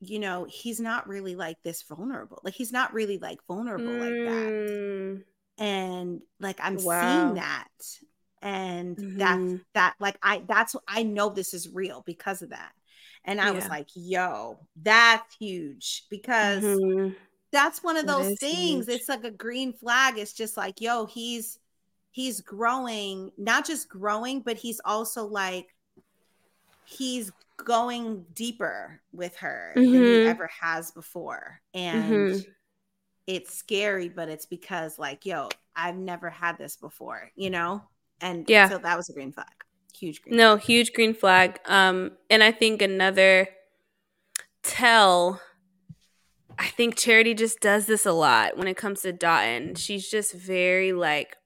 [0.00, 2.40] you know, he's not really like this vulnerable.
[2.44, 5.24] Like he's not really like vulnerable like that Mm,
[5.58, 6.78] and like i'm Wow.
[6.78, 7.68] seeing that
[8.42, 9.64] and that's Mhm.
[9.74, 12.72] that like i that's i know this is real because of that
[13.24, 17.16] and i was like yo that's huge because mhm.
[17.52, 18.88] that's one of those things huge.
[18.88, 21.58] it's like a green flag it's just like yo he's
[22.10, 25.74] he's growing not just growing but he's also like
[26.88, 27.30] he's
[27.64, 30.26] going deeper with her than he Mhm.
[30.26, 32.46] ever has before and Mhm.
[33.26, 37.82] it's scary but it's because like yo i've never had this before you know
[38.20, 38.68] and Yeah.
[38.68, 39.46] so that was a green flag
[39.92, 41.58] huge green No, huge green flag.
[41.66, 43.48] Um, and I think another
[44.62, 45.40] tell.
[46.58, 49.76] I think Charity just does this a lot when it comes to Dotun.
[49.76, 51.36] She's just very like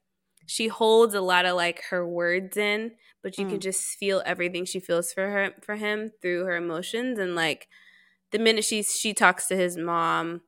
[0.45, 2.91] she holds a lot of like her words in,
[3.23, 3.61] but you can Mm.
[3.63, 7.67] just feel everything she feels for her for him through her emotions and like
[8.31, 10.41] the minute she she talks to his mom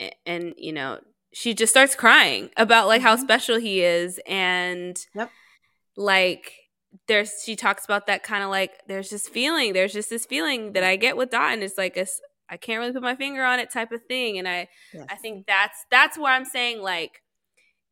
[0.00, 0.98] and, and you know
[1.32, 3.20] she just starts crying about like how Mhm.
[3.20, 5.30] special he is and Yep.
[5.96, 6.52] like
[7.08, 10.72] there's she talks about that kind of like there's this feeling there's just this feeling
[10.72, 11.98] that I get with Dot and it's like
[12.48, 15.06] I can't really put my finger on it type of thing and I Yes.
[15.10, 17.22] I think that's that's where I'm saying like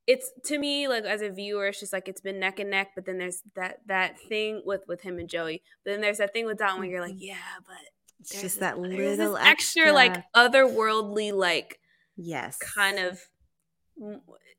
[0.07, 2.89] it's to me like as a viewer it's just like it's been neck and neck
[2.95, 6.33] but then there's that that thing with with him and Joey but then there's that
[6.33, 7.21] thing with Dotun where you're like Mhm.
[7.21, 7.37] yeah
[7.67, 7.77] but
[8.21, 11.81] it's just this- that little this extra, like otherworldly like
[12.17, 12.59] yes.
[12.59, 13.21] kind of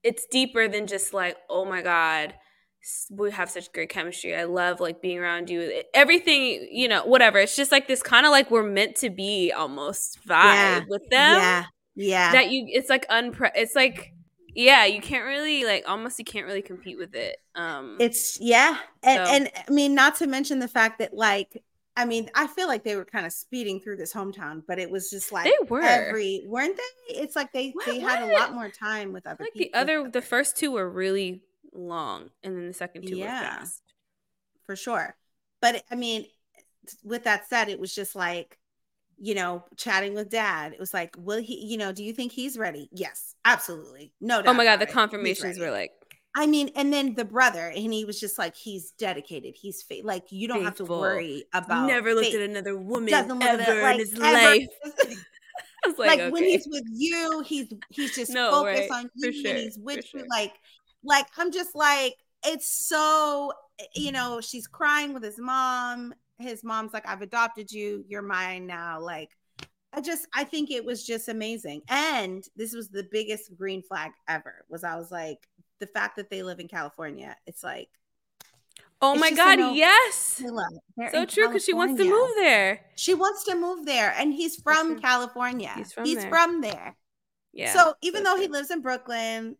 [0.03, 2.33] it's deeper than just like oh my god
[3.09, 4.35] we have such great chemistry.
[4.35, 5.81] I love like being around you.
[5.95, 7.39] Everything you know whatever.
[7.39, 10.79] It's just like this kind of like we're meant to be almost vibe Yeah.
[10.87, 11.65] with them yeah
[11.95, 12.31] yeah.
[12.33, 14.11] that you it's like unpre it's like
[14.55, 18.77] yeah you can't really like almost you can't really compete with it um it's yeah
[19.03, 21.61] and, So- and i mean not to mention the fact that like
[21.97, 24.89] i mean i feel like they were kind of speeding through this hometown but it
[24.89, 25.81] was just like They were.
[25.81, 29.43] every weren't they it's like they What- they had a lot more time with other
[29.43, 31.41] like the other the first two were really
[31.73, 33.39] long and then the second two Yeah.
[33.41, 33.81] were fast
[34.65, 35.15] for sure.
[35.61, 36.25] But I mean,
[37.03, 38.57] with that said, it was just like,
[39.17, 40.73] you know, chatting with dad.
[40.73, 42.89] It was like, will he, you know, do you think he's ready?
[42.91, 44.13] Yes, absolutely.
[44.21, 44.49] No oh doubt.
[44.51, 45.91] oh my god the confirmations were like
[46.37, 49.55] I mean, and then the brother, and he was just like, he's dedicated.
[49.55, 51.87] He's fa- like, you don't have to worry about.
[51.87, 52.35] never looked faith.
[52.35, 54.21] at another woman Doesn't ever at like, in his ever.
[54.33, 54.67] life.
[55.85, 58.99] I was like like, when he's with you, he's he's just No, focused right.
[59.05, 60.19] on you, sure, and he's for with you.
[60.19, 60.27] sure.
[60.29, 60.53] Like,
[61.05, 62.15] like I'm just like,
[62.45, 66.13] it's so, eh, you know, she's crying with his mom.
[66.39, 68.03] His mom's like, I've adopted you.
[68.07, 68.99] You're mine now.
[68.99, 69.29] Like,
[69.93, 71.81] I just, I think it was just amazing.
[71.89, 74.65] And this was the biggest green flag ever.
[74.69, 75.39] Was I was like,
[75.79, 77.35] the fact that they live in California.
[77.45, 77.89] It's like,
[79.01, 80.41] Oh It's my God, no- yes.
[80.95, 82.79] They're So true because she wants to move there.
[82.95, 84.99] She wants to move there, and he's from.
[84.99, 85.71] California.
[85.75, 86.29] He's from he's there.
[86.29, 86.95] from there.
[87.53, 87.73] Yeah.
[87.73, 89.57] so even though he lives in Brooklyn,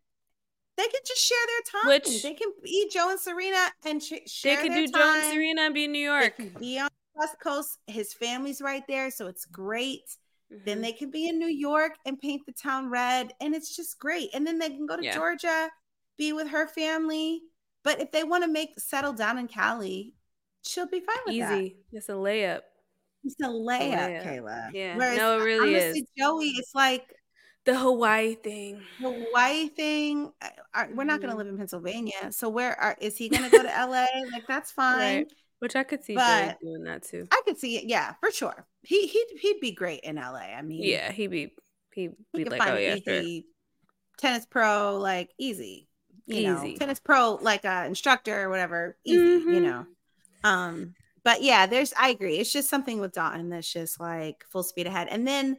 [0.77, 1.87] they can just share their time.
[1.89, 5.13] Which- they can be Joe and Serena and sh- they share could their do Joe
[5.15, 5.33] and.
[5.33, 6.35] Serena and be in New They York.
[6.35, 7.77] can be on the West Coast.
[7.87, 10.17] His family's right there, so it's great.
[10.49, 10.81] Then Mhm.
[10.81, 14.29] they can be in New York and paint the town red, and it's just great.
[14.33, 15.15] And then they can go to Yeah.
[15.15, 15.69] Georgia,
[16.17, 17.43] be with her family.
[17.83, 20.13] But if they want to make settle down in Cali,
[20.63, 21.59] she'll be fine with that.
[21.61, 21.77] easy.
[21.91, 22.61] It's a layup.
[23.23, 24.23] It's a layup, layup.
[24.23, 24.69] Kayla.
[24.73, 24.97] Yeah.
[24.97, 26.07] Whereas, No, it really honestly, is.
[26.17, 27.11] Joey, it's like
[27.65, 28.81] The Hawaii thing.
[28.99, 30.31] Hawaii thing.
[30.41, 31.37] uh, are- We're not going to Mhm.
[31.39, 34.05] live in Pennsylvania, so where are, is he going to go to LA?
[34.31, 34.99] Like that's fine.
[35.17, 35.33] Right.
[35.59, 37.27] Which I could see But- doing that too.
[37.31, 37.85] I could see it.
[37.85, 38.67] Yeah, for sure.
[38.83, 40.53] He he he'd be great in LA.
[40.53, 41.55] I mean, Yeah, he'd be
[41.95, 43.41] he'd he be like, oh yeah, sure.
[44.17, 45.87] tennis pro, like easy,
[46.27, 49.61] you know, tennis pro, like a instructor or whatever, easy, you Mhm.
[49.63, 49.85] know.
[50.43, 50.93] Um,
[51.23, 52.37] but yeah, there's I agree.
[52.37, 55.07] It's just something with Dotun that's just like full speed ahead.
[55.09, 55.57] And then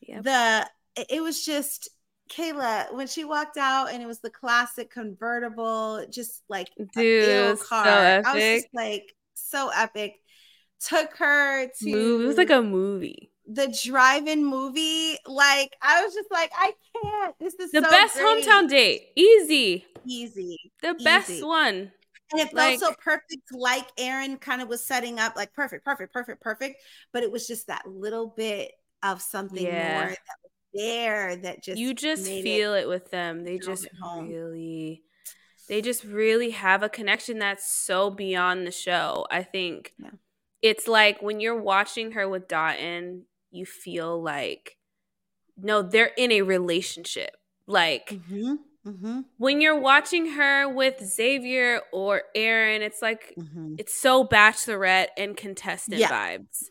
[0.00, 0.24] Yep.
[0.24, 1.88] the it, was just
[2.30, 7.60] Kayla when she walked out and it was the classic convertible, just like Dude, was
[7.60, 8.22] so car.
[8.24, 10.14] I was just like so epic.
[10.80, 12.20] Took her to Move.
[12.22, 13.30] It was like a movie.
[13.48, 15.16] the drive-in movie.
[15.26, 17.34] Like I was just like, I can't.
[17.40, 18.44] This is The so best great.
[18.44, 19.02] hometown date.
[19.16, 19.86] Easy.
[20.06, 20.58] Easy.
[20.82, 21.92] The best one.
[22.32, 25.84] And it felt Like- so perfect, like Aaron kind of was setting up, like perfect,
[25.84, 26.82] perfect, perfect, perfect.
[27.12, 29.94] But it was just that little bit of something Yeah.
[30.00, 30.45] more that
[30.76, 33.44] there that just you just feel it, with them.
[33.44, 33.88] They just
[34.20, 35.02] really
[35.68, 39.26] they just really have a connection that's so beyond the show.
[39.30, 40.10] I think Yeah.
[40.62, 44.76] it's like when you're watching her with Dotun, you feel like
[45.56, 47.36] no, they're in a relationship.
[47.66, 53.76] Like Mhm, mhm, when you're watching her with Xavier or Aaron, it's like mhm.
[53.78, 56.10] it's so bachelorette and contestant Yeah.
[56.10, 56.70] vibes.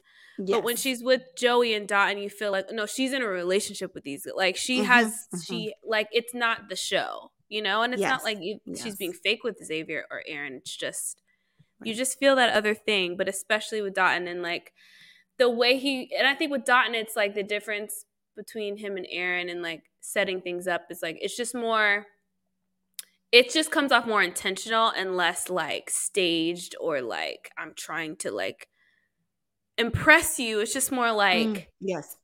[0.50, 3.28] But when she's with Joey and Dot, and you feel like no, she's in a
[3.28, 4.28] relationship with these.
[4.36, 5.44] Like she Mhm, has, mhm.
[5.46, 9.14] she like it's not the show, you know, and it's not like you, she's being
[9.14, 10.54] fake with Xavier or Aaron.
[10.56, 11.22] It's just
[11.84, 14.74] you just feel that other thing, but especially with Dot, and then like
[15.38, 18.06] the way he and I think with Dotun, it's like the difference
[18.36, 22.08] between him and Aaron and like setting things up is like it's just more.
[23.32, 28.32] It just comes off more intentional and less like staged or like I'm trying to
[28.32, 28.70] like
[29.78, 30.60] impress you.
[30.60, 32.18] It's just more like Mm, yes.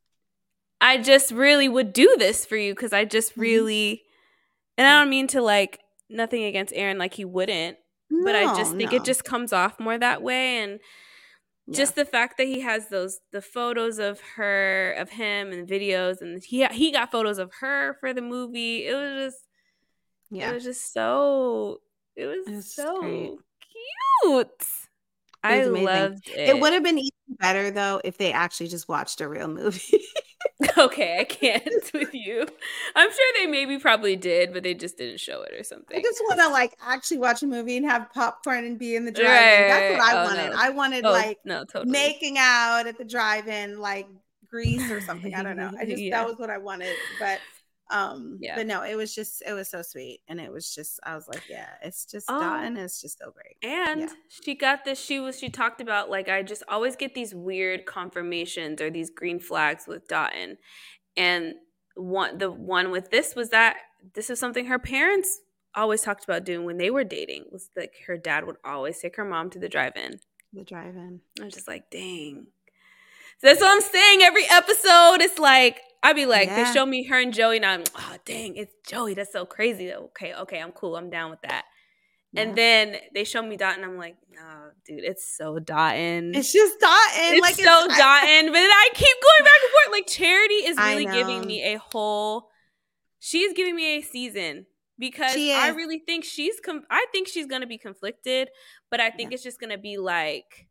[0.80, 3.41] I just really would do this for you because I just Mhm.
[3.41, 4.03] really,
[4.78, 5.80] and I don't mean to like
[6.10, 7.78] nothing against Aaron, like he wouldn't,
[8.10, 8.98] but I just think no.
[8.98, 10.57] it just comes off more that way.
[10.60, 10.80] And
[11.68, 11.76] Yeah.
[11.78, 16.19] just the fact that he has those the photos of her, of him, and videos,
[16.22, 18.88] and he he got photos of her for the movie.
[18.88, 19.48] It was just,
[20.32, 20.49] yeah.
[20.49, 21.82] it was just so,
[22.15, 23.38] it was, It was so great.
[24.23, 24.68] cute.
[25.43, 25.85] I was amazing.
[25.85, 26.49] loved it.
[26.49, 30.01] It would have been even better though if they actually just watched a real movie.
[30.77, 31.63] Okay, I can't
[31.93, 32.45] with you.
[32.95, 35.97] I'm sure they maybe probably did, but they just didn't show it or something.
[35.97, 39.05] I just want to like actually watch a movie and have popcorn and be in
[39.05, 39.68] the drive-in.
[39.68, 40.11] That's what I.
[40.22, 40.49] Oh, wanted.
[40.51, 40.55] no.
[40.59, 41.91] I wanted oh, like no, totally.
[41.91, 44.07] making out at the drive-in, like
[44.49, 45.34] Grease or something.
[45.34, 45.72] I don't know.
[45.80, 46.19] I just Yeah.
[46.19, 46.95] that was what I wanted.
[47.19, 47.39] But
[47.91, 48.55] um, Yeah.
[48.55, 51.27] but no, it was just it was so sweet, and it was just I was
[51.27, 52.39] like, yeah, it's just Oh.
[52.39, 53.57] Dotun is just so great.
[53.61, 54.07] and Yeah.
[54.30, 54.99] she got this.
[54.99, 55.38] She was.
[55.38, 59.85] She talked about like I just always get these weird confirmations or these green flags
[59.88, 60.57] with Dotun,
[61.18, 61.53] and
[61.95, 63.76] one the one with this was that
[64.15, 65.39] this is something her parents
[65.76, 67.45] always talked about doing when they were dating.
[67.51, 70.19] Was like her dad would always take her mom to the drive-in.
[70.53, 71.22] The drive-in.
[71.39, 72.47] I was just like, dang.
[73.39, 74.22] So that's what I'm saying.
[74.22, 76.64] Every episode, it's like I'd be like, Yeah.
[76.64, 79.14] they show me her and Joey, and I'm, oh dang, it's Joey.
[79.14, 79.94] That's so crazy.
[79.94, 80.95] Okay, okay, I'm cool.
[80.95, 81.65] I'm down with that.
[82.34, 82.41] Yeah.
[82.44, 86.34] And then they show me Dot, and I'm like, no, dude, it's so Dotun.
[86.36, 87.34] it's just Dotun.
[87.34, 88.48] It's like so I- Dotun.
[88.48, 89.91] But then I keep going back and forth.
[89.91, 92.48] Like Charity is really giving me a whole.
[93.19, 94.65] She's giving me a season
[94.98, 96.60] because I really think she's.
[96.60, 98.49] Com- I think she's gonna be conflicted,
[98.90, 99.36] but I think Yeah.
[99.36, 100.68] it's just gonna be like.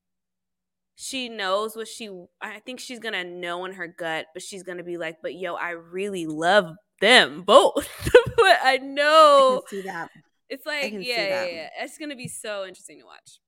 [1.02, 2.10] She knows what she.
[2.42, 5.54] I think she's gonna know in her gut, but she's gonna be like, "But yo,
[5.54, 7.88] I really love them both."
[8.36, 10.10] but I I know can see that.
[10.50, 11.68] it's like, yeah, yeah, yeah.
[11.80, 13.40] It's gonna be so interesting to watch.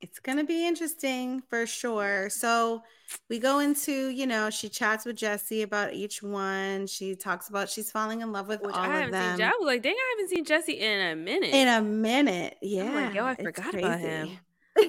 [0.00, 2.30] It's gonna be interesting for sure.
[2.30, 2.82] So
[3.30, 6.88] we go into, you know, she chats with Jesse about each one.
[6.88, 9.46] She talks about she's falling in love with Which all I of them seen.
[9.46, 11.50] I was like, dang, I haven't seen Jesse in a minute.
[11.54, 12.56] in a minute.
[12.60, 14.38] Yeah, I'm like, yo, I forgot about him.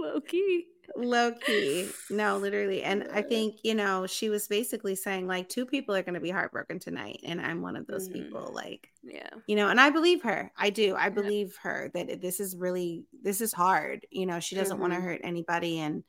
[0.00, 0.66] Low key.
[0.96, 1.90] Low key.
[2.10, 2.82] No, literally.
[2.82, 6.20] And I think, you know, she was basically saying, like, two people are going to
[6.20, 7.20] be heartbroken tonight.
[7.24, 8.12] And I'm one of those Mhm.
[8.14, 8.52] people.
[8.54, 9.28] Like, Yeah.
[9.46, 10.50] you know, and I believe her.
[10.56, 10.96] I do.
[10.96, 14.06] I believe her that this is really, this is hard.
[14.10, 15.78] You know, she doesn't want to hurt anybody.
[15.78, 16.04] And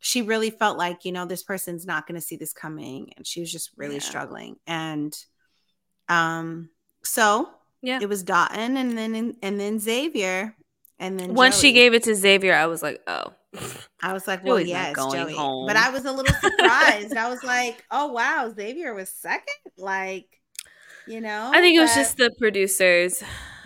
[0.00, 3.12] she really felt like, you know, this person's not going to see this coming.
[3.16, 4.00] And she was just really Yeah.
[4.00, 4.56] struggling.
[4.66, 5.16] And,
[6.08, 6.70] um,
[7.02, 7.48] so
[7.80, 8.00] Yeah.
[8.02, 10.56] it was Dotun and then, and then Xavier.
[11.00, 13.32] And then Once she gave it to Xavier, I was like, oh.
[14.02, 15.34] I was like, well, Joey's not yes, going Joey.
[15.34, 15.66] home.
[15.66, 17.16] But I was a little surprised.
[17.16, 19.48] I was like, oh wow, Xavier was second.
[19.76, 20.26] Like,
[21.08, 23.24] you know, I think it was just the producers.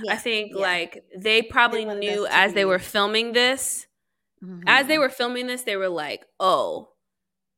[0.09, 0.61] I think yeah.
[0.61, 3.89] like they probably wanted knew us to as they were filming this,
[4.43, 4.63] mm-hmm.
[4.67, 6.93] as they were filming this, they were like, "Oh,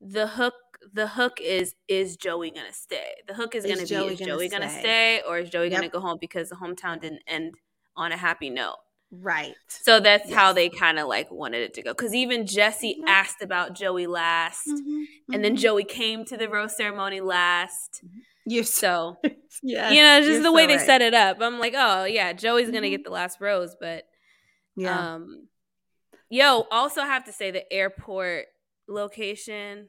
[0.01, 0.55] the hook,
[0.93, 3.13] the hook is is Joey gonna stay?
[3.29, 4.81] The hook is, Is gonna be is gonna Joey gonna stay?
[4.81, 7.55] stay, or is Joey gonna go home because the hometown didn't end
[7.95, 8.77] on a happy note?"
[9.23, 9.55] Right.
[9.69, 11.93] So that's how they kind of like wanted it to go.
[11.93, 13.09] Because even Jesse Yep.
[13.09, 15.59] asked about Joey last, Mhm, and then mhm.
[15.61, 18.03] Joey came to the rose ceremony last.
[18.47, 19.19] you're so So
[19.63, 20.87] yeah, you know, just you're the way so they right.
[20.87, 21.39] set it up.
[21.41, 22.91] I'm like, oh yeah, Joey's gonna Mhm.
[22.91, 24.05] get the last rose, but
[24.77, 25.49] Yeah, um,
[26.31, 28.47] yo, also have to say the airport
[28.89, 29.89] location,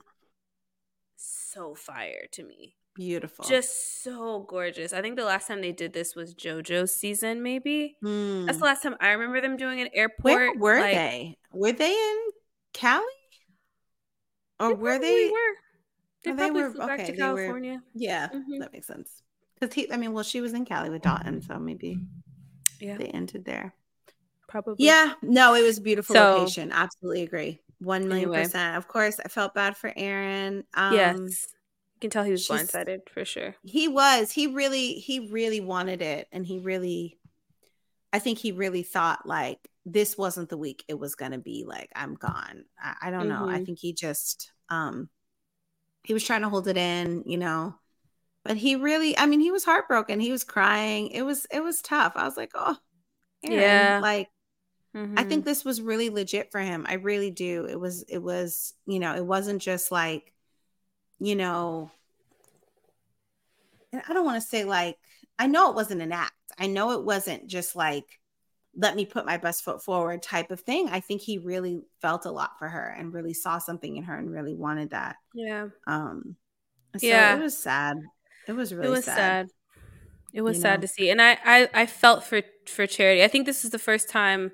[1.16, 3.45] so fire to me, beautiful.
[3.45, 4.91] just so gorgeous.
[4.91, 7.95] I think the last time they did this was JoJo's season, maybe.
[8.03, 8.45] Mm.
[8.48, 10.24] That's the last time I remember them doing an airport.
[10.24, 11.38] Where were like- they?
[11.53, 12.18] Were they in
[12.74, 13.06] Cali?
[14.60, 15.30] Or They were they?
[15.30, 15.53] Were.
[16.24, 17.84] They Oh, they probably were- flew back okay, to they were- California.
[17.94, 18.60] Yeah, Mhm.
[18.60, 19.22] that makes sense.
[19.60, 21.99] Because he, I mean, well, she was in Cali with Dotun, so maybe
[22.80, 23.74] Yeah, they ended there.
[24.48, 24.84] probably.
[24.86, 26.72] Yeah, no, it was a beautiful So- location.
[26.72, 27.61] Absolutely agree.
[27.80, 28.44] One million Anyway.
[28.44, 28.76] percent.
[28.78, 30.64] Of course, I felt bad for Aaron.
[30.74, 31.48] Um, yes.
[31.98, 33.56] You can tell he was she's- blindsided for sure.
[33.64, 34.32] he was.
[34.32, 37.18] He really, he really wanted it, and he really,
[38.14, 41.64] I think he really thought like this wasn't the week it was going to be.
[41.65, 42.65] Like I'm gone.
[42.80, 43.48] I, I don't know.
[43.49, 43.65] I Mhm.
[43.65, 45.10] think he just, um,
[46.03, 47.74] he was trying to hold it in, you know.
[48.44, 50.19] But he really, I mean, he was heartbroken.
[50.19, 51.07] He was crying.
[51.07, 52.14] It was, it was tough.
[52.15, 52.78] I was like, oh,
[53.44, 53.99] Aaron, Yeah.
[54.02, 54.30] like.
[54.95, 55.30] I Mhm.
[55.30, 56.86] think this was really legit for him.
[56.90, 57.65] I really do.
[57.69, 60.34] It was it was, you know, it wasn't just like,
[61.19, 61.91] you know,
[63.91, 64.98] and I don't want to say like
[65.39, 66.34] I know it wasn't an act.
[66.57, 68.06] I know it wasn't just like
[68.76, 70.89] let me put my best foot forward type of thing.
[70.89, 74.18] I think he really felt a lot for her and really saw something in her
[74.18, 75.18] and really wanted that.
[75.34, 75.68] yeah.
[75.88, 76.38] Um
[76.98, 77.34] so Yeah.
[77.34, 77.98] it was sad.
[78.48, 79.38] It was really it was sad.
[79.38, 79.48] sad.
[80.34, 80.84] It was You sad know?
[80.84, 83.23] to see, and I, I I felt for for charity.
[83.23, 84.52] I think this is the first time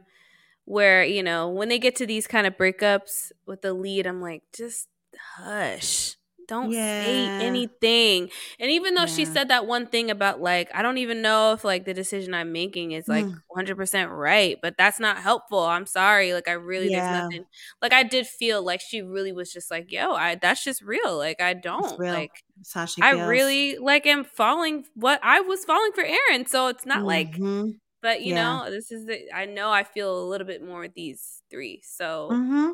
[0.66, 4.22] where you know when they get to these kind of breakups with the lead, I'm
[4.22, 4.90] like, just
[5.38, 6.18] hush.
[6.48, 8.30] Don't say anything.
[8.60, 11.64] And even though she said that one thing about like, I don't even know if
[11.64, 13.44] like the decision I'm making is like Mm.
[13.48, 15.60] 100% right, but that's not helpful.
[15.60, 16.34] I'm sorry.
[16.34, 16.90] Like I really Yeah.
[16.90, 17.46] there's nothing.
[17.82, 21.18] Like I did feel like she really was just like, "Yo, I that's just real.
[21.18, 23.12] Like I don't like That's how she I feels.
[23.12, 26.46] really like am falling what I was falling for Aaron.
[26.48, 27.80] So it's not like Mhm.
[28.02, 28.34] but you Yeah.
[28.34, 31.82] know, this is the I know I feel a little bit more with these three.
[31.86, 32.74] So Mhm.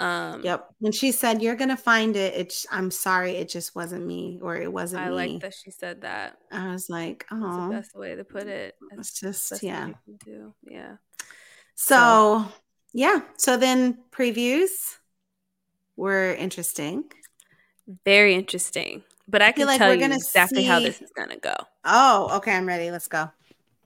[0.00, 0.68] Um Yep.
[0.82, 4.56] And she said, "You're gonna find it," it's I'm sorry, it just wasn't me, or
[4.56, 5.14] it wasn't I me.
[5.14, 6.38] like that she said that.
[6.50, 8.76] I was like, "Oh, That's the best way to put it.
[8.90, 9.84] That's it's just yeah.
[9.84, 10.54] thing you can do.
[10.62, 10.96] Yeah.
[11.74, 12.46] So
[12.92, 13.20] yeah.
[13.36, 14.96] So then previews
[15.96, 17.04] were interesting.
[18.04, 19.02] Very interesting.
[19.28, 21.54] But I, feel can like tell we're gonna exactly how this is gonna go.
[21.84, 22.52] Oh, okay.
[22.52, 22.90] I'm ready.
[22.90, 23.30] Let's go.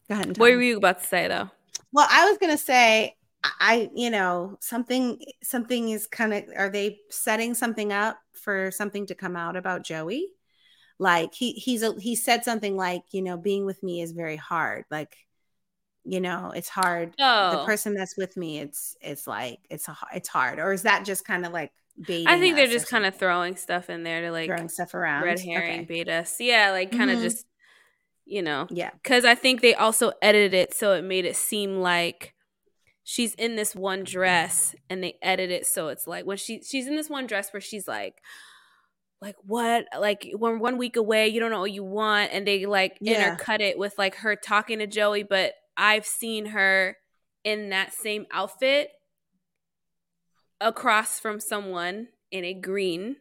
[0.09, 0.29] Go ahead.
[0.29, 1.51] And What tell were you about to say though?
[1.93, 3.17] Well, I was gonna say,
[3.61, 6.45] I- you know, something, something is kind of.
[6.57, 10.29] Are they setting something up for something to come out about Joey?
[10.99, 14.37] Like he, he's a, he said something like, you know, being with me is very
[14.37, 14.85] hard.
[14.91, 15.17] Like,
[16.05, 17.15] you know, it's hard.
[17.19, 20.59] Oh, The person that's with me, it's, it's like, it's a, it's hard.
[20.59, 22.29] Or is that just kind of like baiting?
[22.29, 25.25] I think they're just kind of throwing stuff in there to like throwing stuff around.
[25.25, 25.85] red herring Okay.
[25.85, 26.37] bait us.
[26.41, 27.23] Yeah, like kind of Mhm.
[27.23, 27.47] just
[28.27, 28.91] you know, Yeah.
[29.03, 32.34] because I think they also edited it so it made it seem like
[33.05, 36.87] she's in this one dress, and they edit it so it's like when she she's
[36.89, 38.21] in this one dress where she's like,
[39.21, 42.67] like what, like we're one week away, you don't know what you want, and they
[42.67, 43.37] like Yeah.
[43.37, 46.97] intercut it with like her talking to Joey, but I've seen her
[47.45, 48.91] in that same outfit
[50.61, 53.17] across from someone in a green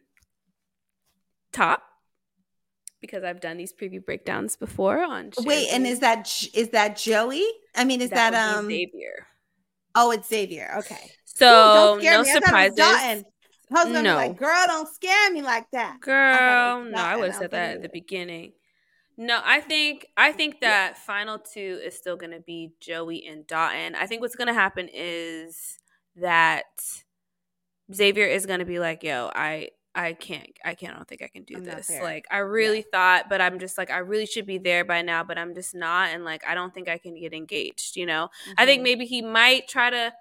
[1.52, 1.82] top
[3.00, 7.44] because I've done these preview breakdowns before on Wait, and is that is that Joey?
[7.74, 8.66] I mean, is that, would um?
[8.68, 9.26] Xavier?
[9.94, 10.74] Oh, it's Xavier.
[10.78, 11.10] Okay.
[11.24, 12.08] So Ooh, no me.
[12.08, 12.76] I thought it was surprises.
[14.02, 14.14] No.
[14.16, 16.00] like, girl, don't scare me like that.
[16.00, 18.52] Girl, no, I would have said that at the beginning.
[19.16, 23.94] No, I think I think that final two is still gonna be Joey and Dotun.
[23.94, 25.78] I think what's gonna happen is
[26.16, 26.64] that
[27.92, 31.28] Xavier is gonna be like, yo, I I can't I can't I don't think I
[31.28, 31.88] can do I'm this.
[31.90, 35.22] Like I really thought, but I'm just like I really should be there by now,
[35.22, 38.28] but I'm just not and like I don't think I can get engaged, you know?
[38.58, 38.84] I think Mhm.
[38.84, 40.12] maybe he might try to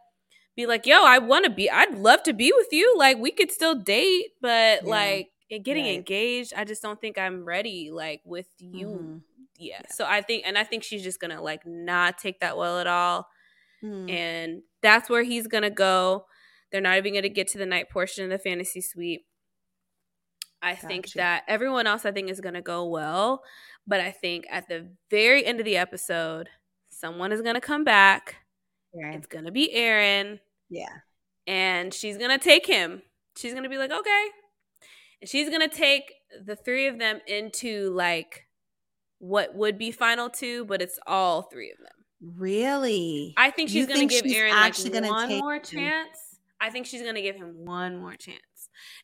[0.55, 2.95] be like, yo, I wanna be I'd love to be with you.
[2.97, 4.89] Like we could still date, but Yeah.
[4.89, 5.29] like
[5.63, 5.95] getting Right.
[5.95, 8.87] engaged, I just don't think I'm ready like with you.
[8.87, 9.21] Mhm.
[9.57, 9.79] Yeah.
[9.81, 9.87] Yeah.
[9.89, 12.87] So I think and I think she's just gonna like not take that well at
[12.87, 13.27] all
[13.83, 14.09] Mhm.
[14.09, 16.27] and that's where he's gonna go.
[16.71, 19.25] They're not even gonna get to the night portion of the fantasy suite.
[20.63, 23.43] I think that everyone else I think is gonna go well,
[23.85, 26.49] but I think at the very end of the episode,
[26.89, 28.37] someone is gonna come back.
[28.95, 29.15] Right.
[29.15, 30.87] It's gonna be Aaron, Yeah.
[31.47, 33.01] and she's gonna take him.
[33.37, 34.25] She's gonna be like, okay,
[35.21, 36.13] and she's gonna take
[36.45, 38.47] the three of them into like
[39.19, 42.05] what would be final two, but it's all three of them.
[42.37, 43.33] Really?
[43.37, 45.61] I think she's gonna give she's Aaron like gonna one more him?
[45.63, 46.39] chance.
[46.61, 48.39] I think she's gonna give him one more chance,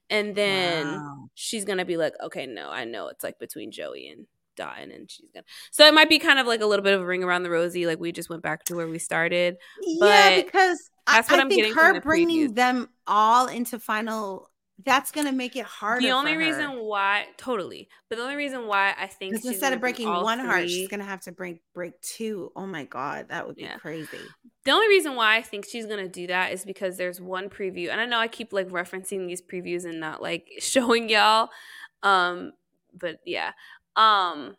[0.10, 1.30] and then Wow.
[1.36, 4.28] she's gonna be like, okay, no, I know it's like between Joey and
[4.58, 5.46] Dotun, and she's gonna.
[5.72, 7.50] So it might be kind of like a little bit of a ring around the
[7.50, 9.58] rosy, like we just went back to where we started.
[9.82, 12.56] yeah, but because that's what I I'm think getting her the bringing previews.
[12.56, 14.49] them all into final.
[14.86, 16.02] That's gonna make it harder.
[16.02, 20.08] The only reason why, totally, but the only reason why I think instead of breaking
[20.08, 22.52] one heart, she's gonna have to break break two.
[22.56, 23.78] Oh my god, that would be Yeah.
[23.78, 24.20] crazy.
[24.64, 27.90] The only reason why I think she's gonna do that is because there's one preview,
[27.90, 31.50] and I know I keep like referencing these previews and not like showing y'all.
[32.02, 32.54] Um,
[32.98, 33.52] but yeah.
[33.98, 34.56] Um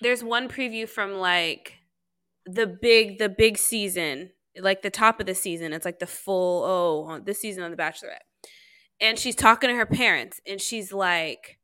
[0.00, 1.74] there's one preview from like
[2.46, 5.72] the big the big season, like the top of the season.
[5.74, 8.24] It's like the full oh this season on The Bachelorette.
[9.02, 11.58] And she's talking to her parents and she's like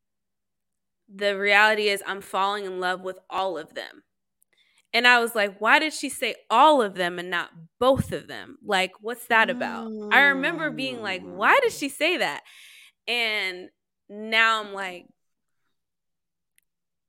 [1.13, 4.03] the reality is I'm falling in love with all of them.
[4.93, 8.27] And I was like, why did she say all of them and not both of
[8.27, 8.59] them?
[8.65, 9.91] Like, what's that about?
[10.13, 11.35] I remember being like, mm.
[11.35, 12.43] why did she say that?
[13.07, 13.69] And
[14.09, 15.07] now I'm like,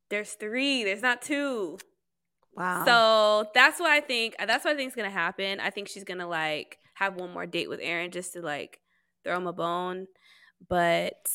[0.10, 1.78] there's three, there's not two.
[2.54, 2.84] Wow.
[2.86, 4.36] So that's what I think.
[4.38, 5.60] That's what I think is gonna happen.
[5.60, 8.82] I think she's gonna like have one more date with Aaron just to like
[9.24, 10.08] throw him a bone.
[10.68, 11.30] But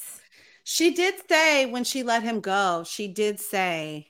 [0.65, 4.09] she did say when she let him go, she did say,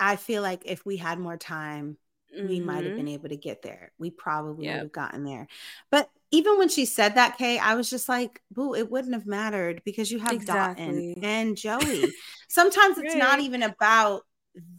[0.00, 1.98] "I feel like if we had more time,
[2.40, 2.96] we might have mhm.
[2.96, 3.92] been able to get there.
[3.98, 4.72] We probably Yep.
[4.72, 5.48] would have gotten there."
[5.90, 9.26] But even when she said that, Kay, I was just like, "Boo, it wouldn't have
[9.26, 11.14] mattered because you have Exactly.
[11.16, 12.16] Dotun and Joey."
[12.48, 14.22] Sometimes it's not even about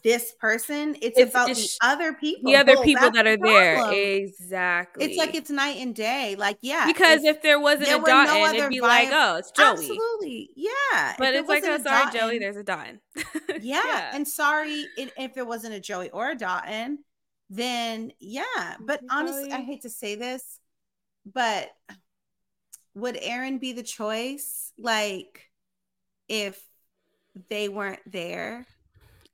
[0.04, 2.52] this person; it's, It's- about it's the other people.
[2.52, 3.92] the other people that the are there.
[3.94, 5.06] Exactly.
[5.06, 6.36] It's like it's night and day.
[6.38, 9.10] Like, yeah, because if- if there wasn't there a were no Dotun, it'd be like,
[9.12, 9.66] oh, it's Joey.
[9.68, 11.16] absolutely, yeah.
[11.18, 13.00] But If it's like, oh, sorry, Joey, Dotun- there's a Dotun.
[13.62, 14.12] yeah.
[14.14, 16.98] And sorry i- if it wasn't a Joey or a Dotun,
[17.50, 18.76] then yeah.
[18.80, 20.60] But honestly, I hate to say this,
[21.32, 21.70] but
[22.96, 24.72] would Aaron be the choice?
[24.80, 25.50] Like,
[26.28, 26.60] if
[27.50, 28.66] they weren't there?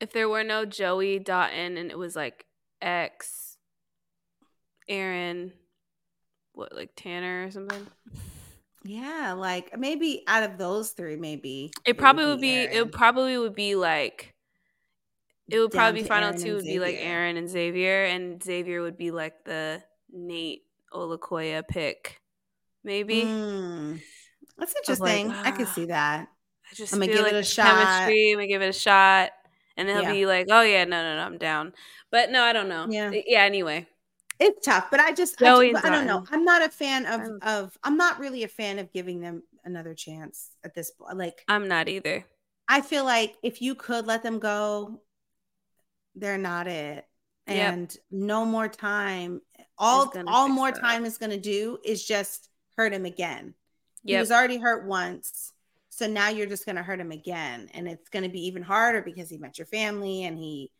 [0.03, 2.45] If there were no Joey Dotun and it was like
[2.81, 3.57] X,
[4.89, 5.53] Aaron,
[6.51, 7.87] what like Tanner or something,
[8.83, 12.53] Yeah, like maybe out of those three, maybe it probably would be.
[12.53, 12.75] Aaron.
[12.75, 14.33] It probably would be like.
[15.49, 18.43] It would Down probably be final Aaron two would be like Aaron and Xavier, and
[18.43, 19.81] Xavier would be like the
[20.11, 20.63] Nate
[20.93, 22.19] Olakoya pick,
[22.83, 23.21] maybe.
[23.23, 24.01] Mm.
[24.57, 25.45] That's was like, interesting.
[25.45, 26.27] I could see that.
[26.69, 27.67] I just I'm gonna give like it a shot.
[27.67, 28.31] chemistry.
[28.31, 29.31] I'm gonna give it a shot,
[29.77, 30.11] and he'll Yeah.
[30.11, 31.73] be like, "Oh yeah, no, no, no, I'm down."
[32.11, 32.87] But no, I don't know.
[32.89, 33.11] Yeah.
[33.25, 33.41] yeah.
[33.43, 33.87] Anyway,
[34.39, 36.25] It's tough, but I just, I, just- I don't know.
[36.31, 37.77] I'm not a fan of I'm- of.
[37.83, 41.17] I'm not really a fan of giving them another chance at this point.
[41.17, 42.25] Like, I'm not either.
[42.67, 45.01] I feel like if you could let them go,
[46.15, 47.07] they're not it,
[47.47, 47.73] Yep.
[47.73, 49.41] and no more time.
[49.77, 50.79] All all more that.
[50.81, 53.53] time is going to do is just hurt him again.
[54.03, 54.19] He Yep.
[54.21, 55.52] was already hurt once.
[55.95, 57.69] So now you're just going to hurt him again.
[57.73, 60.71] And it's going to be even harder because he met your family and he,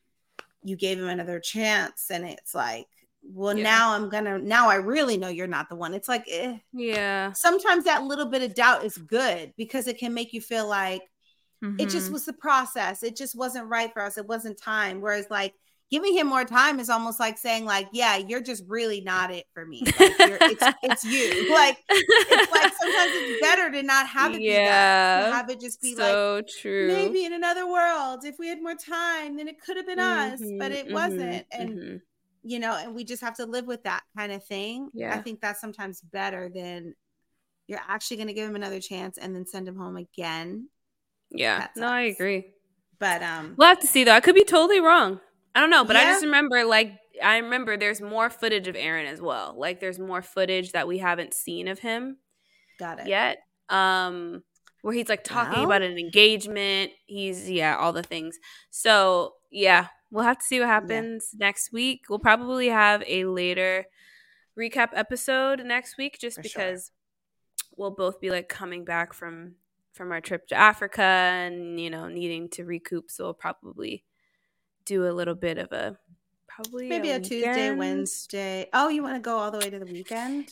[0.63, 2.09] you gave him another chance.
[2.09, 2.87] And it's like,
[3.21, 3.63] well, Yeah.
[3.63, 5.93] now I'm going to, now I really know you're not the one.
[5.93, 6.57] It's like, eh.
[6.73, 7.31] Yeah.
[7.33, 11.03] sometimes that little bit of doubt is good because it can make you feel like
[11.79, 12.13] it just Mhm.
[12.13, 13.03] was the process.
[13.03, 14.17] It just wasn't right for us.
[14.17, 14.99] It wasn't time.
[14.99, 15.53] Whereas, like,
[15.93, 19.45] giving him more time is almost like saying, like, yeah, you're just really not it
[19.53, 19.83] for me.
[19.99, 21.47] Like, you're, it's, it's you.
[21.53, 24.63] Like, it's like sometimes it's better to not have it be that.
[24.65, 25.31] Yeah.
[25.31, 26.87] Have it just be like so true.
[26.87, 30.39] maybe in another world, if we had more time, then it could have been us,
[30.57, 31.45] but Mhm, it mhm, wasn't.
[31.51, 32.01] And mhm.
[32.41, 34.89] you know, and we just have to live with that kind of thing.
[34.93, 36.95] yeah I think that's sometimes better than
[37.67, 40.69] you're actually going to give him another chance and then send him home again.
[41.29, 41.59] yeah.
[41.59, 42.45] that No, I agree.
[42.99, 44.13] But um, We'll have to see though.
[44.13, 45.19] I could be totally wrong.
[45.55, 46.93] I don't know, but I just remember like
[47.23, 49.53] I remember there's more footage of Aaron as well.
[49.57, 52.17] Like there's more footage that we haven't seen of him.
[52.79, 53.07] Got it.
[53.07, 53.37] yet.
[53.69, 54.43] Um,
[54.81, 55.65] where he's like talking Well.
[55.65, 56.91] about an engagement.
[57.05, 58.37] He's yeah, all the things.
[58.71, 62.01] So yeah, we'll have to see what happens next week.
[62.09, 63.85] We'll probably have a later
[64.59, 66.63] recap episode next week, just For sure.
[66.63, 66.91] because
[67.77, 69.55] we'll both be like coming back from
[69.93, 73.11] from our trip to Africa and you know needing to recoup.
[73.11, 74.03] So we'll probably
[74.85, 75.97] do a little bit of a
[76.47, 77.71] probably Maybe a, Tuesday.
[77.71, 78.69] Wednesday.
[78.73, 80.49] Oh, you want to go all the way to the weekend?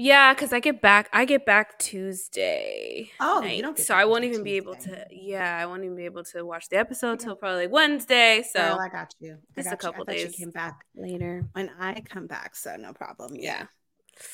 [0.00, 1.08] Yeah, because I get back.
[1.12, 3.10] I get back Tuesday.
[3.18, 5.06] Oh, you don't so I won't even be able to.
[5.10, 7.26] Yeah, I won't even be able to watch the episode Yeah.
[7.26, 8.44] till probably like Wednesday.
[8.52, 9.38] So Girl, I got you.
[9.56, 9.88] I just a got you.
[9.88, 10.36] I couple you days.
[10.36, 11.44] came back later.
[11.52, 13.34] when I come back, so no problem.
[13.34, 13.40] Yeah.
[13.40, 13.66] Yeah.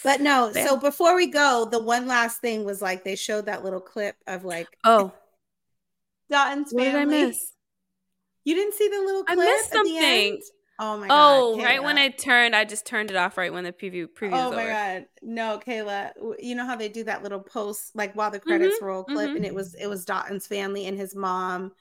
[0.02, 0.66] But no, Yeah.
[0.66, 4.16] so before we go, the one last thing was like they showed that little clip
[4.26, 5.12] of like Oh,
[6.30, 7.52] Dotun's what did I miss?
[8.44, 10.40] You didn't see the little I clip missed at the something.
[10.78, 11.14] Oh my god.
[11.16, 14.32] Oh, right when I turned, I just turned it off right when the preview preview
[14.32, 14.68] Oh my over.
[14.72, 15.06] god.
[15.22, 16.10] No, Kayla.
[16.40, 19.36] You know how they do that little post like while the credits roll clip mhm.
[19.36, 21.72] and it was it was Dotun's family and his mom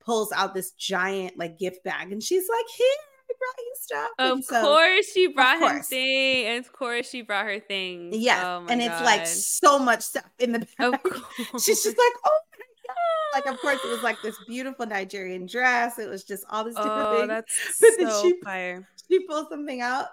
[0.00, 2.86] pulls out this giant like gift bag and she's like, "Here,
[3.30, 5.88] I brought you stuff." Of so- course, she brought him course.
[5.88, 6.58] thing.
[6.58, 8.10] Of course, she brought her thing.
[8.12, 10.94] Yes, Oh my and it's like so much stuff in the bag.
[10.94, 11.64] Of course.
[11.64, 12.49] She's just like, "Oh god."
[13.34, 15.98] Like of course it was like this beautiful Nigerian dress.
[15.98, 17.28] It was just all this different Oh, things.
[17.28, 18.88] that's But then so she- fire.
[19.08, 20.06] she pulls something out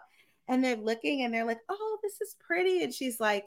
[0.48, 2.84] and they're looking and they're like, oh, this is pretty.
[2.84, 3.45] And she's like,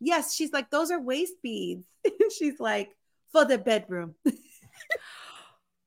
[0.00, 1.84] yes, she's like, those are waist beads.
[2.04, 2.90] And she's like,
[3.32, 4.14] for the bedroom.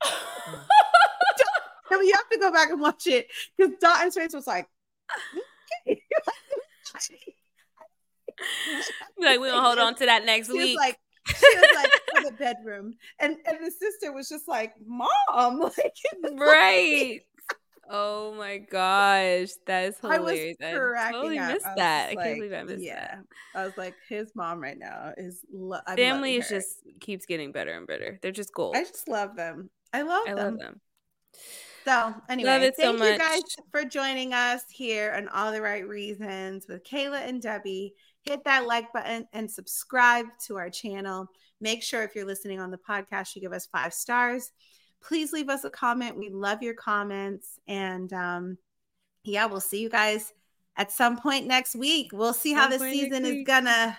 [0.04, 3.28] I mean, you have to go back and watch it
[3.58, 4.68] because Dotun's face was like,
[5.86, 6.02] okay.
[9.20, 10.78] like we gonna hold on to that next She was week.
[10.78, 10.98] like,
[11.28, 11.92] she was like,
[12.24, 12.94] the bedroom.
[13.20, 15.10] And and the sister was just like, mom,
[15.60, 15.96] like,
[16.34, 17.22] right.
[17.94, 20.58] Oh my gosh, that is I was hilarious.
[20.64, 21.54] I, totally up.
[21.54, 22.10] missed I that.
[22.10, 23.16] I can't believe I missed yeah.
[23.16, 23.26] that.
[23.54, 26.56] I was like, his mom right now is lo- I'm Family is her.
[26.56, 28.18] just keeps getting better and better.
[28.22, 28.78] They're just gold.
[28.78, 29.70] I just love them.
[29.92, 30.38] I love I them.
[30.38, 30.82] love them.
[31.84, 33.42] So anyway, love it so thank you guys
[33.72, 37.94] for joining us here on All the Right Reasons with Kayla and Debbie.
[38.24, 41.28] Hit that like button and subscribe to our channel.
[41.62, 44.52] Make sure if you're listening on the podcast, you give us five stars.
[45.02, 46.18] Please leave us a comment.
[46.18, 47.60] We love your comments.
[47.68, 48.58] And um,
[49.24, 50.34] yeah, we'll see you guys
[50.76, 52.12] at some point next week.
[52.12, 53.98] We'll see how the season is gonna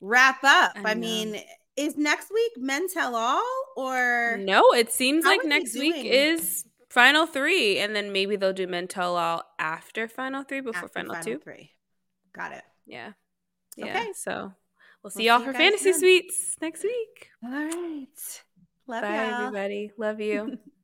[0.00, 0.72] wrap up.
[0.76, 1.40] I I, mean,
[1.76, 3.44] is next week men tell all
[3.76, 8.66] or No, it seems like next week is final three, and then maybe they'll do
[8.66, 11.38] men tell all after final three before after final, two.
[11.38, 11.72] three?
[12.32, 12.62] Got it.
[12.86, 13.12] Yeah.
[13.76, 13.86] Yeah.
[13.86, 14.12] Okay.
[14.14, 14.52] So
[15.06, 16.00] we'll see y'all for fantasy then.
[16.00, 17.30] suites next week.
[17.44, 18.42] All right.
[18.88, 19.46] Love Bye, y'all.
[19.46, 19.92] everybody.
[19.96, 20.58] Love you.